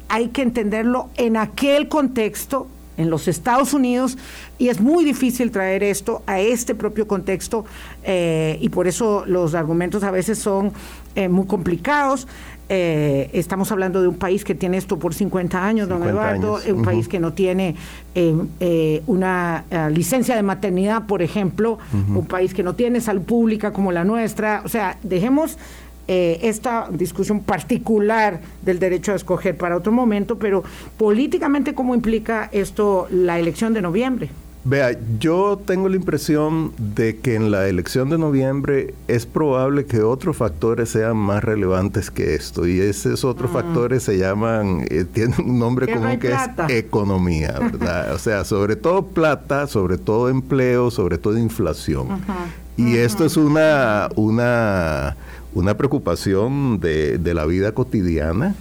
hay 0.09 0.28
que 0.28 0.43
entenderlo 0.43 1.09
en 1.16 1.37
aquel 1.37 1.89
contexto, 1.89 2.68
en 2.97 3.09
los 3.09 3.28
Estados 3.28 3.72
Unidos, 3.72 4.18
y 4.59 4.68
es 4.68 4.81
muy 4.81 5.05
difícil 5.05 5.51
traer 5.51 5.83
esto 5.83 6.22
a 6.26 6.41
este 6.41 6.74
propio 6.74 7.07
contexto, 7.07 7.64
eh, 8.03 8.59
y 8.61 8.68
por 8.68 8.89
eso 8.89 9.24
los 9.26 9.55
argumentos 9.55 10.03
a 10.03 10.11
veces 10.11 10.39
son 10.39 10.72
muy 11.28 11.47
complicados. 11.47 12.26
Eh, 12.73 13.31
estamos 13.33 13.73
hablando 13.73 14.01
de 14.01 14.07
un 14.07 14.14
país 14.14 14.45
que 14.45 14.55
tiene 14.55 14.77
esto 14.77 14.97
por 14.97 15.12
50 15.12 15.66
años, 15.66 15.89
don 15.89 16.03
Eduardo, 16.05 16.61
un 16.73 16.83
país 16.83 17.09
que 17.09 17.18
no 17.18 17.33
tiene 17.33 17.75
una 19.07 19.64
licencia 19.91 20.37
de 20.37 20.43
maternidad, 20.43 21.07
por 21.07 21.21
ejemplo, 21.21 21.79
un 21.93 22.27
país 22.27 22.55
que 22.55 22.62
no 22.62 22.75
tiene 22.75 23.01
salud 23.01 23.23
pública 23.23 23.73
como 23.73 23.91
la 23.91 24.05
nuestra. 24.05 24.62
O 24.64 24.68
sea, 24.68 24.99
dejemos 25.03 25.59
eh, 26.12 26.49
esta 26.49 26.89
discusión 26.91 27.39
particular 27.39 28.41
del 28.62 28.81
derecho 28.81 29.12
a 29.12 29.14
escoger 29.14 29.57
para 29.57 29.77
otro 29.77 29.93
momento, 29.93 30.41
pero 30.41 30.64
políticamente, 30.97 31.73
¿cómo 31.73 31.95
implica 31.95 32.49
esto 32.51 33.07
la 33.12 33.39
elección 33.39 33.75
de 33.75 33.81
noviembre? 33.81 34.29
Vea, 34.63 34.99
yo 35.19 35.61
tengo 35.65 35.89
la 35.89 35.97
impresión 35.97 36.73
de 36.77 37.19
que 37.19 37.35
en 37.35 37.51
la 37.51 37.67
elección 37.67 38.11
de 38.11 38.19
noviembre 38.19 38.95
es 39.09 39.25
probable 39.25 39.87
que 39.87 40.03
otros 40.03 40.37
factores 40.37 40.91
sean 40.91 41.17
más 41.17 41.43
relevantes 41.43 42.11
que 42.11 42.35
esto. 42.35 42.67
Y 42.67 42.79
esos 42.81 43.25
otros 43.25 43.51
mm. 43.51 43.55
factores 43.55 44.03
se 44.03 44.19
llaman, 44.19 44.87
eh, 44.91 45.07
tienen 45.13 45.41
un 45.41 45.59
nombre 45.59 45.91
común 45.93 46.19
que 46.19 46.33
es 46.33 46.41
economía, 46.69 47.59
¿verdad? 47.59 48.13
o 48.15 48.19
sea, 48.19 48.45
sobre 48.45 48.77
todo 48.77 49.07
plata, 49.07 49.67
sobre 49.67 49.97
todo 49.97 50.29
empleo, 50.29 50.91
sobre 50.91 51.17
todo 51.17 51.39
inflación. 51.39 52.09
Y 52.77 52.97
esto 52.97 53.25
es 53.25 53.37
una, 53.37 54.09
una 54.17 55.17
una 55.55 55.77
preocupación 55.77 56.81
de, 56.81 57.19
la 57.35 57.45
vida 57.47 57.73
cotidiana 57.73 58.55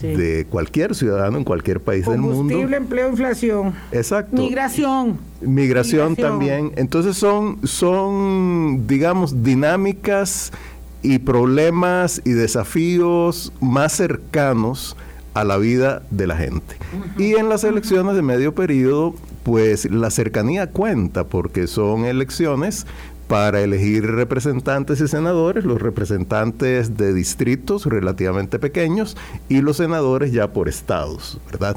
de 0.00 0.46
cualquier 0.48 0.94
ciudadano 0.94 1.38
en 1.38 1.44
cualquier 1.44 1.80
país 1.80 2.06
del 2.06 2.18
mundo. 2.18 2.36
Combustible, 2.36 2.76
empleo, 2.76 3.08
inflación. 3.10 3.74
Exacto. 3.92 4.40
Migración. 4.40 5.18
Migración, 5.40 6.16
también. 6.16 6.72
Entonces 6.76 7.16
son, 7.16 7.58
son, 7.66 8.86
digamos, 8.86 9.42
dinámicas 9.42 10.52
y 11.02 11.18
problemas 11.18 12.20
y 12.24 12.30
desafíos 12.30 13.52
más 13.60 13.92
cercanos 13.92 14.96
a 15.34 15.44
la 15.44 15.56
vida 15.56 16.02
de 16.10 16.26
la 16.26 16.36
gente. 16.36 16.76
Y 17.16 17.34
en 17.34 17.48
las 17.48 17.62
elecciones 17.64 18.16
de 18.16 18.22
medio 18.22 18.54
periodo, 18.54 19.14
pues 19.44 19.90
la 19.90 20.10
cercanía 20.10 20.70
cuenta 20.70 21.24
porque 21.24 21.66
son 21.66 22.04
elecciones 22.04 22.86
para 23.28 23.60
elegir 23.60 24.04
representantes 24.04 25.00
y 25.00 25.06
senadores, 25.06 25.64
los 25.64 25.80
representantes 25.80 26.96
de 26.96 27.12
distritos 27.12 27.84
relativamente 27.84 28.58
pequeños 28.58 29.16
y 29.48 29.60
los 29.60 29.76
senadores 29.76 30.32
ya 30.32 30.52
por 30.52 30.68
estados, 30.68 31.38
¿verdad? 31.50 31.76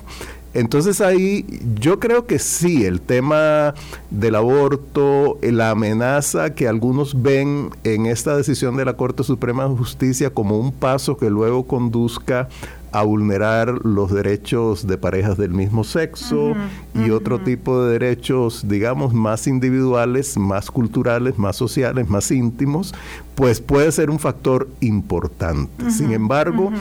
Entonces 0.53 0.99
ahí 0.99 1.45
yo 1.79 1.99
creo 1.99 2.25
que 2.25 2.37
sí, 2.37 2.85
el 2.85 2.99
tema 2.99 3.73
del 4.09 4.35
aborto, 4.35 5.37
la 5.41 5.69
amenaza 5.69 6.53
que 6.53 6.67
algunos 6.67 7.21
ven 7.21 7.69
en 7.85 8.05
esta 8.05 8.35
decisión 8.35 8.75
de 8.75 8.83
la 8.83 8.93
Corte 8.93 9.23
Suprema 9.23 9.67
de 9.67 9.75
Justicia 9.75 10.29
como 10.29 10.57
un 10.57 10.73
paso 10.73 11.15
que 11.15 11.29
luego 11.29 11.67
conduzca 11.67 12.49
a 12.91 13.03
vulnerar 13.03 13.85
los 13.85 14.11
derechos 14.11 14.85
de 14.85 14.97
parejas 14.97 15.37
del 15.37 15.51
mismo 15.51 15.83
sexo 15.83 16.53
y 16.93 17.09
otro 17.11 17.39
tipo 17.39 17.83
de 17.83 17.93
derechos, 17.93 18.67
digamos, 18.67 19.13
más 19.13 19.47
individuales, 19.47 20.37
más 20.37 20.69
culturales, 20.69 21.37
más 21.37 21.55
sociales, 21.55 22.09
más 22.09 22.31
íntimos, 22.31 22.93
pues 23.35 23.61
puede 23.61 23.91
ser 23.91 24.09
un 24.09 24.19
factor 24.19 24.67
importante. 24.81 25.89
Sin 25.89 26.11
embargo, 26.11 26.71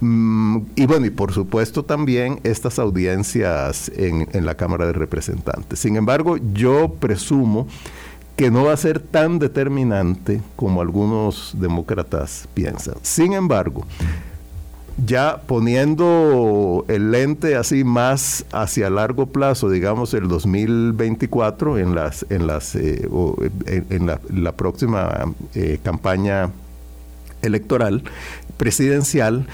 mm, 0.00 0.58
y 0.74 0.86
bueno, 0.86 1.06
y 1.06 1.10
por 1.10 1.32
supuesto 1.32 1.84
también 1.84 2.40
estas 2.42 2.78
audiencias 2.78 3.90
en, 3.96 4.28
en 4.32 4.44
la 4.44 4.56
Cámara 4.56 4.86
de 4.86 4.92
Representantes. 4.92 5.78
Sin 5.78 5.96
embargo, 5.96 6.38
yo 6.52 6.94
presumo 6.98 7.68
que 8.36 8.50
no 8.50 8.64
va 8.64 8.72
a 8.72 8.76
ser 8.76 8.98
tan 8.98 9.38
determinante 9.38 10.40
como 10.56 10.80
algunos 10.80 11.54
demócratas 11.58 12.48
piensan. 12.54 12.94
Sin 13.02 13.34
embargo, 13.34 13.84
ya 15.04 15.40
poniendo 15.46 16.84
el 16.88 17.10
lente 17.10 17.56
así 17.56 17.84
más 17.84 18.44
hacia 18.52 18.90
largo 18.90 19.26
plazo, 19.26 19.70
digamos 19.70 20.14
el 20.14 20.28
2024 20.28 21.78
en 21.78 21.94
las 21.94 22.26
en 22.30 22.46
las 22.46 22.74
eh, 22.74 23.08
en, 23.66 24.06
la, 24.06 24.52
próxima 24.52 25.32
eh, 25.54 25.78
campaña 25.82 26.50
electoral 27.40 28.02
presidencial, 28.56 29.46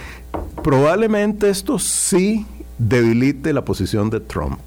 probablemente 0.62 1.49
esto 1.51 1.78
sí 1.78 2.47
debilite 2.78 3.53
la 3.53 3.64
posición 3.64 4.11
de 4.11 4.20
Trump. 4.20 4.61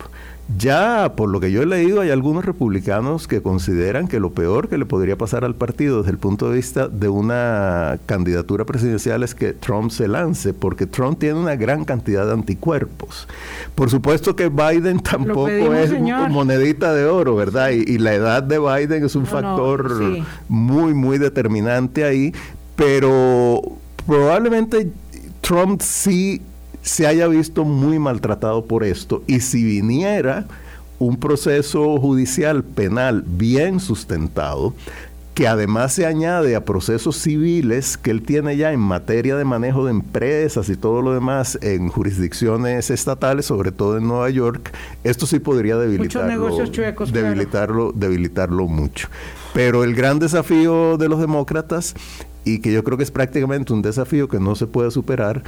Ya, 0.57 1.13
por 1.15 1.29
lo 1.29 1.39
que 1.39 1.51
yo 1.51 1.61
he 1.61 1.65
leído, 1.65 2.01
hay 2.01 2.09
algunos 2.09 2.45
republicanos 2.45 3.27
que 3.27 3.41
consideran 3.41 4.07
que 4.07 4.19
lo 4.19 4.31
peor 4.31 4.69
que 4.69 4.77
le 4.77 4.85
podría 4.85 5.17
pasar 5.17 5.45
al 5.45 5.55
partido 5.55 5.99
desde 5.99 6.11
el 6.11 6.17
punto 6.17 6.49
de 6.49 6.55
vista 6.55 6.87
de 6.87 7.09
una 7.09 7.99
candidatura 8.05 8.65
presidencial 8.65 9.23
es 9.23 9.35
que 9.35 9.53
Trump 9.53 9.91
se 9.91 10.07
lance, 10.07 10.53
porque 10.53 10.85
Trump 10.85 11.19
tiene 11.19 11.39
una 11.39 11.55
gran 11.55 11.85
cantidad 11.85 12.25
de 12.25 12.33
anticuerpos. 12.33 13.27
Por 13.75 13.89
supuesto 13.89 14.35
que 14.35 14.49
Biden 14.49 14.99
tampoco 14.99 15.47
es 15.47 15.91
monedita 16.29 16.93
de 16.93 17.05
oro, 17.05 17.35
¿verdad? 17.35 17.69
Y, 17.69 18.01
la 18.01 18.13
edad 18.15 18.41
de 18.41 18.57
Biden 18.57 19.05
es 19.05 19.15
un 19.15 19.27
factor 19.27 19.91
muy, 20.49 20.93
muy 20.93 21.19
determinante 21.19 22.03
ahí, 22.03 22.33
pero 22.75 23.61
probablemente 24.07 24.91
Trump 25.41 25.81
sí 25.81 26.41
se 26.81 27.07
haya 27.07 27.27
visto 27.27 27.63
muy 27.63 27.99
maltratado 27.99 28.65
por 28.65 28.83
esto 28.83 29.23
y 29.27 29.41
si 29.41 29.63
viniera 29.63 30.47
un 30.99 31.17
proceso 31.17 31.97
judicial 31.99 32.63
penal 32.63 33.23
bien 33.25 33.79
sustentado, 33.79 34.73
que 35.33 35.47
además 35.47 35.93
se 35.93 36.05
añade 36.05 36.55
a 36.55 36.65
procesos 36.65 37.15
civiles 37.15 37.97
que 37.97 38.11
él 38.11 38.21
tiene 38.21 38.57
ya 38.57 38.73
en 38.73 38.79
materia 38.79 39.35
de 39.35 39.45
manejo 39.45 39.85
de 39.85 39.91
empresas 39.91 40.69
y 40.69 40.75
todo 40.75 41.01
lo 41.01 41.13
demás 41.13 41.57
en 41.61 41.87
jurisdicciones 41.87 42.89
estatales, 42.89 43.45
sobre 43.45 43.71
todo 43.71 43.97
en 43.97 44.07
Nueva 44.07 44.29
York, 44.29 44.71
esto 45.03 45.25
sí 45.25 45.39
podría 45.39 45.77
debilitarlo, 45.77 46.57
debilitarlo, 47.11 47.91
debilitarlo 47.95 48.67
mucho. 48.67 49.07
Pero 49.53 49.83
el 49.83 49.95
gran 49.95 50.19
desafío 50.19 50.97
de 50.97 51.09
los 51.09 51.19
demócratas 51.19 51.95
y 52.43 52.59
que 52.59 52.73
yo 52.73 52.83
creo 52.83 52.97
que 52.97 53.03
es 53.03 53.11
prácticamente 53.11 53.73
un 53.73 53.81
desafío 53.81 54.27
que 54.27 54.39
no 54.39 54.55
se 54.55 54.67
puede 54.67 54.91
superar, 54.91 55.43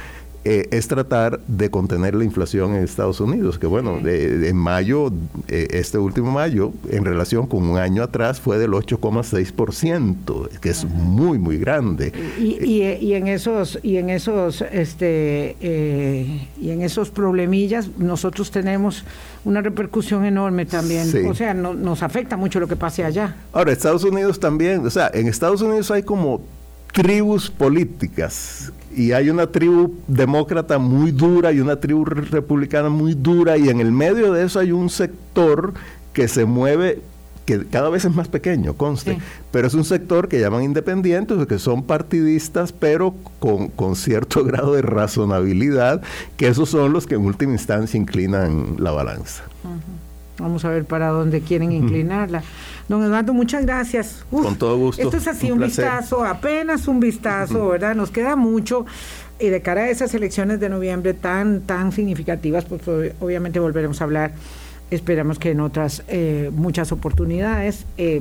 eh, 0.46 0.68
es 0.72 0.88
tratar 0.88 1.40
de 1.46 1.70
contener 1.70 2.14
la 2.14 2.22
inflación 2.22 2.74
en 2.74 2.84
Estados 2.84 3.18
Unidos, 3.20 3.58
que 3.58 3.66
bueno, 3.66 3.98
en 4.06 4.56
mayo, 4.56 5.10
eh, 5.48 5.68
este 5.70 5.96
último 5.96 6.30
mayo, 6.32 6.72
en 6.90 7.04
relación 7.04 7.46
con 7.46 7.64
un 7.64 7.78
año 7.78 8.02
atrás, 8.02 8.40
fue 8.40 8.58
del 8.58 8.72
8,6%, 8.72 10.50
que 10.60 10.68
es 10.68 10.84
muy, 10.84 11.38
muy 11.38 11.56
grande. 11.56 12.12
Y, 12.38 12.58
y, 12.62 13.14
en 13.14 13.26
esos, 13.26 13.78
y 13.82 13.96
en 13.96 14.10
esos, 14.10 14.60
este, 14.60 15.56
eh, 15.62 16.48
y 16.60 16.70
en 16.70 16.82
esos 16.82 17.08
problemillas, 17.08 17.88
nosotros 17.96 18.50
tenemos 18.50 19.04
una 19.46 19.62
repercusión 19.62 20.26
enorme 20.26 20.66
también. 20.66 21.26
O 21.26 21.34
sea, 21.34 21.54
no, 21.54 21.72
nos 21.72 22.02
afecta 22.02 22.36
mucho 22.36 22.60
lo 22.60 22.68
que 22.68 22.76
pase 22.76 23.02
allá. 23.02 23.34
Ahora, 23.52 23.72
Estados 23.72 24.04
Unidos 24.04 24.38
también, 24.38 24.86
o 24.86 24.90
sea, 24.90 25.10
en 25.14 25.26
Estados 25.26 25.62
Unidos 25.62 25.90
hay 25.90 26.02
como 26.02 26.42
tribus 26.94 27.50
políticas. 27.50 28.72
Y 28.96 29.10
hay 29.10 29.28
una 29.28 29.48
tribu 29.48 29.96
demócrata 30.06 30.78
muy 30.78 31.10
dura 31.10 31.52
y 31.52 31.58
una 31.58 31.76
tribu 31.76 32.04
republicana 32.04 32.88
muy 32.88 33.14
dura 33.14 33.58
y 33.58 33.68
en 33.68 33.80
el 33.80 33.90
medio 33.90 34.32
de 34.32 34.44
eso 34.44 34.60
hay 34.60 34.70
un 34.70 34.88
sector 34.88 35.74
que 36.12 36.28
se 36.28 36.44
mueve 36.44 37.02
que 37.44 37.66
cada 37.66 37.90
vez 37.90 38.04
es 38.04 38.14
más 38.14 38.28
pequeño, 38.28 38.74
conste, 38.74 39.18
pero 39.50 39.66
es 39.66 39.74
un 39.74 39.84
sector 39.84 40.28
que 40.28 40.40
llaman 40.40 40.62
independientes, 40.62 41.46
que 41.46 41.58
son 41.58 41.82
partidistas, 41.82 42.72
pero 42.72 43.14
con, 43.38 43.68
con, 43.68 43.96
cierto 43.96 44.44
grado 44.46 44.72
de 44.72 44.80
razonabilidad, 44.80 46.00
que 46.38 46.46
esos 46.46 46.70
son 46.70 46.94
los 46.94 47.06
que 47.06 47.16
en 47.16 47.22
última 47.26 47.52
instancia 47.52 47.98
inclinan 47.98 48.76
la 48.78 48.92
balanza. 48.92 49.42
Vamos 50.38 50.64
a 50.64 50.70
ver 50.70 50.84
para 50.84 51.08
dónde 51.08 51.42
quieren 51.42 51.70
inclinarla. 51.72 52.42
Don 52.88 53.02
Eduardo, 53.02 53.32
muchas 53.32 53.64
gracias. 53.64 54.24
Con 54.30 54.56
todo 54.56 54.76
gusto. 54.76 55.02
Esto 55.02 55.16
es 55.16 55.28
así 55.28 55.50
un, 55.50 55.60
vistazo, 55.60 56.24
apenas 56.24 56.86
un 56.86 57.00
vistazo, 57.00 57.68
¿verdad? 57.68 57.94
Nos 57.94 58.10
queda 58.10 58.36
mucho. 58.36 58.86
Y 59.40 59.48
de 59.48 59.62
cara 59.62 59.82
a 59.82 59.90
esas 59.90 60.14
elecciones 60.14 60.60
de 60.60 60.68
noviembre 60.68 61.12
tan, 61.12 61.62
tan 61.62 61.92
significativas, 61.92 62.64
pues 62.64 62.82
obviamente 63.20 63.58
volveremos 63.58 64.00
a 64.00 64.04
hablar 64.04 64.32
Esperamos 64.90 65.38
que 65.38 65.50
en 65.50 65.60
otras 65.60 66.04
eh, 66.08 66.50
muchas 66.54 66.92
oportunidades. 66.92 67.86
Eh, 67.96 68.20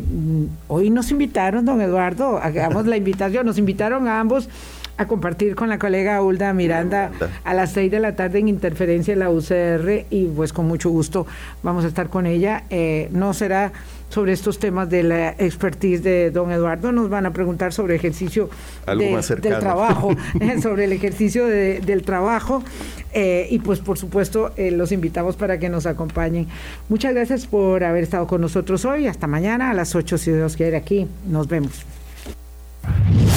hoy 0.67 0.89
nos 0.89 1.11
invitaron, 1.11 1.65
don 1.65 1.81
Eduardo, 1.81 2.37
hagamos 2.37 2.85
la 2.85 2.95
invitación, 2.95 3.45
nos 3.45 3.57
invitaron 3.57 4.07
a 4.07 4.19
ambos 4.19 4.49
a 4.95 5.07
compartir 5.07 5.55
con 5.55 5.69
la 5.69 5.79
colega 5.79 6.21
Ulda 6.21 6.53
Miranda 6.53 7.11
a 7.43 7.53
las 7.53 7.71
seis 7.73 7.91
de 7.91 7.99
la 7.99 8.15
tarde 8.15 8.39
en 8.39 8.47
Interferencia 8.47 9.13
en 9.13 9.19
la 9.19 9.29
UCR 9.29 10.05
y 10.09 10.27
pues 10.35 10.53
con 10.53 10.67
mucho 10.67 10.89
gusto 10.89 11.25
vamos 11.63 11.83
a 11.83 11.87
estar 11.87 12.09
con 12.09 12.25
ella. 12.25 12.63
Eh, 12.69 13.09
no 13.11 13.33
será 13.33 13.73
sobre 14.13 14.31
estos 14.31 14.59
temas 14.59 14.89
de 14.89 15.01
la 15.01 15.29
expertise 15.31 16.03
de 16.03 16.29
don 16.29 16.51
Eduardo. 16.51 16.91
Nos 16.91 17.09
van 17.09 17.25
a 17.25 17.33
preguntar 17.33 17.73
sobre 17.73 17.95
ejercicio 17.95 18.47
del 18.85 19.59
trabajo, 19.59 20.15
sobre 20.61 20.85
el 20.85 20.91
ejercicio 20.91 21.47
del 21.47 22.03
trabajo. 22.03 22.63
Eh, 23.11 23.47
y 23.49 23.59
pues 23.59 23.79
por 23.79 23.97
supuesto 23.97 24.51
eh, 24.55 24.71
los 24.71 24.91
invitamos 24.91 25.35
para 25.35 25.57
que 25.57 25.69
nos 25.69 25.87
acompañen. 25.87 26.47
Muchas 26.89 27.13
gracias 27.13 27.47
por 27.47 27.83
haber 27.83 28.03
estado 28.03 28.27
con 28.27 28.41
nosotros 28.41 28.85
hoy. 28.85 29.07
Hasta 29.07 29.25
mañana 29.25 29.71
a 29.71 29.73
las 29.73 29.95
8 29.95 30.17
si 30.17 30.31
Dios 30.31 30.55
quiere 30.55 30.77
aquí. 30.77 31.07
Nos 31.27 31.47
vemos. 31.47 31.83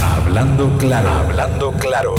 Hablando 0.03 0.77
claro, 0.79 1.09
hablando 1.09 1.73
claro. 1.73 2.15